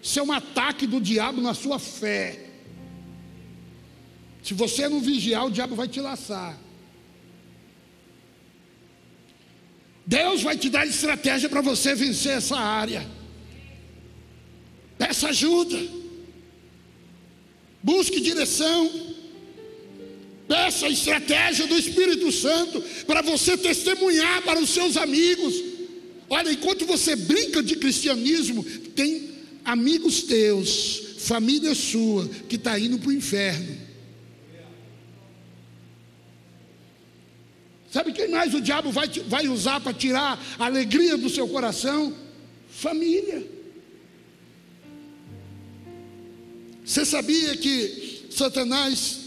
Isso 0.02 0.18
é 0.18 0.22
um 0.22 0.32
ataque 0.32 0.86
do 0.86 1.00
diabo 1.00 1.40
na 1.40 1.54
sua 1.54 1.78
fé. 1.78 2.46
Se 4.42 4.54
você 4.54 4.88
não 4.88 5.00
vigiar, 5.00 5.46
o 5.46 5.50
diabo 5.50 5.76
vai 5.76 5.86
te 5.86 6.00
laçar. 6.00 6.58
Deus 10.04 10.42
vai 10.42 10.56
te 10.56 10.68
dar 10.68 10.86
estratégia 10.86 11.48
para 11.48 11.60
você 11.60 11.94
vencer 11.94 12.36
essa 12.36 12.56
área. 12.56 13.15
Peça 14.98 15.28
ajuda. 15.28 15.78
Busque 17.82 18.20
direção. 18.20 18.90
Peça 20.48 20.86
a 20.86 20.90
estratégia 20.90 21.66
do 21.66 21.76
Espírito 21.76 22.30
Santo 22.30 22.80
para 23.06 23.20
você 23.20 23.56
testemunhar 23.56 24.42
para 24.42 24.60
os 24.60 24.70
seus 24.70 24.96
amigos. 24.96 25.54
Olha, 26.28 26.52
enquanto 26.52 26.86
você 26.86 27.14
brinca 27.16 27.62
de 27.62 27.76
cristianismo, 27.76 28.64
tem 28.94 29.30
amigos 29.64 30.22
teus, 30.22 31.02
família 31.18 31.74
sua, 31.74 32.28
que 32.48 32.56
está 32.56 32.78
indo 32.78 32.98
para 32.98 33.08
o 33.08 33.12
inferno. 33.12 33.76
Sabe 37.90 38.12
quem 38.12 38.28
mais 38.28 38.52
o 38.54 38.60
diabo 38.60 38.90
vai, 38.92 39.08
vai 39.26 39.48
usar 39.48 39.80
para 39.80 39.94
tirar 39.94 40.38
a 40.58 40.66
alegria 40.66 41.16
do 41.16 41.30
seu 41.30 41.48
coração? 41.48 42.14
Família. 42.68 43.55
Você 46.86 47.04
sabia 47.04 47.56
que 47.56 48.28
Satanás 48.30 49.18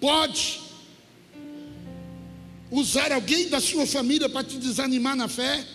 pode 0.00 0.60
usar 2.70 3.10
alguém 3.10 3.48
da 3.48 3.60
sua 3.60 3.84
família 3.84 4.28
para 4.28 4.44
te 4.44 4.56
desanimar 4.56 5.16
na 5.16 5.26
fé? 5.26 5.66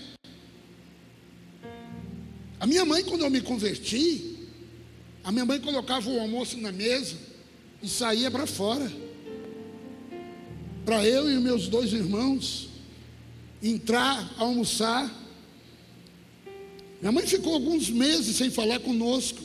A 2.58 2.65
minha 2.65 2.86
mãe, 2.86 3.04
quando 3.04 3.26
eu 3.26 3.30
me 3.30 3.41
converti, 3.41 4.38
a 5.26 5.32
minha 5.32 5.45
mãe 5.45 5.60
colocava 5.60 6.10
o 6.10 6.21
almoço 6.21 6.58
na 6.58 6.71
mesa 6.71 7.17
e 7.84 7.89
saía 7.89 8.32
para 8.32 8.48
fora 8.48 8.89
para 10.86 11.06
eu 11.06 11.30
e 11.30 11.39
meus 11.39 11.67
dois 11.67 11.91
irmãos 11.91 12.69
entrar, 13.62 14.32
almoçar. 14.38 15.12
Minha 17.02 17.12
mãe 17.12 17.26
ficou 17.26 17.56
alguns 17.56 17.89
meses 17.89 18.36
sem 18.36 18.52
falar 18.52 18.80
conosco, 18.80 19.41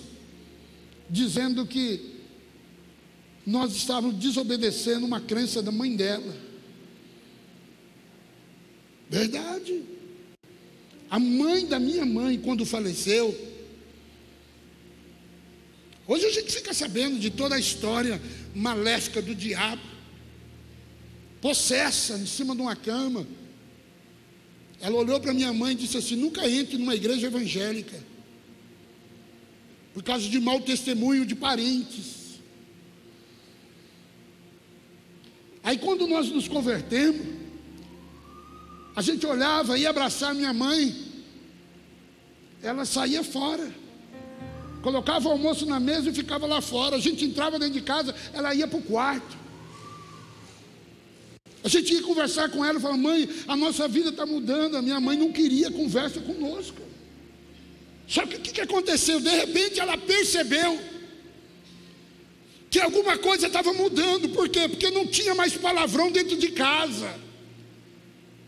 dizendo 1.11 1.66
que 1.66 2.20
nós 3.44 3.75
estávamos 3.75 4.16
desobedecendo 4.16 5.05
uma 5.05 5.20
crença 5.20 5.61
da 5.61 5.73
mãe 5.73 5.96
dela. 5.96 6.37
Verdade. 9.09 9.83
A 11.11 11.18
mãe 11.18 11.66
da 11.66 11.81
minha 11.81 12.07
mãe, 12.07 12.38
quando 12.38 12.64
faleceu, 12.64 13.37
hoje 16.07 16.27
a 16.27 16.31
gente 16.31 16.53
fica 16.53 16.73
sabendo 16.73 17.18
de 17.18 17.31
toda 17.31 17.57
a 17.57 17.59
história 17.59 18.23
maléfica 18.55 19.20
do 19.20 19.35
diabo 19.35 19.83
possessa 21.40 22.14
em 22.18 22.27
cima 22.27 22.55
de 22.55 22.61
uma 22.61 22.77
cama. 22.77 23.27
Ela 24.81 24.96
olhou 24.96 25.18
para 25.20 25.35
minha 25.35 25.53
mãe 25.53 25.73
e 25.73 25.77
disse 25.77 25.96
assim: 25.96 26.16
nunca 26.16 26.49
entre 26.49 26.77
numa 26.79 26.94
igreja 26.94 27.27
evangélica, 27.27 27.99
por 29.92 30.03
causa 30.03 30.29
de 30.29 30.40
mau 30.40 30.61
testemunho 30.61 31.26
de 31.26 31.35
parentes. 31.35 32.40
Aí 35.62 35.79
quando 35.79 36.07
nós 36.07 36.29
nos 36.29 36.48
convertemos, 36.48 37.26
a 38.94 39.03
gente 39.03 39.26
olhava 39.26 39.79
e 39.79 39.87
abraçar 39.87 40.35
minha 40.35 40.53
mãe, 40.53 40.94
ela 42.62 42.85
saía 42.85 43.22
fora, 43.22 43.72
colocava 44.83 45.29
o 45.29 45.33
almoço 45.33 45.66
na 45.66 45.79
mesa 45.79 46.11
e 46.11 46.14
ficava 46.14 46.46
lá 46.46 46.61
fora. 46.61 46.96
A 46.96 47.00
gente 47.00 47.24
entrava 47.24 47.59
dentro 47.59 47.74
de 47.74 47.83
casa, 47.83 48.14
ela 48.33 48.55
ia 48.55 48.66
para 48.66 48.79
o 48.79 48.83
quarto. 48.83 49.38
A 51.62 51.68
gente 51.68 51.92
ia 51.92 52.03
conversar 52.03 52.48
com 52.50 52.64
ela 52.64 52.79
e 52.79 52.83
falava, 52.83 53.00
mãe, 53.00 53.29
a 53.46 53.55
nossa 53.55 53.87
vida 53.87 54.09
está 54.09 54.24
mudando. 54.24 54.76
A 54.76 54.83
minha 54.83 54.98
mãe 54.98 55.16
não 55.16 55.31
queria 55.31 55.70
conversa 55.70 56.20
conosco. 56.20 56.89
Que 58.11 58.18
o 58.20 58.27
que, 58.27 58.53
que 58.53 58.61
aconteceu? 58.61 59.20
De 59.20 59.31
repente 59.31 59.79
ela 59.79 59.96
percebeu 59.96 60.81
que 62.68 62.81
alguma 62.81 63.16
coisa 63.16 63.46
estava 63.46 63.73
mudando. 63.73 64.31
Por 64.31 64.49
quê? 64.49 64.66
Porque 64.68 64.90
não 64.90 65.07
tinha 65.07 65.33
mais 65.33 65.57
palavrão 65.57 66.11
dentro 66.11 66.37
de 66.37 66.49
casa. 66.49 67.14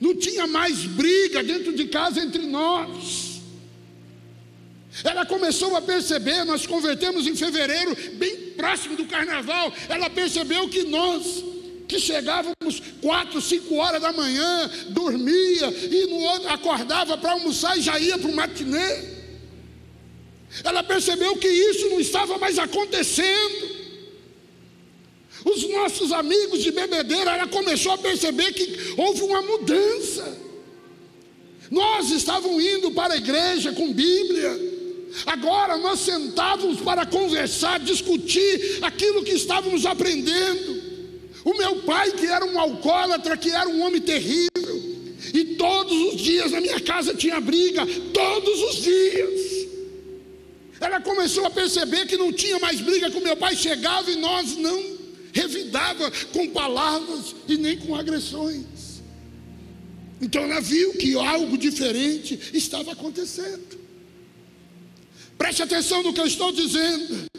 Não 0.01 0.17
tinha 0.17 0.49
mais 0.49 0.85
briga 0.85 1.45
dentro 1.45 1.73
de 1.73 1.87
casa 1.87 2.21
entre 2.21 2.45
nós. 2.45 3.41
Ela 5.05 5.25
começou 5.25 5.77
a 5.77 5.81
perceber, 5.81 6.45
nós 6.45 6.67
convertemos 6.67 7.27
em 7.27 7.37
fevereiro, 7.37 7.97
bem 8.15 8.37
próximo 8.57 8.97
do 8.97 9.07
carnaval. 9.07 9.73
Ela 9.89 10.11
percebeu 10.11 10.69
que 10.69 10.83
nós 10.83 11.45
que 11.87 12.01
chegávamos 12.01 12.83
quatro, 13.01 13.41
cinco 13.41 13.77
horas 13.77 14.01
da 14.01 14.13
manhã, 14.13 14.71
dormia 14.89 15.69
e 15.69 16.07
no 16.07 16.17
outro 16.17 16.49
acordava 16.49 17.17
para 17.19 17.33
almoçar 17.33 17.79
e 17.79 17.83
já 17.83 17.99
ia 18.01 18.19
para 18.19 18.31
o 18.31 18.35
matinê. 18.35 19.12
Ela 20.63 20.83
percebeu 20.83 21.37
que 21.37 21.49
isso 21.49 21.89
não 21.89 22.01
estava 22.01 22.39
mais 22.39 22.59
acontecendo. 22.59 23.83
Os 25.45 25.69
nossos 25.69 26.13
amigos 26.13 26.63
de 26.63 26.71
bebedeira, 26.71 27.33
ela 27.33 27.49
começou 27.49 27.93
a 27.93 27.99
perceber 27.99 28.53
que 28.53 28.95
houve 28.97 29.23
uma 29.23 29.43
mudança. 29.43 30.39
Nós 31.71 32.11
estávamos 32.11 32.63
indo 32.63 32.91
para 32.91 33.15
a 33.15 33.17
igreja 33.17 33.73
com 33.73 33.93
Bíblia. 33.93 34.73
Agora 35.27 35.77
nós 35.79 36.01
sentávamos 36.01 36.81
para 36.81 37.07
conversar, 37.07 37.81
discutir 37.81 38.79
aquilo 38.83 39.25
que 39.25 39.33
estávamos 39.33 39.85
aprendendo. 39.85 40.83
O 41.45 41.55
meu 41.55 41.77
pai, 41.77 42.13
que 42.13 42.27
era 42.27 42.45
um 42.45 42.59
alcoólatra, 42.59 43.37
que 43.37 43.51
era 43.51 43.69
um 43.69 43.83
homem 43.83 44.01
terrível, 44.01 44.93
e 45.35 45.57
todos 45.57 45.93
os 46.13 46.21
dias 46.21 46.53
na 46.53 46.61
minha 46.61 46.81
casa 46.81 47.15
tinha 47.15 47.41
briga, 47.41 47.87
todos 48.13 48.63
os 48.63 48.83
dias. 48.83 49.62
Ela 50.83 51.01
começou 51.01 51.47
a 51.47 51.51
perceber 51.51 52.07
que 52.07 52.17
não 52.17 52.33
tinha 52.33 52.59
mais 52.59 52.81
briga 52.81 53.09
com 53.09 53.21
meu 53.21 53.37
pai, 53.37 53.55
chegava 53.55 54.11
e 54.11 54.17
nós 54.17 54.57
não 54.57 54.99
revidava 55.33 56.11
com 56.33 56.49
palavras 56.49 57.37
e 57.47 57.57
nem 57.57 57.79
com 57.79 57.95
agressões. 57.95 59.01
Então 60.21 60.43
ela 60.43 60.61
viu 60.61 60.93
que 60.95 61.15
algo 61.17 61.57
diferente 61.57 62.39
estava 62.53 62.93
acontecendo. 62.93 63.81
Preste 65.39 65.63
atenção 65.63 66.03
no 66.03 66.13
que 66.13 66.21
eu 66.21 66.27
estou 66.27 66.51
dizendo 66.51 67.31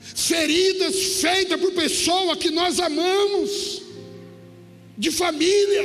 feridas 0.00 1.20
feitas 1.20 1.60
por 1.60 1.72
pessoa 1.72 2.36
que 2.36 2.50
nós 2.50 2.78
amamos, 2.78 3.82
de 4.96 5.10
família, 5.10 5.84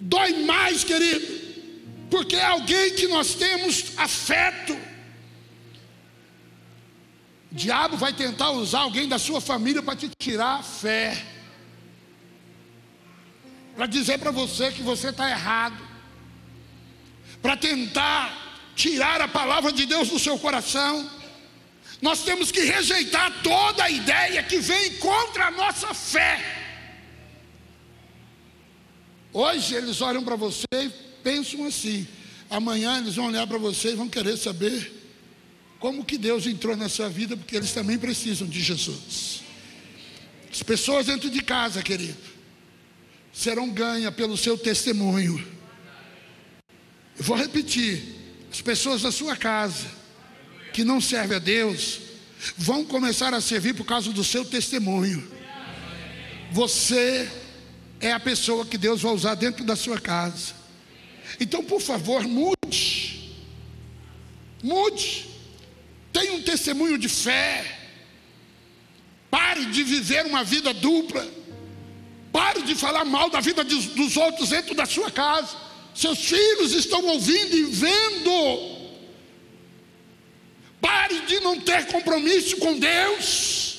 dói 0.00 0.44
mais, 0.44 0.84
querido, 0.84 1.26
porque 2.10 2.36
é 2.36 2.44
alguém 2.44 2.94
que 2.94 3.06
nós 3.08 3.34
temos 3.34 3.92
afeto. 3.98 4.93
Diabo 7.54 7.96
vai 7.96 8.12
tentar 8.12 8.50
usar 8.50 8.80
alguém 8.80 9.06
da 9.06 9.16
sua 9.16 9.40
família 9.40 9.80
para 9.80 9.94
te 9.94 10.10
tirar 10.18 10.58
a 10.58 10.62
fé, 10.64 11.24
para 13.76 13.86
dizer 13.86 14.18
para 14.18 14.32
você 14.32 14.72
que 14.72 14.82
você 14.82 15.10
está 15.10 15.30
errado, 15.30 15.80
para 17.40 17.56
tentar 17.56 18.72
tirar 18.74 19.20
a 19.20 19.28
palavra 19.28 19.70
de 19.70 19.86
Deus 19.86 20.08
do 20.08 20.18
seu 20.18 20.36
coração. 20.36 21.08
Nós 22.02 22.24
temos 22.24 22.50
que 22.50 22.60
rejeitar 22.60 23.32
toda 23.44 23.84
a 23.84 23.90
ideia 23.90 24.42
que 24.42 24.58
vem 24.58 24.96
contra 24.96 25.46
a 25.46 25.50
nossa 25.52 25.94
fé. 25.94 26.42
Hoje 29.32 29.76
eles 29.76 30.00
olham 30.00 30.24
para 30.24 30.34
você 30.34 30.66
e 30.72 30.90
pensam 31.22 31.64
assim. 31.66 32.04
Amanhã 32.50 32.98
eles 32.98 33.14
vão 33.14 33.26
olhar 33.26 33.46
para 33.46 33.58
você 33.58 33.92
e 33.92 33.94
vão 33.94 34.08
querer 34.08 34.36
saber 34.36 35.03
como 35.84 36.02
que 36.02 36.16
Deus 36.16 36.46
entrou 36.46 36.74
na 36.74 36.88
sua 36.88 37.10
vida, 37.10 37.36
porque 37.36 37.54
eles 37.54 37.72
também 37.72 37.98
precisam 37.98 38.48
de 38.48 38.58
Jesus. 38.58 39.42
As 40.50 40.62
pessoas 40.62 41.04
dentro 41.04 41.28
de 41.28 41.42
casa, 41.42 41.82
querido, 41.82 42.16
serão 43.34 43.68
ganhas 43.68 44.14
pelo 44.14 44.34
seu 44.34 44.56
testemunho. 44.56 45.46
Eu 47.18 47.22
vou 47.22 47.36
repetir: 47.36 48.02
as 48.50 48.62
pessoas 48.62 49.02
da 49.02 49.12
sua 49.12 49.36
casa 49.36 49.86
que 50.72 50.82
não 50.84 51.02
serve 51.02 51.34
a 51.34 51.38
Deus 51.38 52.00
vão 52.56 52.82
começar 52.86 53.34
a 53.34 53.40
servir 53.42 53.74
por 53.74 53.84
causa 53.84 54.10
do 54.10 54.24
seu 54.24 54.42
testemunho. 54.42 55.22
Você 56.50 57.30
é 58.00 58.10
a 58.10 58.18
pessoa 58.18 58.64
que 58.64 58.78
Deus 58.78 59.02
vai 59.02 59.12
usar 59.12 59.34
dentro 59.34 59.62
da 59.66 59.76
sua 59.76 60.00
casa. 60.00 60.54
Então, 61.38 61.62
por 61.62 61.82
favor, 61.82 62.26
mude. 62.26 63.36
Mude. 64.62 65.33
Tenha 66.14 66.32
um 66.34 66.42
testemunho 66.42 66.96
de 66.96 67.08
fé. 67.08 67.78
Pare 69.28 69.66
de 69.66 69.82
viver 69.82 70.24
uma 70.26 70.44
vida 70.44 70.72
dupla. 70.72 71.26
Pare 72.32 72.62
de 72.62 72.76
falar 72.76 73.04
mal 73.04 73.28
da 73.28 73.40
vida 73.40 73.64
dos 73.64 74.16
outros 74.16 74.50
dentro 74.50 74.76
da 74.76 74.86
sua 74.86 75.10
casa. 75.10 75.56
Seus 75.92 76.20
filhos 76.20 76.72
estão 76.72 77.04
ouvindo 77.04 77.56
e 77.56 77.64
vendo. 77.64 78.30
Pare 80.80 81.18
de 81.22 81.40
não 81.40 81.58
ter 81.58 81.86
compromisso 81.86 82.58
com 82.58 82.78
Deus. 82.78 83.78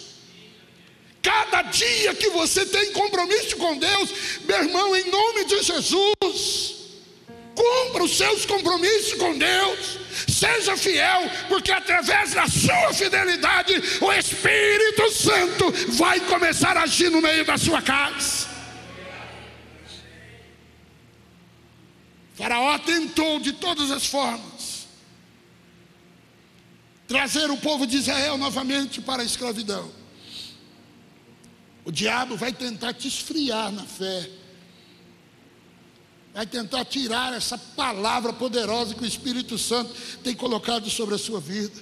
Cada 1.21 1.61
dia 1.61 2.13
que 2.15 2.29
você 2.31 2.65
tem 2.65 2.91
compromisso 2.91 3.55
com 3.55 3.77
Deus, 3.77 4.09
meu 4.45 4.57
irmão, 4.57 4.95
em 4.95 5.09
nome 5.09 5.45
de 5.45 5.63
Jesus, 5.63 6.74
cumpra 7.55 8.03
os 8.03 8.17
seus 8.17 8.45
compromissos 8.45 9.13
com 9.13 9.37
Deus, 9.37 9.97
seja 10.27 10.75
fiel, 10.75 11.21
porque 11.47 11.71
através 11.71 12.33
da 12.33 12.47
sua 12.47 12.93
fidelidade, 12.93 13.73
o 14.01 14.11
Espírito 14.11 15.11
Santo 15.11 15.71
vai 15.93 16.19
começar 16.19 16.75
a 16.77 16.83
agir 16.83 17.09
no 17.09 17.21
meio 17.21 17.45
da 17.45 17.57
sua 17.57 17.81
casa. 17.81 18.53
Faraó 22.35 22.77
tentou 22.79 23.39
de 23.39 23.53
todas 23.53 23.89
as 23.89 24.05
formas 24.05 24.55
trazer 27.07 27.49
o 27.51 27.57
povo 27.57 27.85
de 27.85 27.97
Israel 27.97 28.37
novamente 28.37 29.01
para 29.01 29.21
a 29.21 29.25
escravidão. 29.25 29.91
O 31.83 31.91
diabo 31.91 32.35
vai 32.35 32.51
tentar 32.51 32.93
te 32.93 33.07
esfriar 33.07 33.71
na 33.71 33.83
fé, 33.83 34.27
vai 36.35 36.45
tentar 36.45 36.85
tirar 36.85 37.33
essa 37.33 37.57
palavra 37.57 38.33
poderosa 38.33 38.93
que 38.93 39.03
o 39.03 39.07
Espírito 39.07 39.57
Santo 39.57 39.95
tem 40.21 40.35
colocado 40.35 40.89
sobre 40.89 41.15
a 41.15 41.17
sua 41.17 41.39
vida. 41.39 41.81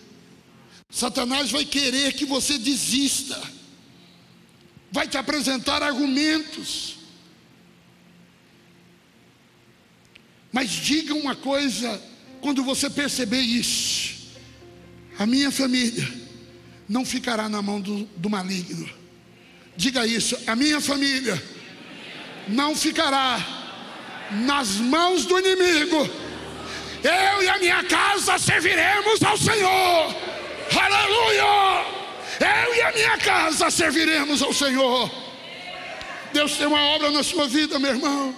Satanás 0.90 1.52
vai 1.52 1.66
querer 1.66 2.14
que 2.14 2.24
você 2.24 2.58
desista, 2.58 3.42
vai 4.92 5.08
te 5.08 5.18
apresentar 5.18 5.82
argumentos. 5.82 6.98
Mas 10.52 10.70
diga 10.70 11.16
uma 11.16 11.36
coisa 11.36 12.00
quando 12.40 12.64
você 12.64 12.90
perceber 12.90 13.42
isso 13.42 14.14
a 15.18 15.26
minha 15.26 15.52
família 15.52 16.12
não 16.90 17.06
ficará 17.06 17.48
na 17.48 17.62
mão 17.62 17.80
do, 17.80 18.06
do 18.18 18.30
maligno. 18.30 18.90
Diga 19.76 20.06
isso, 20.06 20.38
a 20.46 20.56
minha 20.56 20.82
família 20.82 21.42
não 22.48 22.76
ficará 22.76 23.63
nas 24.32 24.76
mãos 24.76 25.26
do 25.26 25.38
inimigo. 25.40 26.10
Eu 27.04 27.44
e 27.44 27.50
a 27.50 27.58
minha 27.60 27.84
casa 27.84 28.38
serviremos 28.40 29.22
ao 29.24 29.38
Senhor. 29.38 30.16
Aleluia! 30.76 31.86
Eu 32.40 32.76
e 32.76 32.82
a 32.82 32.92
minha 32.94 33.18
casa 33.18 33.70
serviremos 33.70 34.42
ao 34.42 34.54
Senhor. 34.54 35.12
Deus 36.32 36.56
tem 36.56 36.66
uma 36.66 36.82
obra 36.96 37.12
na 37.12 37.24
sua 37.24 37.48
vida, 37.48 37.78
meu 37.78 37.92
irmão. 37.92 38.36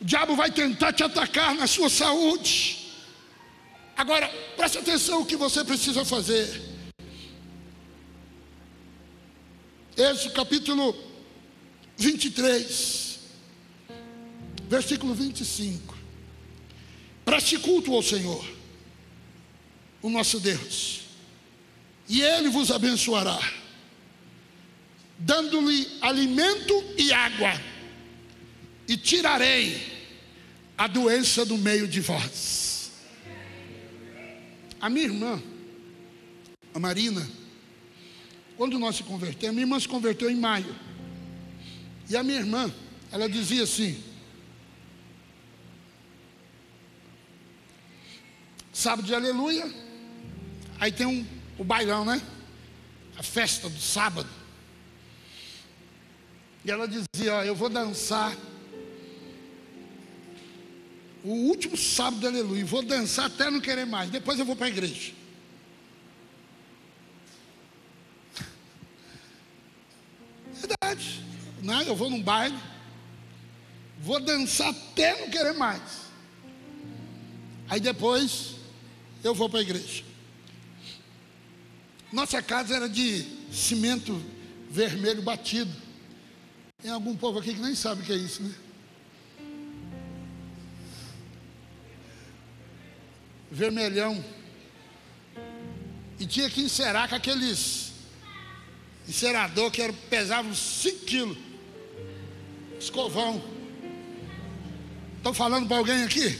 O 0.00 0.04
diabo 0.04 0.36
vai 0.36 0.50
tentar 0.50 0.92
te 0.92 1.02
atacar 1.02 1.54
na 1.54 1.66
sua 1.66 1.88
saúde. 1.88 2.92
Agora, 3.96 4.28
preste 4.56 4.78
atenção 4.78 5.22
o 5.22 5.26
que 5.26 5.36
você 5.36 5.64
precisa 5.64 6.04
fazer. 6.04 6.62
Êxodo 9.96 10.34
capítulo 10.34 10.94
23. 11.96 13.15
Versículo 14.68 15.14
25. 15.14 15.96
Preste 17.24 17.58
culto 17.58 17.92
ao 17.92 18.02
Senhor, 18.02 18.44
o 20.00 20.08
nosso 20.08 20.38
Deus, 20.38 21.00
e 22.08 22.22
Ele 22.22 22.48
vos 22.48 22.70
abençoará, 22.70 23.38
dando-lhe 25.18 25.88
alimento 26.00 26.72
e 26.96 27.12
água, 27.12 27.60
e 28.86 28.96
tirarei 28.96 29.96
a 30.78 30.86
doença 30.86 31.44
do 31.44 31.58
meio 31.58 31.88
de 31.88 32.00
vós. 32.00 32.92
A 34.80 34.88
minha 34.88 35.06
irmã, 35.06 35.42
a 36.72 36.78
Marina, 36.78 37.28
quando 38.56 38.78
nós 38.78 38.96
se 38.96 39.02
convertemos, 39.02 39.54
minha 39.54 39.64
irmã 39.64 39.80
se 39.80 39.88
converteu 39.88 40.30
em 40.30 40.36
maio. 40.36 40.74
E 42.08 42.16
a 42.16 42.22
minha 42.22 42.38
irmã, 42.38 42.72
ela 43.10 43.28
dizia 43.28 43.64
assim: 43.64 44.00
sábado 48.76 49.06
de 49.06 49.14
aleluia, 49.14 49.72
aí 50.78 50.92
tem 50.92 51.06
um, 51.06 51.26
o 51.56 51.64
bailão, 51.64 52.04
né? 52.04 52.20
A 53.16 53.22
festa 53.22 53.70
do 53.70 53.80
sábado. 53.80 54.28
E 56.62 56.70
ela 56.70 56.86
dizia: 56.86 57.36
ó, 57.36 57.42
Eu 57.42 57.54
vou 57.54 57.70
dançar 57.70 58.36
o 61.24 61.30
último 61.30 61.74
sábado 61.74 62.20
de 62.20 62.26
aleluia, 62.26 62.66
vou 62.66 62.82
dançar 62.82 63.24
até 63.26 63.50
não 63.50 63.60
querer 63.60 63.86
mais, 63.86 64.10
depois 64.10 64.38
eu 64.38 64.44
vou 64.44 64.54
para 64.54 64.66
a 64.66 64.68
igreja. 64.68 65.14
Verdade, 70.52 71.24
né? 71.62 71.82
eu 71.86 71.96
vou 71.96 72.10
num 72.10 72.22
baile, 72.22 72.58
vou 73.98 74.20
dançar 74.20 74.68
até 74.68 75.18
não 75.18 75.30
querer 75.30 75.54
mais, 75.54 75.80
aí 77.68 77.80
depois 77.80 78.55
eu 79.22 79.34
vou 79.34 79.48
para 79.48 79.60
a 79.60 79.62
igreja. 79.62 80.04
Nossa 82.12 82.40
casa 82.40 82.76
era 82.76 82.88
de 82.88 83.24
cimento 83.52 84.22
vermelho 84.70 85.22
batido. 85.22 85.72
Tem 86.80 86.90
algum 86.90 87.16
povo 87.16 87.38
aqui 87.38 87.54
que 87.54 87.60
nem 87.60 87.74
sabe 87.74 88.02
o 88.02 88.04
que 88.04 88.12
é 88.12 88.16
isso, 88.16 88.42
né? 88.42 88.54
vermelhão. 93.50 94.22
E 96.18 96.26
tinha 96.26 96.48
que 96.48 96.62
encerar 96.62 97.08
com 97.08 97.14
aqueles 97.14 97.92
encerador 99.08 99.70
que 99.70 99.80
era, 99.80 99.92
pesava 100.10 100.48
uns 100.48 100.58
5 100.58 101.04
quilos. 101.04 101.38
Escovão. 102.78 103.42
Estou 105.16 105.32
falando 105.32 105.66
para 105.66 105.78
alguém 105.78 106.02
aqui? 106.02 106.38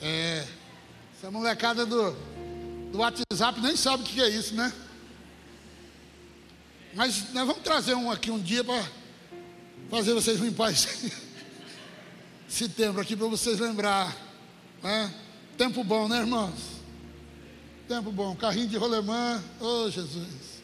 É. 0.00 0.46
Essa 1.16 1.30
molecada 1.30 1.84
do, 1.84 2.12
do 2.92 2.98
WhatsApp 2.98 3.60
nem 3.60 3.76
sabe 3.76 4.02
o 4.02 4.06
que 4.06 4.20
é 4.20 4.28
isso, 4.28 4.54
né? 4.54 4.72
Mas 6.94 7.32
nós 7.32 7.46
vamos 7.46 7.62
trazer 7.62 7.94
um 7.94 8.10
aqui 8.10 8.30
um 8.30 8.40
dia 8.40 8.62
para 8.62 8.84
fazer 9.90 10.14
vocês 10.14 10.38
limpar 10.40 10.72
esse, 10.72 11.12
esse 12.48 12.68
tempo 12.68 13.00
aqui 13.00 13.16
para 13.16 13.26
vocês 13.26 13.58
lembrar. 13.58 14.16
Né? 14.82 15.12
Tempo 15.56 15.82
bom, 15.82 16.08
né, 16.08 16.18
irmãos? 16.18 16.54
Tempo 17.88 18.12
bom. 18.12 18.36
Carrinho 18.36 18.68
de 18.68 18.76
rolemã. 18.76 19.42
Oh, 19.60 19.90
Jesus. 19.90 20.62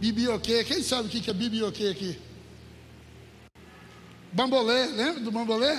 Bibioquê. 0.00 0.62
Quem 0.64 0.82
sabe 0.82 1.08
o 1.08 1.10
que 1.10 1.28
é 1.28 1.34
bibioquê 1.34 1.86
aqui? 1.86 2.18
Bambolê. 4.32 4.86
Lembra 4.86 5.20
do 5.20 5.30
bambolê? 5.30 5.72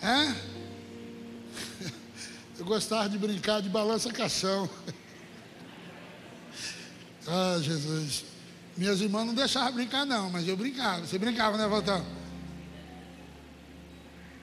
É? 0.00 0.47
Eu 2.58 2.64
gostava 2.64 3.08
de 3.08 3.16
brincar 3.16 3.62
de 3.62 3.68
balança 3.68 4.12
caixão. 4.12 4.68
Ah, 7.30 7.58
Jesus. 7.60 8.24
Minhas 8.74 9.02
irmãs 9.02 9.26
não 9.26 9.34
deixavam 9.34 9.74
brincar, 9.74 10.06
não, 10.06 10.30
mas 10.30 10.48
eu 10.48 10.56
brincava. 10.56 11.06
Você 11.06 11.18
brincava, 11.18 11.58
né, 11.58 11.68
Valtão? 11.68 12.02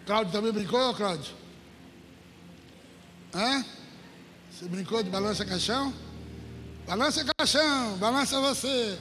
Cláudio 0.06 0.32
também 0.32 0.52
brincou, 0.52 0.94
Cláudio? 0.94 1.34
Hã? 3.34 3.66
Você 4.52 4.66
brincou 4.68 5.02
de 5.02 5.10
balança 5.10 5.44
caixão? 5.44 5.92
Balança 6.86 7.26
caixão, 7.36 7.98
balança 7.98 8.40
você. 8.40 9.00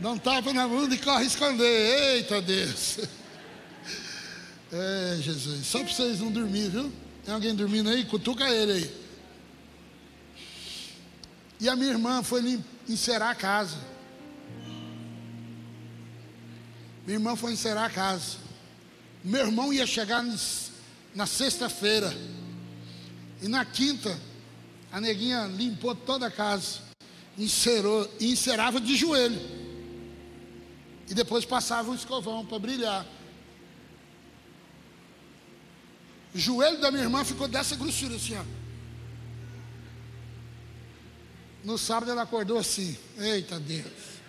Dá 0.00 0.12
um 0.12 0.18
tapa 0.18 0.50
na 0.54 0.66
bunda 0.66 0.94
e 0.94 0.98
corre 0.98 1.26
esconder. 1.26 2.16
Eita 2.16 2.40
Deus. 2.40 2.98
É, 4.72 5.16
Jesus. 5.20 5.66
Só 5.66 5.80
para 5.80 5.92
vocês 5.92 6.20
não 6.20 6.30
dormir, 6.30 6.68
viu? 6.70 6.92
Tem 7.24 7.34
alguém 7.34 7.54
dormindo 7.54 7.90
aí? 7.90 8.04
Cutuca 8.04 8.48
ele 8.48 8.72
aí. 8.72 9.00
E 11.60 11.68
a 11.68 11.76
minha 11.76 11.90
irmã 11.90 12.22
foi 12.22 12.60
encerar 12.88 13.30
a 13.30 13.34
casa. 13.34 13.76
Minha 17.06 17.16
irmã 17.18 17.36
foi 17.36 17.52
encerar 17.52 17.84
a 17.84 17.90
casa. 17.90 18.38
Meu 19.22 19.40
irmão 19.40 19.72
ia 19.72 19.86
chegar 19.86 20.24
na 21.14 21.26
sexta-feira. 21.26 22.12
E 23.42 23.48
na 23.48 23.64
quinta, 23.64 24.18
a 24.90 25.00
neguinha 25.00 25.44
limpou 25.46 25.94
toda 25.94 26.26
a 26.26 26.30
casa. 26.30 26.78
Encerou, 27.36 28.10
e 28.18 28.32
encerava 28.32 28.80
de 28.80 28.96
joelho. 28.96 29.40
E 31.08 31.14
depois 31.14 31.44
passava 31.44 31.90
o 31.90 31.94
escovão 31.94 32.46
para 32.46 32.58
brilhar. 32.58 33.06
O 36.34 36.38
joelho 36.38 36.80
da 36.80 36.90
minha 36.90 37.02
irmã 37.02 37.24
ficou 37.24 37.48
dessa 37.48 37.74
grossura 37.76 38.16
assim, 38.16 38.36
ó. 38.36 38.44
No 41.64 41.76
sábado 41.76 42.10
ela 42.10 42.22
acordou 42.22 42.58
assim. 42.58 42.96
Eita 43.18 43.58
Deus. 43.58 44.20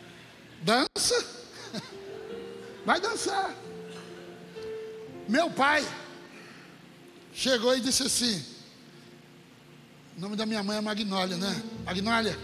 Dança? 0.62 1.26
Vai 2.86 3.00
dançar. 3.00 3.56
Meu 5.28 5.50
pai 5.50 5.88
chegou 7.34 7.76
e 7.76 7.82
disse 7.82 8.04
assim: 8.04 8.44
o 10.18 10.20
nome 10.20 10.36
da 10.36 10.46
minha 10.46 10.62
mãe 10.62 10.78
é 10.78 10.82
Magnólia, 10.82 11.38
né? 11.38 11.64
Magnólia, 11.86 12.38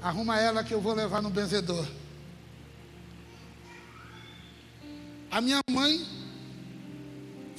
arruma 0.00 0.38
ela 0.40 0.64
que 0.64 0.72
eu 0.72 0.80
vou 0.80 0.94
levar 0.94 1.20
no 1.20 1.30
benzedor. 1.30 1.86
A 5.30 5.40
minha 5.40 5.60
mãe 5.70 6.06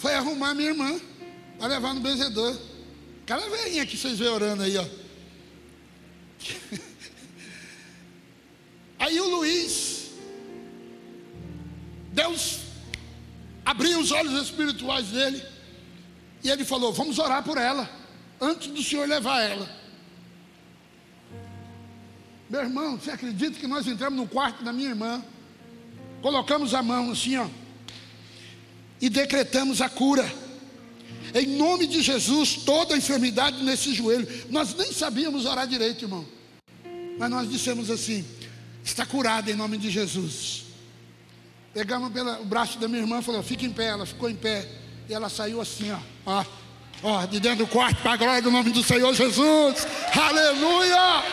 foi 0.06 0.14
arrumar 0.14 0.53
minha 0.53 0.70
irmã 0.70 1.01
para 1.58 1.66
levar 1.66 1.95
no 1.95 1.99
benzedor. 1.99 2.56
Aquela 3.24 3.49
velhinha 3.49 3.88
que 3.88 3.97
vocês 3.97 4.20
vê 4.20 4.28
orando 4.28 4.62
aí, 4.62 4.78
ó. 4.78 4.86
Aí 8.99 9.20
o 9.20 9.28
Luiz, 9.28 10.12
Deus 12.14 12.60
abriu 13.66 13.99
os 13.99 14.12
olhos 14.12 14.39
espirituais 14.43 15.08
dele. 15.08 15.43
E 16.43 16.51
ele 16.51 16.64
falou: 16.64 16.93
Vamos 16.93 17.18
orar 17.18 17.43
por 17.43 17.58
ela, 17.58 17.89
antes 18.39 18.68
do 18.68 18.84
Senhor 18.84 19.08
levar 19.08 19.41
ela. 19.41 19.68
Meu 22.47 22.62
irmão, 22.62 22.99
você 22.99 23.10
acredita 23.10 23.60
que 23.60 23.66
nós 23.66 23.88
entramos 23.88 24.20
no 24.20 24.28
quarto 24.28 24.64
da 24.64 24.72
minha 24.72 24.89
irmã, 24.89 25.26
colocamos 26.22 26.76
a 26.76 26.84
mão 26.84 27.10
assim, 27.10 27.38
ó, 27.38 27.47
e 29.02 29.10
decretamos 29.10 29.82
a 29.82 29.89
cura. 29.89 30.26
Em 31.34 31.48
nome 31.48 31.86
de 31.86 32.02
Jesus, 32.02 32.56
toda 32.66 32.96
a 32.96 32.98
enfermidade 32.98 33.62
nesse 33.64 33.93
joelho. 33.93 34.28
Nós 34.50 34.74
nem 34.76 34.91
sabíamos 34.93 35.46
orar 35.46 35.68
direito, 35.68 36.06
irmão. 36.06 36.26
Mas 37.18 37.30
nós 37.30 37.50
dissemos 37.50 37.89
assim: 37.89 38.26
está 38.84 39.06
curada 39.06 39.52
em 39.52 39.56
nome 39.56 39.78
de 39.78 39.89
Jesus. 39.89 40.64
Pegamos 41.74 42.14
pelo 42.14 42.46
braço 42.46 42.80
da 42.80 42.88
minha 42.88 43.02
irmã 43.02 43.20
e 43.20 43.24
falou: 43.24 43.43
fica 43.43 43.66
em 43.66 43.72
pé. 43.72 43.88
Ela 43.88 44.06
ficou 44.06 44.30
em 44.30 44.36
pé. 44.36 44.66
E 45.10 45.14
ela 45.14 45.30
saiu 45.30 45.60
assim, 45.60 45.91
ó. 45.91 46.00
Ó, 46.26 46.46
ó 47.04 47.26
de 47.26 47.39
dentro 47.39 47.66
do 47.66 47.68
quarto, 47.68 48.02
para 48.02 48.14
a 48.14 48.18
glória 48.18 48.41
do 48.41 48.50
nome 48.50 48.72
do 48.72 48.84
Senhor 48.84 49.14
Jesus. 49.14 49.86
Aleluia! 50.16 51.24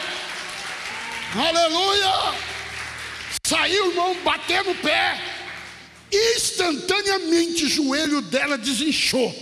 Aleluia! 1.34 2.34
Saiu, 3.46 3.90
irmão, 3.90 4.16
batendo 4.22 4.70
o 4.70 4.74
pé. 4.74 5.41
Instantaneamente 6.12 7.64
o 7.64 7.68
joelho 7.68 8.20
dela 8.20 8.58
desinchou. 8.58 9.34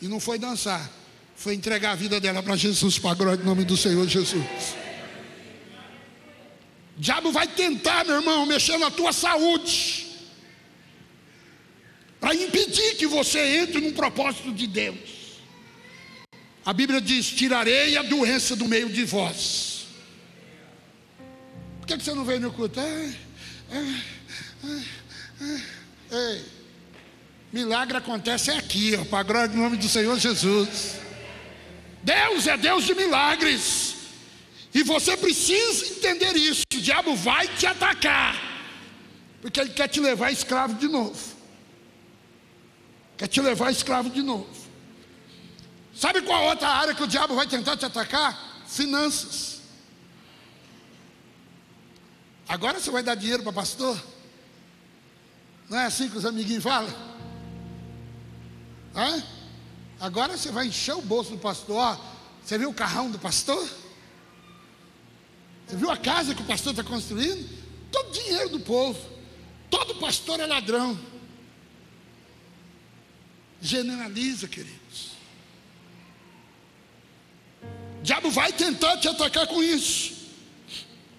E 0.00 0.08
não 0.08 0.18
foi 0.18 0.38
dançar, 0.38 0.90
foi 1.36 1.54
entregar 1.54 1.92
a 1.92 1.96
vida 1.96 2.18
dela 2.20 2.42
para 2.42 2.56
Jesus, 2.56 2.98
para 2.98 3.10
a 3.10 3.14
glória 3.14 3.36
do 3.36 3.44
nome 3.44 3.64
do 3.64 3.76
Senhor 3.76 4.06
Jesus. 4.08 4.76
O 6.96 7.00
diabo 7.00 7.30
vai 7.30 7.46
tentar, 7.46 8.04
meu 8.04 8.16
irmão, 8.16 8.46
mexer 8.46 8.78
na 8.78 8.90
tua 8.90 9.12
saúde, 9.12 10.06
para 12.18 12.34
impedir 12.34 12.96
que 12.96 13.06
você 13.06 13.38
entre 13.58 13.80
num 13.80 13.92
propósito 13.92 14.52
de 14.52 14.66
Deus. 14.66 15.18
A 16.64 16.72
Bíblia 16.72 17.00
diz: 17.00 17.26
tirarei 17.26 17.96
a 17.96 18.02
doença 18.02 18.56
do 18.56 18.66
meio 18.66 18.88
de 18.90 19.04
vós. 19.04 19.86
Por 21.78 21.86
que, 21.86 21.96
você 21.96 22.12
não 22.14 22.24
veio 22.24 22.40
no 22.40 22.52
culto? 22.52 22.78
É, 22.78 23.14
Ei, 26.10 26.44
milagre 27.52 27.98
acontece 27.98 28.50
aqui, 28.50 28.96
ó, 28.96 29.04
para 29.04 29.18
a 29.18 29.22
glória 29.22 29.48
do 29.48 29.56
nome 29.56 29.76
do 29.76 29.88
Senhor 29.88 30.18
Jesus. 30.18 30.94
Deus 32.02 32.46
é 32.46 32.56
Deus 32.56 32.84
de 32.84 32.94
milagres. 32.94 33.96
E 34.74 34.82
você 34.82 35.16
precisa 35.16 35.86
entender 35.86 36.36
isso. 36.36 36.62
O 36.74 36.80
diabo 36.80 37.14
vai 37.16 37.48
te 37.48 37.66
atacar. 37.66 38.36
Porque 39.40 39.60
ele 39.60 39.70
quer 39.70 39.88
te 39.88 40.00
levar 40.00 40.30
escravo 40.30 40.74
de 40.74 40.88
novo. 40.88 41.18
Quer 43.16 43.28
te 43.28 43.40
levar 43.40 43.70
escravo 43.70 44.10
de 44.10 44.22
novo. 44.22 44.48
Sabe 45.94 46.22
qual 46.22 46.44
outra 46.44 46.68
área 46.68 46.94
que 46.94 47.02
o 47.02 47.06
diabo 47.06 47.34
vai 47.34 47.46
tentar 47.46 47.76
te 47.76 47.84
atacar? 47.84 48.62
Finanças. 48.68 49.57
Agora 52.48 52.80
você 52.80 52.90
vai 52.90 53.02
dar 53.02 53.14
dinheiro 53.14 53.42
para 53.42 53.52
pastor? 53.52 54.02
Não 55.68 55.78
é 55.78 55.84
assim 55.84 56.08
que 56.08 56.16
os 56.16 56.24
amiguinhos 56.24 56.64
falam? 56.64 56.92
Hã? 58.96 59.22
Agora 60.00 60.36
você 60.36 60.50
vai 60.50 60.68
encher 60.68 60.94
o 60.94 61.02
bolso 61.02 61.32
do 61.32 61.38
pastor. 61.38 62.00
você 62.42 62.56
viu 62.56 62.70
o 62.70 62.74
carrão 62.74 63.10
do 63.10 63.18
pastor? 63.18 63.68
Você 65.66 65.76
viu 65.76 65.90
a 65.90 65.96
casa 65.98 66.34
que 66.34 66.40
o 66.40 66.46
pastor 66.46 66.72
está 66.72 66.82
construindo? 66.82 67.46
Todo 67.92 68.12
dinheiro 68.12 68.48
do 68.48 68.60
povo. 68.60 68.98
Todo 69.68 69.96
pastor 69.96 70.40
é 70.40 70.46
ladrão. 70.46 70.98
Generaliza, 73.60 74.48
queridos. 74.48 75.10
O 78.00 78.02
diabo 78.02 78.30
vai 78.30 78.52
tentar 78.52 78.96
te 78.96 79.08
atacar 79.08 79.46
com 79.46 79.62
isso. 79.62 80.17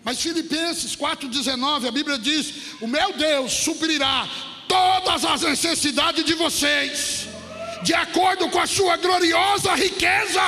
Mas 0.10 0.22
Filipenses 0.22 0.96
4,19, 0.96 1.88
a 1.88 1.92
Bíblia 1.92 2.18
diz: 2.18 2.74
O 2.82 2.88
meu 2.88 3.14
Deus 3.14 3.54
suprirá 3.54 4.28
todas 4.68 5.24
as 5.24 5.44
necessidades 5.44 6.26
de 6.26 6.34
vocês, 6.34 7.28
de 7.84 7.94
acordo 7.94 8.50
com 8.50 8.60
a 8.60 8.66
sua 8.66 8.98
gloriosa 8.98 9.76
riqueza 9.76 10.42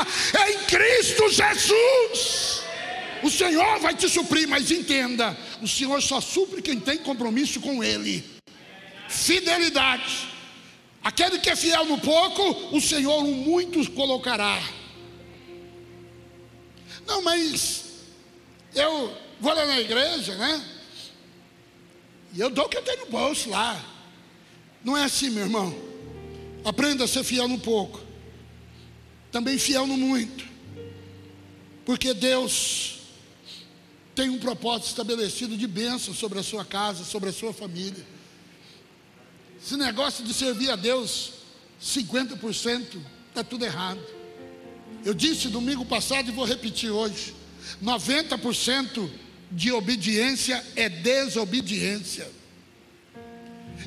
em 0.48 0.58
Cristo 0.66 1.30
Jesus. 1.30 2.64
O 3.22 3.30
Senhor 3.30 3.80
vai 3.82 3.94
te 3.94 4.10
suprir, 4.10 4.48
mas 4.48 4.72
entenda: 4.72 5.38
o 5.62 5.68
Senhor 5.68 6.02
só 6.02 6.20
supre 6.20 6.64
quem 6.64 6.80
tem 6.80 6.98
compromisso 6.98 7.62
com 7.62 7.84
Ele. 7.84 8.26
Fidelidade. 9.10 10.28
Aquele 11.04 11.38
que 11.38 11.52
é 11.52 11.56
fiel 11.56 11.86
no 11.86 12.00
pouco, 12.00 12.76
o 12.76 12.82
Senhor 12.82 13.24
o 13.24 13.28
muito 13.28 13.92
colocará. 13.92 14.60
Não, 17.06 17.22
mas 17.22 17.84
eu 18.74 19.21
vou 19.42 19.54
lá 19.54 19.66
na 19.66 19.82
igreja, 19.82 20.36
né? 20.36 20.66
E 22.34 22.40
eu 22.40 22.50
dou 22.50 22.66
o 22.66 22.70
que 22.70 22.78
eu 22.78 22.84
tenho 22.84 23.06
no 23.06 23.12
bolso 23.12 23.50
lá. 23.50 23.84
Não 24.84 24.96
é 24.96 25.04
assim, 25.04 25.30
meu 25.32 25.44
irmão. 25.44 25.76
Aprenda 26.64 27.04
a 27.04 27.08
ser 27.08 27.24
fiel 27.24 27.48
no 27.48 27.60
pouco. 27.60 28.00
Também 29.32 29.58
fiel 29.58 29.86
no 29.88 29.98
muito. 29.98 30.46
Porque 31.86 32.14
Deus 32.14 33.00
tem 34.14 34.30
um 34.30 34.40
propósito 34.40 34.90
estabelecido 34.90 35.58
de 35.58 35.68
bênção 35.68 36.14
sobre 36.14 36.40
a 36.40 36.44
sua 36.44 36.64
casa, 36.64 37.04
sobre 37.04 37.30
a 37.30 37.34
sua 37.34 37.52
família. 37.52 38.06
Esse 39.62 39.76
negócio 39.76 40.24
de 40.24 40.34
servir 40.34 40.70
a 40.70 40.76
Deus 40.76 41.34
50% 41.82 43.02
está 43.30 43.44
tudo 43.44 43.66
errado. 43.66 44.02
Eu 45.04 45.14
disse 45.14 45.48
domingo 45.48 45.84
passado 45.86 46.30
e 46.30 46.32
vou 46.32 46.46
repetir 46.46 46.92
hoje: 46.92 47.34
90% 47.84 49.10
de 49.52 49.72
obediência 49.72 50.64
é 50.76 50.88
desobediência. 50.88 52.30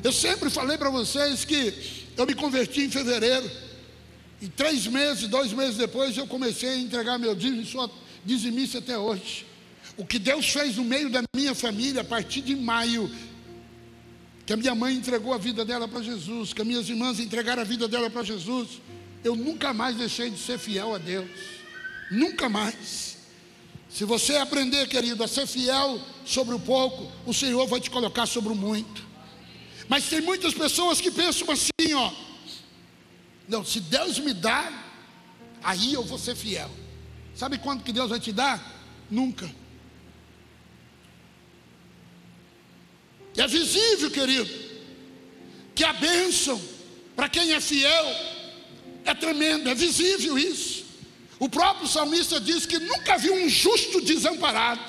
Eu 0.03 0.11
sempre 0.11 0.49
falei 0.49 0.77
para 0.77 0.89
vocês 0.89 1.43
que 1.43 1.73
eu 2.15 2.25
me 2.25 2.35
converti 2.35 2.81
em 2.81 2.91
fevereiro. 2.91 3.49
E 4.41 4.47
três 4.47 4.85
meses, 4.85 5.27
dois 5.27 5.51
meses 5.51 5.77
depois, 5.77 6.15
eu 6.17 6.27
comecei 6.27 6.69
a 6.69 6.77
entregar 6.77 7.17
meu 7.17 7.33
dízimo 7.33 7.61
e 7.61 7.65
sou 7.65 7.91
dizimista 8.23 8.79
até 8.79 8.97
hoje. 8.97 9.45
O 9.97 10.05
que 10.05 10.19
Deus 10.19 10.47
fez 10.49 10.75
no 10.75 10.83
meio 10.83 11.09
da 11.09 11.23
minha 11.35 11.55
família, 11.55 12.01
a 12.01 12.03
partir 12.03 12.41
de 12.41 12.55
maio, 12.55 13.09
que 14.45 14.53
a 14.53 14.57
minha 14.57 14.75
mãe 14.75 14.95
entregou 14.95 15.33
a 15.33 15.37
vida 15.37 15.65
dela 15.65 15.87
para 15.87 16.03
Jesus, 16.03 16.53
que 16.53 16.61
as 16.61 16.67
minhas 16.67 16.89
irmãs 16.89 17.19
entregaram 17.19 17.61
a 17.61 17.65
vida 17.65 17.87
dela 17.87 18.09
para 18.09 18.23
Jesus, 18.23 18.81
eu 19.23 19.35
nunca 19.35 19.73
mais 19.73 19.95
deixei 19.95 20.29
de 20.29 20.37
ser 20.37 20.59
fiel 20.59 20.93
a 20.93 20.97
Deus. 20.97 21.29
Nunca 22.11 22.47
mais. 22.47 23.14
Se 23.89 24.03
você 24.03 24.35
aprender, 24.35 24.87
querido, 24.87 25.23
a 25.23 25.27
ser 25.27 25.47
fiel 25.47 26.01
sobre 26.25 26.53
o 26.55 26.59
pouco, 26.59 27.11
o 27.25 27.33
Senhor 27.33 27.65
vai 27.67 27.79
te 27.79 27.89
colocar 27.89 28.25
sobre 28.25 28.51
o 28.51 28.55
muito. 28.55 29.05
Mas 29.87 30.09
tem 30.09 30.21
muitas 30.21 30.53
pessoas 30.53 30.99
que 30.99 31.11
pensam 31.11 31.47
assim, 31.51 31.93
ó. 31.93 32.11
Não, 33.47 33.63
se 33.63 33.79
Deus 33.79 34.17
me 34.19 34.33
dá, 34.33 34.71
aí 35.63 35.93
eu 35.93 36.03
vou 36.03 36.17
ser 36.17 36.35
fiel. 36.35 36.69
Sabe 37.35 37.57
quanto 37.57 37.83
que 37.83 37.93
Deus 37.93 38.09
vai 38.09 38.19
te 38.19 38.31
dar? 38.31 38.59
Nunca. 39.09 39.49
É 43.37 43.47
visível, 43.47 44.09
querido, 44.09 44.49
que 45.75 45.83
a 45.83 45.93
bênção 45.93 46.59
para 47.15 47.29
quem 47.29 47.53
é 47.53 47.61
fiel 47.61 48.05
é 49.03 49.13
tremenda, 49.13 49.71
é 49.71 49.75
visível 49.75 50.37
isso. 50.37 50.84
O 51.39 51.49
próprio 51.49 51.87
salmista 51.87 52.39
diz 52.39 52.65
que 52.65 52.79
nunca 52.79 53.17
viu 53.17 53.33
um 53.35 53.49
justo 53.49 54.01
desamparado. 54.01 54.81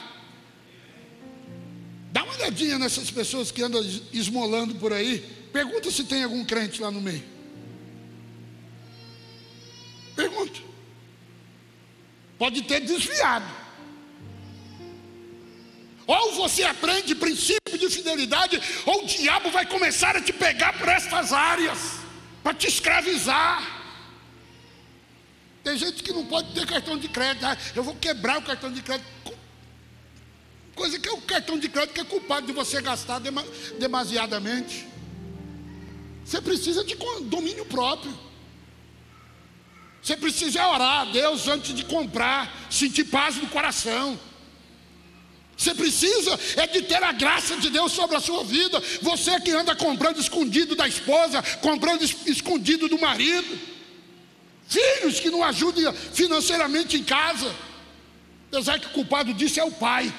Dá 2.13 2.23
uma 2.23 2.35
olhadinha 2.35 2.79
nessas 2.79 3.11
pessoas 3.11 3.51
que 3.51 3.63
andam 3.63 3.85
esmolando 4.13 4.75
por 4.77 4.93
aí. 4.93 5.19
Pergunta 5.53 5.91
se 5.91 6.05
tem 6.05 6.23
algum 6.23 6.45
crente 6.45 6.81
lá 6.81 6.91
no 6.91 7.01
meio. 7.01 7.25
Pergunta. 10.15 10.61
Pode 12.39 12.63
ter 12.63 12.81
desviado. 12.81 13.47
Ou 16.07 16.33
você 16.35 16.63
aprende 16.63 17.15
princípio 17.15 17.77
de 17.77 17.91
fidelidade, 17.91 18.61
ou 18.87 19.03
o 19.03 19.07
diabo 19.07 19.51
vai 19.51 19.67
começar 19.67 20.17
a 20.17 20.23
te 20.23 20.33
pegar 20.33 20.79
por 20.79 20.89
estas 20.89 21.33
áreas, 21.33 21.79
para 22.43 22.55
te 22.55 22.69
escravizar. 22.69 23.76
Tem 25.67 25.77
gente 25.77 26.01
que 26.01 26.12
não 26.12 26.25
pode 26.25 26.55
ter 26.55 26.64
cartão 26.64 26.97
de 26.97 27.09
crédito. 27.09 27.45
Ah, 27.45 27.59
eu 27.75 27.83
vou 27.83 27.97
quebrar 27.97 28.39
o 28.39 28.43
cartão 28.43 28.71
de 28.71 28.81
crédito. 28.81 29.05
Coisa 30.77 30.97
que 30.97 31.09
é 31.09 31.12
o 31.12 31.21
cartão 31.21 31.59
de 31.59 31.69
crédito 31.69 31.93
que 31.93 32.01
é 32.01 32.05
culpado 32.05 32.47
de 32.47 32.53
você 32.53 32.81
gastar 32.81 33.21
demasiadamente. 33.77 34.87
Você 36.25 36.41
precisa 36.41 36.85
de 36.85 36.97
domínio 37.23 37.64
próprio. 37.64 38.17
Você 40.01 40.17
precisa 40.17 40.69
orar 40.69 41.01
a 41.01 41.05
Deus 41.07 41.49
antes 41.49 41.75
de 41.75 41.85
comprar, 41.85 42.69
sentir 42.71 43.03
paz 43.03 43.35
no 43.35 43.49
coração. 43.49 44.17
Você 45.57 45.75
precisa 45.75 46.39
é 46.59 46.69
de 46.69 46.83
ter 46.83 47.03
a 47.03 47.11
graça 47.11 47.57
de 47.57 47.71
Deus 47.71 47.91
sobre 47.91 48.14
a 48.14 48.21
sua 48.21 48.45
vida. 48.45 48.81
Você 49.03 49.41
que 49.41 49.51
anda 49.51 49.75
comprando 49.75 50.21
escondido 50.21 50.77
da 50.77 50.87
esposa, 50.87 51.43
comprando 51.61 52.05
escondido 52.05 52.89
do 52.89 53.01
marido. 53.01 53.75
Filhos 54.69 55.21
que 55.21 55.31
não 55.31 55.43
ajudem 55.45 55.93
financeiramente 56.12 56.97
em 56.97 57.05
casa. 57.05 57.55
Apesar 58.49 58.79
que 58.79 58.87
o 58.87 58.91
culpado 58.91 59.33
disso 59.33 59.61
é 59.61 59.64
o 59.64 59.71
pai. 59.71 60.12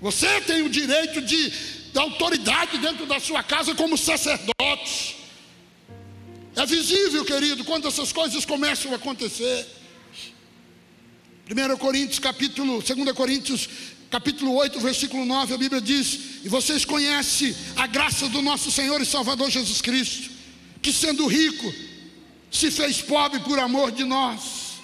Você 0.00 0.40
tem 0.42 0.62
o 0.62 0.70
direito 0.70 1.20
de, 1.20 1.50
de 1.50 1.98
autoridade 1.98 2.78
dentro 2.78 3.04
da 3.06 3.18
sua 3.18 3.42
casa 3.42 3.74
como 3.74 3.98
sacerdote. 3.98 5.16
É 6.54 6.66
visível, 6.66 7.24
querido, 7.24 7.64
quando 7.64 7.88
essas 7.88 8.12
coisas 8.12 8.44
começam 8.44 8.92
a 8.92 8.96
acontecer. 8.96 9.66
1 11.50 11.76
Coríntios 11.78 12.18
capítulo, 12.18 12.82
2 12.82 13.12
Coríntios 13.12 13.68
capítulo 14.10 14.54
8, 14.54 14.80
versículo 14.80 15.24
9, 15.24 15.54
a 15.54 15.58
Bíblia 15.58 15.80
diz: 15.80 16.18
"E 16.44 16.48
vocês 16.48 16.84
conhecem 16.84 17.54
a 17.76 17.86
graça 17.86 18.28
do 18.28 18.42
nosso 18.42 18.70
Senhor 18.70 19.00
e 19.00 19.06
Salvador 19.06 19.50
Jesus 19.50 19.80
Cristo, 19.80 20.30
que 20.80 20.92
sendo 20.92 21.26
rico, 21.26 21.72
se 22.50 22.70
fez 22.70 23.02
pobre 23.02 23.40
por 23.40 23.58
amor 23.58 23.90
de 23.90 24.04
nós. 24.04 24.78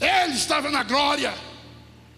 Ele 0.00 0.34
estava 0.34 0.70
na 0.70 0.82
glória, 0.82 1.32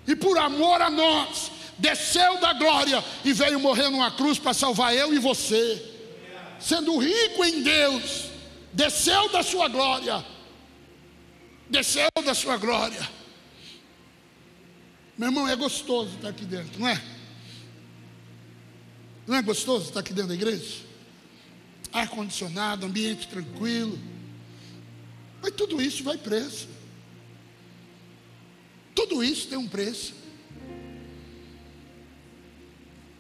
e 0.07 0.17
por 0.17 0.39
amor 0.39 0.81
a 0.81 0.91
nós, 0.91 1.51
desceu 1.79 2.41
da 2.41 2.53
glória 2.53 3.05
e 3.25 3.33
veio 3.33 3.61
morrer 3.61 3.89
numa 3.89 4.11
cruz 4.11 4.39
para 4.39 4.53
salvar 4.53 4.95
eu 4.95 5.15
e 5.15 5.19
você. 5.19 5.97
Sendo 6.59 6.99
rico 6.99 7.45
em 7.45 7.63
Deus, 7.63 8.25
desceu 8.73 9.29
da 9.31 9.43
sua 9.43 9.69
glória, 9.69 10.25
desceu 11.71 12.09
da 12.25 12.35
sua 12.35 12.57
glória. 12.57 13.09
Meu 15.17 15.29
irmão, 15.29 15.49
é 15.49 15.55
gostoso 15.55 16.17
estar 16.17 16.29
aqui 16.29 16.45
dentro, 16.45 16.81
não 16.81 16.89
é? 16.89 17.01
Não 19.27 19.37
é 19.37 19.43
gostoso 19.43 19.89
estar 19.89 20.01
aqui 20.01 20.13
dentro 20.13 20.29
da 20.29 20.35
igreja? 20.35 20.88
Ar-condicionado, 21.93 22.87
ambiente 22.87 23.29
tranquilo. 23.29 23.99
Mas 25.43 25.53
tudo 25.53 25.81
isso 25.81 26.03
vai 26.03 26.17
preço. 26.17 26.69
Tudo 28.95 29.23
isso 29.23 29.49
tem 29.49 29.57
um 29.57 29.69
preço. 29.69 30.15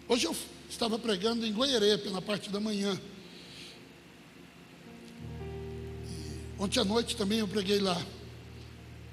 Hoje 0.08 0.26
eu 0.26 0.36
estava 0.68 0.98
pregando 0.98 1.46
em 1.46 1.52
Goierê, 1.52 1.98
pela 1.98 2.20
parte 2.20 2.50
da 2.50 2.58
manhã. 2.58 3.00
Ontem 6.58 6.80
à 6.80 6.84
noite 6.84 7.16
também 7.16 7.38
eu 7.38 7.46
preguei 7.46 7.78
lá. 7.78 8.00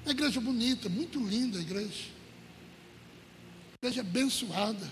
Uma 0.04 0.10
igreja 0.10 0.40
bonita, 0.40 0.88
muito 0.88 1.24
linda 1.24 1.58
a 1.58 1.60
igreja. 1.60 2.04
Igreja 3.80 4.00
abençoada. 4.00 4.90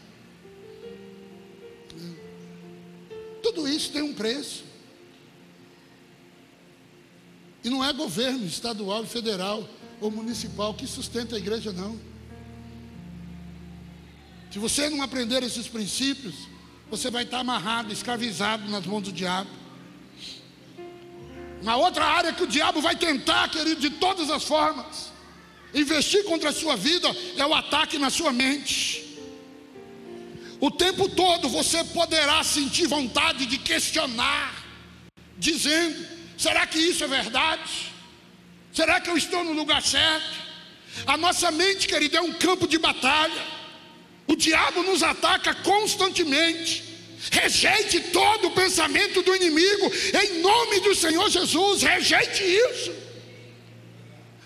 Tudo 3.45 3.68
isso 3.68 3.92
tem 3.92 4.01
um 4.01 4.14
preço. 4.14 4.64
E 7.62 7.68
não 7.68 7.84
é 7.84 7.92
governo 7.92 8.47
estadual, 8.47 9.05
federal 9.05 9.68
ou 10.01 10.11
municipal 10.11 10.72
que 10.72 10.86
sustenta 10.86 11.36
a 11.36 11.38
igreja, 11.38 11.70
não. 11.70 12.01
Se 14.51 14.59
você 14.59 14.88
não 14.88 15.03
aprender 15.03 15.42
esses 15.42 15.68
princípios, 15.68 16.34
você 16.90 17.11
vai 17.11 17.24
estar 17.24 17.40
amarrado, 17.40 17.92
escravizado 17.92 18.66
nas 18.70 18.86
mãos 18.86 19.03
do 19.03 19.12
diabo. 19.12 19.51
Uma 21.61 21.76
outra 21.76 22.07
área 22.07 22.32
que 22.32 22.45
o 22.45 22.47
diabo 22.47 22.80
vai 22.80 22.97
tentar, 22.97 23.51
querido, 23.51 23.78
de 23.78 23.90
todas 23.90 24.30
as 24.30 24.42
formas, 24.42 25.12
investir 25.74 26.24
contra 26.24 26.49
a 26.49 26.53
sua 26.53 26.76
vida 26.76 27.14
é 27.36 27.45
o 27.45 27.53
ataque 27.53 27.99
na 27.99 28.09
sua 28.09 28.32
mente. 28.32 29.04
O 30.65 30.71
tempo 30.71 31.11
todo 31.11 31.47
você 31.47 31.85
poderá 31.85 32.43
sentir 32.43 32.87
vontade 32.87 33.45
de 33.45 33.59
questionar, 33.59 34.65
dizendo: 35.37 36.09
será 36.39 36.67
que 36.67 36.79
isso 36.79 37.05
é 37.05 37.07
verdade? 37.07 37.93
Será 38.73 38.99
que 38.99 39.11
eu 39.11 39.17
estou 39.19 39.45
no 39.45 39.53
lugar 39.53 39.83
certo? 39.83 40.33
A 41.07 41.19
nossa 41.19 41.51
mente, 41.51 41.87
querido, 41.87 42.17
é 42.17 42.23
um 42.23 42.33
campo 42.33 42.67
de 42.67 42.79
batalha. 42.79 43.45
O 44.27 44.35
diabo 44.35 44.83
nos 44.85 45.03
ataca 45.03 45.55
constantemente. 45.57 46.83
Rejeite 47.31 48.01
todo 48.01 48.49
o 48.49 48.53
pensamento 48.53 49.21
do 49.21 49.37
inimigo, 49.37 49.93
em 50.23 50.41
nome 50.41 50.81
do 50.81 50.95
Senhor 50.95 51.29
Jesus, 51.29 51.83
rejeite 51.83 52.43
isso. 52.43 53.04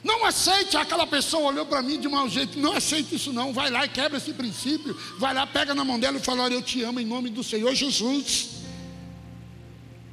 Não 0.02 0.24
aceite, 0.24 0.76
aquela 0.76 1.06
pessoa 1.06 1.50
olhou 1.50 1.66
para 1.66 1.82
mim 1.82 1.98
de 1.98 2.08
mau 2.08 2.28
jeito, 2.28 2.58
não 2.58 2.72
aceite 2.72 3.16
isso 3.16 3.32
não, 3.32 3.52
vai 3.52 3.68
lá 3.70 3.84
e 3.84 3.88
quebra 3.88 4.18
esse 4.18 4.32
princípio, 4.32 4.96
vai 5.18 5.34
lá, 5.34 5.46
pega 5.46 5.74
na 5.74 5.84
mão 5.84 5.98
dela 5.98 6.18
e 6.18 6.22
fala, 6.22 6.44
olha, 6.44 6.54
eu 6.54 6.62
te 6.62 6.82
amo 6.82 7.00
em 7.00 7.06
nome 7.06 7.30
do 7.30 7.42
Senhor 7.42 7.74
Jesus. 7.74 8.50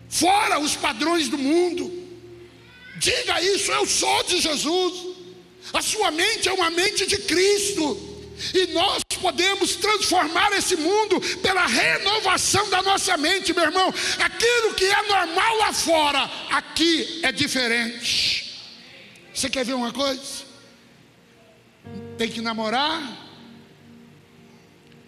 Fora 0.09 0.59
os 0.59 0.75
padrões 0.75 1.29
do 1.29 1.37
mundo, 1.37 1.91
diga 2.97 3.41
isso, 3.41 3.71
eu 3.71 3.85
sou 3.85 4.23
de 4.23 4.39
Jesus, 4.39 4.93
a 5.71 5.81
sua 5.81 6.09
mente 6.09 6.49
é 6.49 6.53
uma 6.53 6.69
mente 6.71 7.05
de 7.05 7.17
Cristo, 7.17 8.15
e 8.53 8.67
nós 8.73 9.03
podemos 9.21 9.75
transformar 9.75 10.51
esse 10.53 10.75
mundo 10.75 11.21
pela 11.41 11.65
renovação 11.65 12.69
da 12.69 12.81
nossa 12.81 13.15
mente, 13.17 13.53
meu 13.53 13.63
irmão. 13.63 13.93
Aquilo 14.19 14.73
que 14.73 14.85
é 14.85 15.01
normal 15.03 15.57
lá 15.57 15.73
fora, 15.73 16.29
aqui 16.49 17.21
é 17.23 17.31
diferente. 17.31 18.44
Você 19.35 19.49
quer 19.49 19.65
ver 19.65 19.73
uma 19.73 19.91
coisa? 19.91 20.45
Tem 22.17 22.29
que 22.29 22.39
namorar, 22.39 23.29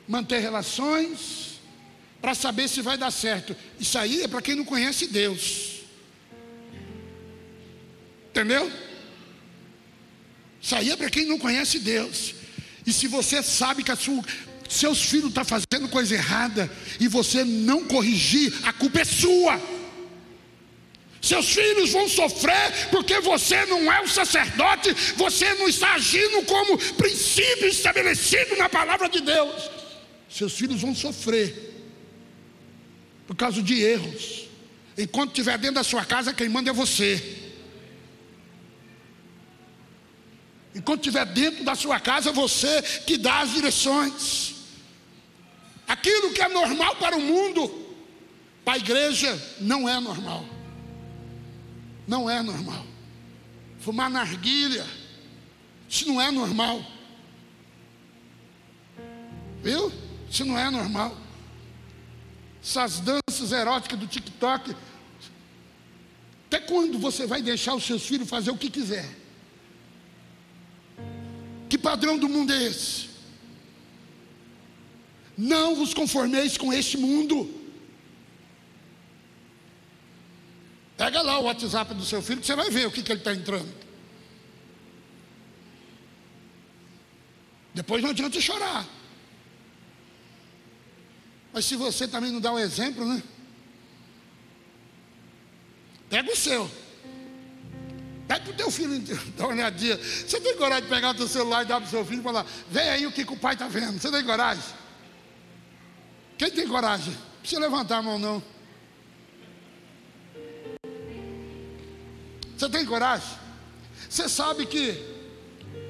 manter 0.06 0.40
relações, 0.40 1.62
para 2.22 2.36
saber 2.36 2.68
se 2.68 2.82
vai 2.82 2.98
dar 2.98 3.10
certo. 3.10 3.56
Isso 3.80 3.98
aí 3.98 4.24
é 4.24 4.28
para 4.28 4.42
quem 4.42 4.54
não 4.54 4.66
conhece 4.66 5.08
Deus. 5.08 5.78
Entendeu? 8.30 8.70
Isso 10.62 10.76
aí 10.76 10.92
é 10.92 10.98
para 10.98 11.10
quem 11.10 11.26
não 11.26 11.40
conhece 11.40 11.80
Deus. 11.80 12.36
E 12.86 12.92
se 12.92 13.08
você 13.08 13.42
sabe 13.42 13.82
que 13.82 13.96
sua, 13.96 14.22
seus 14.68 15.04
filhos 15.04 15.30
estão 15.30 15.46
tá 15.46 15.46
fazendo 15.46 15.88
coisa 15.88 16.16
errada 16.16 16.70
e 17.00 17.08
você 17.08 17.46
não 17.46 17.86
corrigir, 17.86 18.54
a 18.64 18.74
culpa 18.74 19.00
é 19.00 19.06
sua. 19.06 19.77
Seus 21.28 21.48
filhos 21.54 21.90
vão 21.92 22.08
sofrer 22.08 22.88
porque 22.90 23.20
você 23.20 23.66
não 23.66 23.92
é 23.92 24.00
o 24.00 24.08
sacerdote, 24.08 24.94
você 25.18 25.54
não 25.56 25.68
está 25.68 25.96
agindo 25.96 26.42
como 26.44 26.78
princípio 26.94 27.68
estabelecido 27.68 28.56
na 28.56 28.70
palavra 28.70 29.10
de 29.10 29.20
Deus. 29.20 29.70
Seus 30.30 30.54
filhos 30.54 30.80
vão 30.80 30.96
sofrer 30.96 31.74
por 33.28 33.36
causa 33.36 33.62
de 33.62 33.76
erros. 33.84 34.48
Enquanto 34.98 35.32
estiver 35.32 35.58
dentro 35.58 35.76
da 35.76 35.84
sua 35.84 36.06
casa, 36.06 36.34
quem 36.34 36.48
manda 36.48 36.70
é 36.70 36.74
você. 36.74 37.22
Enquanto 40.74 41.02
estiver 41.02 41.26
dentro 41.26 41.66
da 41.66 41.76
sua 41.76 42.00
casa, 42.00 42.32
você 42.32 42.82
que 43.06 43.18
dá 43.18 43.42
as 43.42 43.52
direções. 43.52 44.56
Aquilo 45.86 46.32
que 46.32 46.42
é 46.42 46.48
normal 46.48 46.96
para 46.96 47.18
o 47.18 47.22
mundo, 47.22 47.70
para 48.64 48.76
a 48.76 48.78
igreja, 48.78 49.38
não 49.60 49.90
é 49.90 50.00
normal. 50.00 50.57
Não 52.08 52.30
é 52.30 52.42
normal. 52.42 52.86
Fumar 53.80 54.10
narguilha, 54.10 54.86
isso 55.90 56.08
não 56.08 56.22
é 56.22 56.32
normal. 56.32 56.84
Viu? 59.62 59.92
Isso 60.30 60.46
não 60.46 60.58
é 60.58 60.70
normal. 60.70 61.18
Essas 62.64 63.00
danças 63.00 63.52
eróticas 63.52 64.00
do 64.00 64.08
TikTok. 64.08 64.76
Até 66.48 66.60
quando 66.60 66.98
você 66.98 67.26
vai 67.26 67.42
deixar 67.42 67.76
os 67.76 67.86
seus 67.86 68.06
filhos 68.06 68.30
fazer 68.30 68.52
o 68.52 68.58
que 68.58 68.70
quiser? 68.70 69.08
Que 71.70 71.78
padrão 71.78 72.18
do 72.18 72.30
mundo 72.30 72.54
é 72.54 72.64
esse? 72.64 73.08
Não 75.38 75.76
vos 75.76 75.94
conformeis 75.94 76.58
com 76.58 76.74
este 76.74 76.98
mundo. 76.98 77.67
Pega 80.98 81.22
lá 81.22 81.38
o 81.38 81.44
WhatsApp 81.44 81.94
do 81.94 82.04
seu 82.04 82.22
filho 82.24 82.42
que 82.42 82.48
você 82.48 82.56
vai 82.56 82.72
ver 82.72 82.88
o 82.88 82.92
que, 82.92 83.04
que 83.04 83.12
ele 83.12 83.20
está 83.20 83.32
entrando. 83.32 83.72
Depois 87.74 88.02
não 88.02 88.10
adianta 88.10 88.42
chorar. 88.42 88.84
Mas 91.54 91.66
se 91.66 91.76
você 91.76 92.08
também 92.08 92.32
não 92.32 92.42
dá 92.42 92.52
o 92.52 92.58
exemplo, 92.58 93.06
né? 93.06 93.22
Pega 96.10 96.32
o 96.32 96.36
seu. 96.36 96.70
Pede 98.28 98.42
para 98.42 98.52
o 98.52 98.56
teu 98.56 98.72
filho 98.72 99.00
dar 99.38 99.46
uma 99.46 99.54
olhadinha. 99.54 99.98
Você 99.98 100.42
tem 100.42 100.58
coragem 100.58 100.86
de 100.86 100.90
pegar 100.90 101.12
o 101.12 101.14
teu 101.14 101.28
celular 101.28 101.62
e 101.62 101.66
dar 101.66 101.80
para 101.80 101.88
o 101.88 101.90
seu 101.90 102.04
filho 102.04 102.22
e 102.22 102.24
falar: 102.24 102.46
Vem 102.72 102.90
aí 102.90 103.06
o 103.06 103.12
que, 103.12 103.24
que 103.24 103.34
o 103.34 103.38
pai 103.38 103.54
está 103.54 103.68
vendo. 103.68 104.00
Você 104.00 104.12
tem 104.12 104.24
coragem? 104.24 104.64
Quem 106.40 106.50
tem 106.50 106.68
coragem? 106.68 107.14
Não 107.14 107.40
precisa 107.42 107.62
levantar 107.62 107.98
a 107.98 108.02
mão, 108.02 108.18
não. 108.18 108.57
Você 112.58 112.68
tem 112.70 112.84
coragem? 112.86 113.38
Você 114.10 114.28
sabe 114.28 114.66
que, 114.66 114.98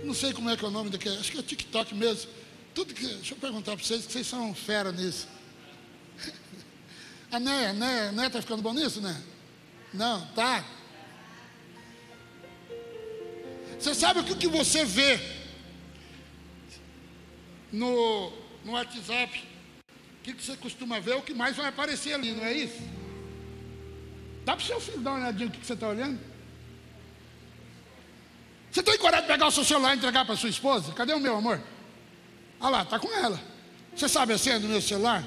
não 0.03 0.13
sei 0.13 0.33
como 0.33 0.49
é 0.49 0.57
que 0.57 0.65
é 0.65 0.67
o 0.67 0.71
nome 0.71 0.89
daquele, 0.89 1.17
acho 1.17 1.31
que 1.31 1.39
é 1.39 1.41
TikTok 1.41 1.95
mesmo. 1.95 2.29
Tudo 2.75 2.93
que, 2.93 3.07
deixa 3.07 3.33
eu 3.33 3.37
perguntar 3.37 3.75
para 3.75 3.83
vocês, 3.85 4.05
que 4.05 4.11
vocês 4.11 4.27
são 4.27 4.53
fera 4.53 4.91
nisso. 4.91 5.29
A 7.31 7.39
Né, 7.39 7.71
Né, 7.71 8.11
Né 8.11 8.27
está 8.27 8.41
ficando 8.41 8.61
bom 8.61 8.73
nisso, 8.73 8.99
né? 8.99 9.19
Não, 9.93 10.27
tá. 10.27 10.65
Você 13.79 13.95
sabe 13.95 14.19
o 14.19 14.23
que, 14.25 14.35
que 14.35 14.47
você 14.47 14.83
vê 14.83 15.19
no, 17.71 18.33
no 18.65 18.73
WhatsApp? 18.73 19.41
O 20.19 20.23
que, 20.23 20.33
que 20.33 20.43
você 20.43 20.57
costuma 20.57 20.99
ver? 20.99 21.15
O 21.15 21.21
que 21.21 21.33
mais 21.33 21.55
vai 21.55 21.67
aparecer 21.67 22.13
ali, 22.13 22.33
não 22.33 22.43
é 22.43 22.51
isso? 22.51 22.81
Dá 24.43 24.55
para 24.55 24.63
o 24.63 24.67
seu 24.67 24.81
filho 24.81 24.99
dar 24.99 25.11
uma 25.11 25.19
olhadinha 25.19 25.47
o 25.47 25.51
que, 25.51 25.59
que 25.59 25.65
você 25.65 25.73
está 25.73 25.87
olhando? 25.87 26.19
Você 28.77 28.83
tem 28.83 28.97
coragem 28.99 29.25
de 29.25 29.31
pegar 29.31 29.47
o 29.47 29.51
seu 29.51 29.63
celular 29.63 29.95
e 29.95 29.97
entregar 29.97 30.23
para 30.23 30.35
sua 30.35 30.49
esposa? 30.49 30.93
Cadê 30.93 31.11
o 31.11 31.19
meu 31.19 31.35
amor? 31.35 31.59
Olha 32.59 32.69
lá, 32.69 32.83
está 32.83 32.99
com 32.99 33.11
ela. 33.11 33.41
Você 33.95 34.07
sabe 34.07 34.33
a 34.33 34.37
senha 34.37 34.59
do 34.59 34.67
meu 34.67 34.79
celular? 34.79 35.23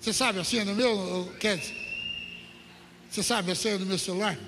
Você 0.00 0.12
sabe 0.12 0.38
a 0.38 0.44
senha 0.44 0.64
do 0.64 0.72
meu, 0.76 1.34
Ked? 1.40 1.60
Você 3.10 3.20
sabe 3.24 3.50
a 3.50 3.56
senha 3.56 3.78
do 3.78 3.84
meu 3.84 3.98
celular? 3.98 4.38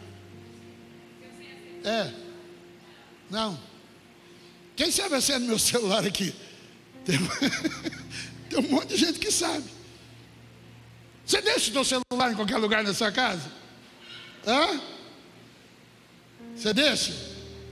É. 1.83 2.13
Não. 3.29 3.59
Quem 4.77 4.93
sabe 4.93 5.17
a 5.17 5.21
senha 5.21 5.41
do 5.41 5.47
meu 5.47 5.59
celular 5.59 6.07
aqui? 6.07 6.33
Tem, 7.05 7.19
tem 8.49 8.59
um 8.61 8.71
monte 8.71 8.91
de 8.91 8.97
gente 8.97 9.19
que 9.19 9.33
sabe. 9.33 9.69
Você 11.27 11.43
deixa 11.43 11.69
o 11.69 11.85
seu 11.85 12.01
celular 12.09 12.31
em 12.31 12.37
qualquer 12.37 12.59
lugar 12.59 12.85
da 12.85 12.95
sua 12.95 13.11
casa? 13.11 13.51
Hã? 14.47 14.92
Você 16.55 16.69
é 16.69 16.75
deixa? 16.75 17.13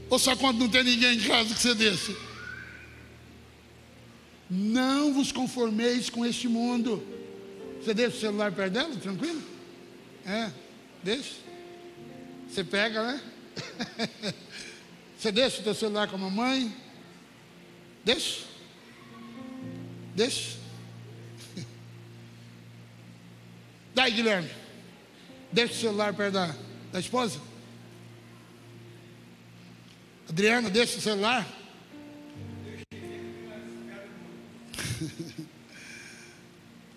Ou 0.08 0.18
só 0.18 0.34
quando 0.36 0.58
não 0.58 0.68
tem 0.68 0.82
ninguém 0.82 1.16
em 1.16 1.20
casa 1.20 1.54
que 1.54 1.60
você 1.60 1.70
é 1.70 1.74
deixa? 1.74 2.16
Não 4.48 5.14
vos 5.14 5.30
conformeis 5.30 6.10
com 6.10 6.26
este 6.26 6.48
mundo. 6.48 7.02
Você 7.80 7.92
é 7.92 7.94
deixa 7.94 8.16
o 8.16 8.20
celular 8.20 8.52
perto 8.52 8.72
dela, 8.72 8.96
tranquilo? 8.96 9.42
É, 10.26 10.50
deixa. 11.02 11.34
Você 12.48 12.64
pega, 12.64 13.02
né? 13.12 13.20
Você 15.16 15.30
deixa 15.30 15.60
o 15.60 15.62
teu 15.62 15.74
celular 15.74 16.08
com 16.08 16.16
a 16.16 16.18
mamãe? 16.18 16.74
Deixa. 18.04 18.44
Deixa. 20.16 20.56
Daí, 23.94 24.12
Guilherme. 24.12 24.50
Deixa 25.52 25.74
o 25.74 25.76
celular 25.76 26.14
perto 26.14 26.32
da, 26.32 26.54
da 26.90 27.00
esposa? 27.00 27.49
Adriana, 30.30 30.70
deixa 30.70 30.96
o 30.96 31.00
celular. 31.00 31.44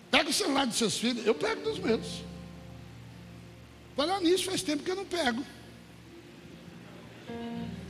Pega 0.08 0.30
o 0.30 0.32
celular 0.32 0.68
dos 0.68 0.76
seus 0.76 0.96
filhos, 0.96 1.26
eu 1.26 1.34
pego 1.34 1.62
dos 1.62 1.80
meus. 1.80 2.22
Falar 3.96 4.20
nisso, 4.20 4.44
faz 4.44 4.62
tempo 4.62 4.84
que 4.84 4.90
eu 4.92 4.94
não 4.94 5.04
pego. 5.04 5.44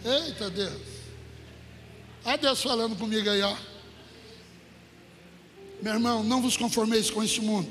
Eita 0.03 0.49
Deus. 0.49 0.80
Olha 2.24 2.38
Deus 2.38 2.62
falando 2.62 2.97
comigo 2.97 3.28
aí, 3.28 3.42
ó. 3.42 3.55
Meu 5.82 5.92
irmão, 5.92 6.24
não 6.24 6.40
vos 6.40 6.57
conformeis 6.57 7.11
com 7.11 7.22
este 7.22 7.42
mundo. 7.42 7.68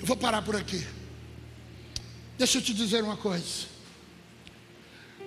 Eu 0.00 0.06
vou 0.06 0.16
parar 0.16 0.40
por 0.40 0.56
aqui. 0.56 0.86
Deixa 2.38 2.56
eu 2.56 2.62
te 2.62 2.72
dizer 2.72 3.04
uma 3.04 3.18
coisa. 3.18 3.66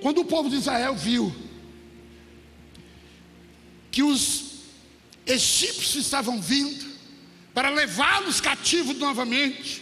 Quando 0.03 0.19
o 0.19 0.25
povo 0.25 0.49
de 0.49 0.57
Israel 0.57 0.95
viu 0.95 1.33
que 3.89 4.03
os 4.03 4.19
egípcios 5.25 6.05
estavam 6.05 6.41
vindo 6.41 6.85
para 7.53 7.69
levá-los 7.69 8.41
cativos 8.41 8.97
novamente, 8.97 9.81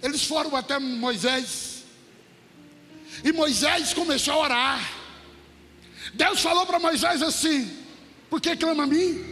eles 0.00 0.22
foram 0.22 0.54
até 0.54 0.78
Moisés. 0.78 1.82
E 3.24 3.32
Moisés 3.32 3.92
começou 3.92 4.34
a 4.34 4.38
orar. 4.38 4.92
Deus 6.14 6.40
falou 6.40 6.64
para 6.64 6.78
Moisés 6.78 7.20
assim: 7.20 7.68
Por 8.30 8.40
que 8.40 8.54
clama 8.54 8.84
a 8.84 8.86
mim? 8.86 9.24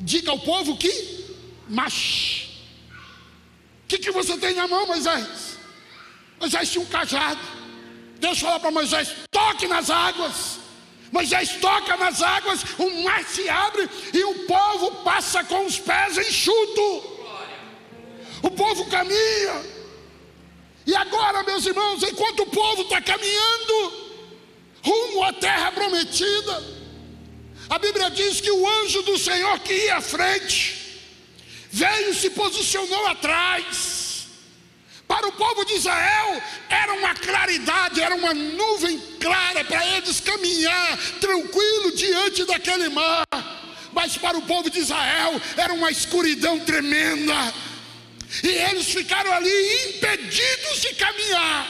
Diga 0.00 0.30
ao 0.30 0.40
povo 0.40 0.76
que 0.76 0.92
mas 1.70 2.48
o 3.84 3.86
que, 3.88 3.96
que 3.96 4.10
você 4.10 4.36
tem 4.36 4.54
na 4.54 4.68
mão, 4.68 4.86
Moisés? 4.86 5.56
Moisés 6.38 6.70
tinha 6.70 6.84
um 6.84 6.86
cajado. 6.86 7.59
Deus 8.20 8.38
falou 8.38 8.60
para 8.60 8.70
Moisés: 8.70 9.08
toque 9.30 9.66
nas 9.66 9.90
águas. 9.90 10.60
Moisés 11.10 11.56
toca 11.60 11.96
nas 11.96 12.22
águas, 12.22 12.60
o 12.78 13.02
mar 13.02 13.24
se 13.24 13.48
abre 13.48 13.88
e 14.14 14.22
o 14.22 14.46
povo 14.46 15.02
passa 15.02 15.42
com 15.42 15.66
os 15.66 15.78
pés 15.78 16.16
enxuto. 16.18 17.18
O 18.42 18.50
povo 18.50 18.88
caminha. 18.88 19.80
E 20.86 20.94
agora, 20.94 21.42
meus 21.42 21.66
irmãos, 21.66 22.02
enquanto 22.02 22.40
o 22.40 22.46
povo 22.46 22.82
está 22.82 23.00
caminhando 23.00 24.10
rumo 24.82 25.24
à 25.24 25.32
terra 25.32 25.72
prometida, 25.72 26.64
a 27.68 27.78
Bíblia 27.78 28.10
diz 28.10 28.40
que 28.40 28.50
o 28.50 28.68
anjo 28.82 29.02
do 29.02 29.18
Senhor 29.18 29.58
que 29.60 29.74
ia 29.74 29.96
à 29.96 30.00
frente 30.00 30.80
veio 31.70 32.10
e 32.10 32.14
se 32.14 32.30
posicionou 32.30 33.06
atrás. 33.08 33.99
Para 35.10 35.26
o 35.26 35.32
povo 35.32 35.64
de 35.64 35.74
Israel 35.74 36.40
era 36.68 36.92
uma 36.92 37.12
claridade, 37.16 38.00
era 38.00 38.14
uma 38.14 38.32
nuvem 38.32 38.96
clara 39.18 39.64
para 39.64 39.84
eles 39.84 40.20
caminhar 40.20 40.96
tranquilo 41.20 41.90
diante 41.96 42.44
daquele 42.44 42.88
mar. 42.90 43.24
Mas 43.92 44.16
para 44.16 44.38
o 44.38 44.42
povo 44.42 44.70
de 44.70 44.78
Israel 44.78 45.32
era 45.56 45.72
uma 45.74 45.90
escuridão 45.90 46.60
tremenda. 46.60 47.34
E 48.44 48.48
eles 48.50 48.86
ficaram 48.86 49.32
ali 49.32 49.88
impedidos 49.88 50.80
de 50.80 50.94
caminhar, 50.94 51.66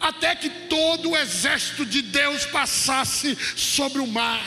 até 0.00 0.34
que 0.34 0.48
todo 0.48 1.10
o 1.10 1.16
exército 1.18 1.84
de 1.84 2.00
Deus 2.00 2.46
passasse 2.46 3.36
sobre 3.54 4.00
o 4.00 4.06
mar. 4.06 4.42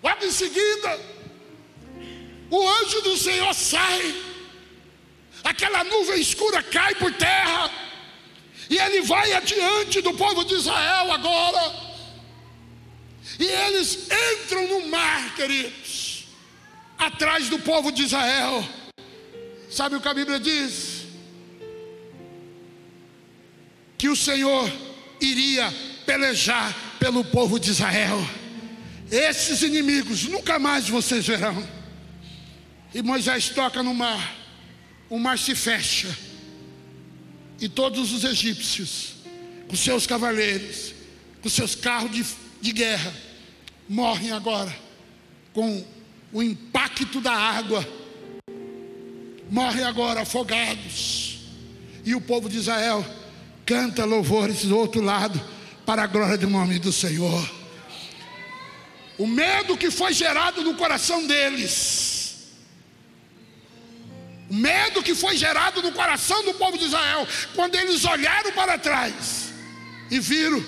Logo 0.00 0.24
em 0.24 0.30
seguida, 0.30 1.00
o 2.48 2.68
anjo 2.68 3.00
do 3.02 3.16
Senhor 3.16 3.52
sai 3.54 4.29
aquela 5.44 5.84
nuvem 5.84 6.20
escura 6.20 6.62
cai 6.62 6.94
por 6.94 7.12
terra, 7.14 7.70
e 8.68 8.78
ele 8.78 9.02
vai 9.02 9.32
adiante 9.32 10.00
do 10.00 10.14
povo 10.14 10.44
de 10.44 10.54
Israel 10.54 11.12
agora, 11.12 11.74
e 13.38 13.44
eles 13.44 14.08
entram 14.42 14.66
no 14.68 14.88
mar, 14.88 15.34
queridos, 15.34 16.26
atrás 16.98 17.48
do 17.48 17.58
povo 17.58 17.90
de 17.90 18.02
Israel. 18.02 18.66
Sabe 19.70 19.96
o 19.96 20.00
que 20.00 20.08
a 20.08 20.14
Bíblia 20.14 20.38
diz? 20.40 21.06
Que 23.96 24.08
o 24.08 24.16
Senhor 24.16 24.70
iria 25.20 25.72
pelejar 26.04 26.74
pelo 26.98 27.24
povo 27.24 27.58
de 27.58 27.70
Israel. 27.70 28.18
Esses 29.10 29.62
inimigos 29.62 30.24
nunca 30.24 30.58
mais 30.58 30.88
vocês 30.88 31.26
verão. 31.26 31.66
E 32.92 33.02
Moisés 33.02 33.48
toca 33.50 33.82
no 33.82 33.94
mar 33.94 34.39
o 35.10 35.18
mar 35.18 35.38
se 35.38 35.54
fecha. 35.54 36.16
E 37.60 37.68
todos 37.68 38.12
os 38.12 38.24
egípcios, 38.24 39.16
com 39.68 39.76
seus 39.76 40.06
cavaleiros, 40.06 40.94
com 41.42 41.48
seus 41.50 41.74
carros 41.74 42.10
de, 42.12 42.24
de 42.62 42.72
guerra, 42.72 43.12
morrem 43.88 44.30
agora 44.30 44.74
com 45.52 45.84
o 46.32 46.42
impacto 46.42 47.20
da 47.20 47.32
água, 47.32 47.86
morrem 49.50 49.84
agora 49.84 50.22
afogados, 50.22 51.38
e 52.04 52.14
o 52.14 52.20
povo 52.20 52.48
de 52.48 52.56
Israel 52.56 53.04
canta 53.66 54.04
louvores 54.04 54.64
do 54.64 54.76
outro 54.76 55.00
lado 55.02 55.40
para 55.84 56.04
a 56.04 56.06
glória 56.06 56.38
do 56.38 56.48
nome 56.48 56.78
do 56.78 56.92
Senhor. 56.92 57.50
O 59.18 59.26
medo 59.26 59.76
que 59.76 59.90
foi 59.90 60.14
gerado 60.14 60.62
no 60.62 60.74
coração 60.74 61.26
deles, 61.26 62.19
medo 64.50 65.02
que 65.02 65.14
foi 65.14 65.36
gerado 65.36 65.80
no 65.80 65.92
coração 65.92 66.44
do 66.44 66.54
povo 66.54 66.76
de 66.76 66.84
Israel, 66.84 67.26
quando 67.54 67.76
eles 67.76 68.04
olharam 68.04 68.52
para 68.52 68.76
trás 68.76 69.52
e 70.10 70.18
viram 70.18 70.62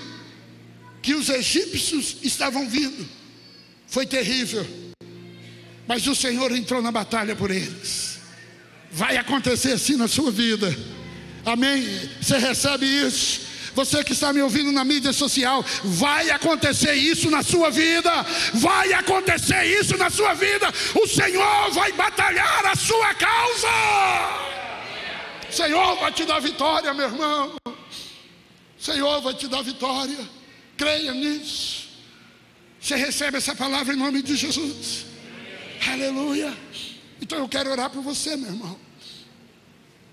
que 1.03 1.14
os 1.14 1.28
egípcios 1.28 2.18
estavam 2.22 2.68
vindo, 2.68 3.09
foi 3.89 4.07
terrível. 4.07 4.64
Mas 5.87 6.07
o 6.07 6.14
Senhor 6.14 6.53
entrou 6.53 6.80
na 6.80 6.93
batalha 6.93 7.35
por 7.35 7.51
eles. 7.51 8.18
Vai 8.91 9.16
acontecer 9.16 9.72
assim 9.72 9.97
na 9.97 10.07
sua 10.07 10.30
vida. 10.30 10.74
Amém? 11.45 11.85
Você 12.20 12.39
recebe 12.39 12.87
isso? 12.87 13.51
Você 13.75 14.05
que 14.05 14.12
está 14.12 14.33
me 14.33 14.43
ouvindo 14.43 14.70
na 14.70 14.85
mídia 14.85 15.12
social, 15.12 15.64
vai 15.83 16.31
acontecer 16.31 16.95
isso 16.95 17.31
na 17.31 17.43
sua 17.43 17.70
vida. 17.70 18.11
Vai 18.55 18.93
acontecer 18.93 19.64
isso 19.64 19.97
na 19.97 20.11
sua 20.11 20.35
vida. 20.35 20.73
O 20.95 21.07
Senhor 21.07 21.70
vai 21.73 21.93
batalhar 21.93 22.66
a 22.66 22.77
sua 22.77 23.14
causa. 23.14 23.68
O 25.49 25.53
Senhor 25.53 25.97
vai 25.97 26.12
te 26.12 26.25
dar 26.25 26.41
vitória, 26.41 26.93
meu 26.93 27.07
irmão. 27.07 27.55
O 27.66 28.83
Senhor 28.83 29.20
vai 29.20 29.35
te 29.35 29.49
dar 29.49 29.62
vitória. 29.62 30.18
Creia 30.77 31.12
nisso. 31.12 31.89
Você 32.81 32.97
recebe 32.97 33.37
essa 33.39 33.55
palavra 33.55 33.95
em 33.95 33.97
nome 33.97 34.23
de 34.23 34.35
Jesus. 34.37 35.07
Aleluia. 35.91 36.53
Então 37.20 37.39
eu 37.39 37.49
quero 37.49 37.70
orar 37.70 37.91
por 37.91 38.03
você, 38.03 38.37
meu 38.37 38.51
irmão. 38.51 38.79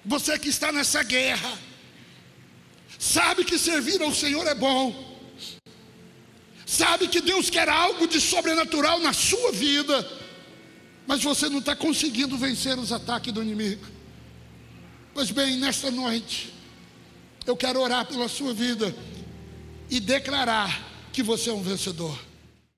Você 0.06 0.38
que 0.40 0.50
está 0.50 0.72
nessa 0.72 1.04
guerra 1.04 1.69
sabe 3.00 3.46
que 3.46 3.58
servir 3.58 4.02
ao 4.02 4.14
Senhor 4.14 4.46
é 4.46 4.54
bom, 4.54 5.18
sabe 6.66 7.08
que 7.08 7.22
Deus 7.22 7.50
quer 7.50 7.70
algo 7.70 8.06
de 8.06 8.20
sobrenatural 8.20 9.00
na 9.00 9.14
sua 9.14 9.54
vida, 9.54 10.06
mas 11.08 11.24
você 11.24 11.48
não 11.48 11.60
está 11.60 11.76
conseguindo 11.76 12.38
vencer 12.38 12.78
os 12.78 12.92
ataques 12.92 13.34
do 13.34 13.42
inimigo. 13.42 13.84
Pois 15.14 15.32
bem, 15.32 15.56
nesta 15.56 15.90
noite, 15.90 16.54
eu 17.48 17.56
quero 17.56 17.80
orar 17.80 18.06
pela 18.06 18.28
sua 18.28 18.54
vida 18.54 18.94
e 19.90 20.00
declarar 20.00 20.88
que 21.12 21.24
você 21.24 21.50
é 21.50 21.54
um 21.54 21.64
vencedor. 21.64 22.29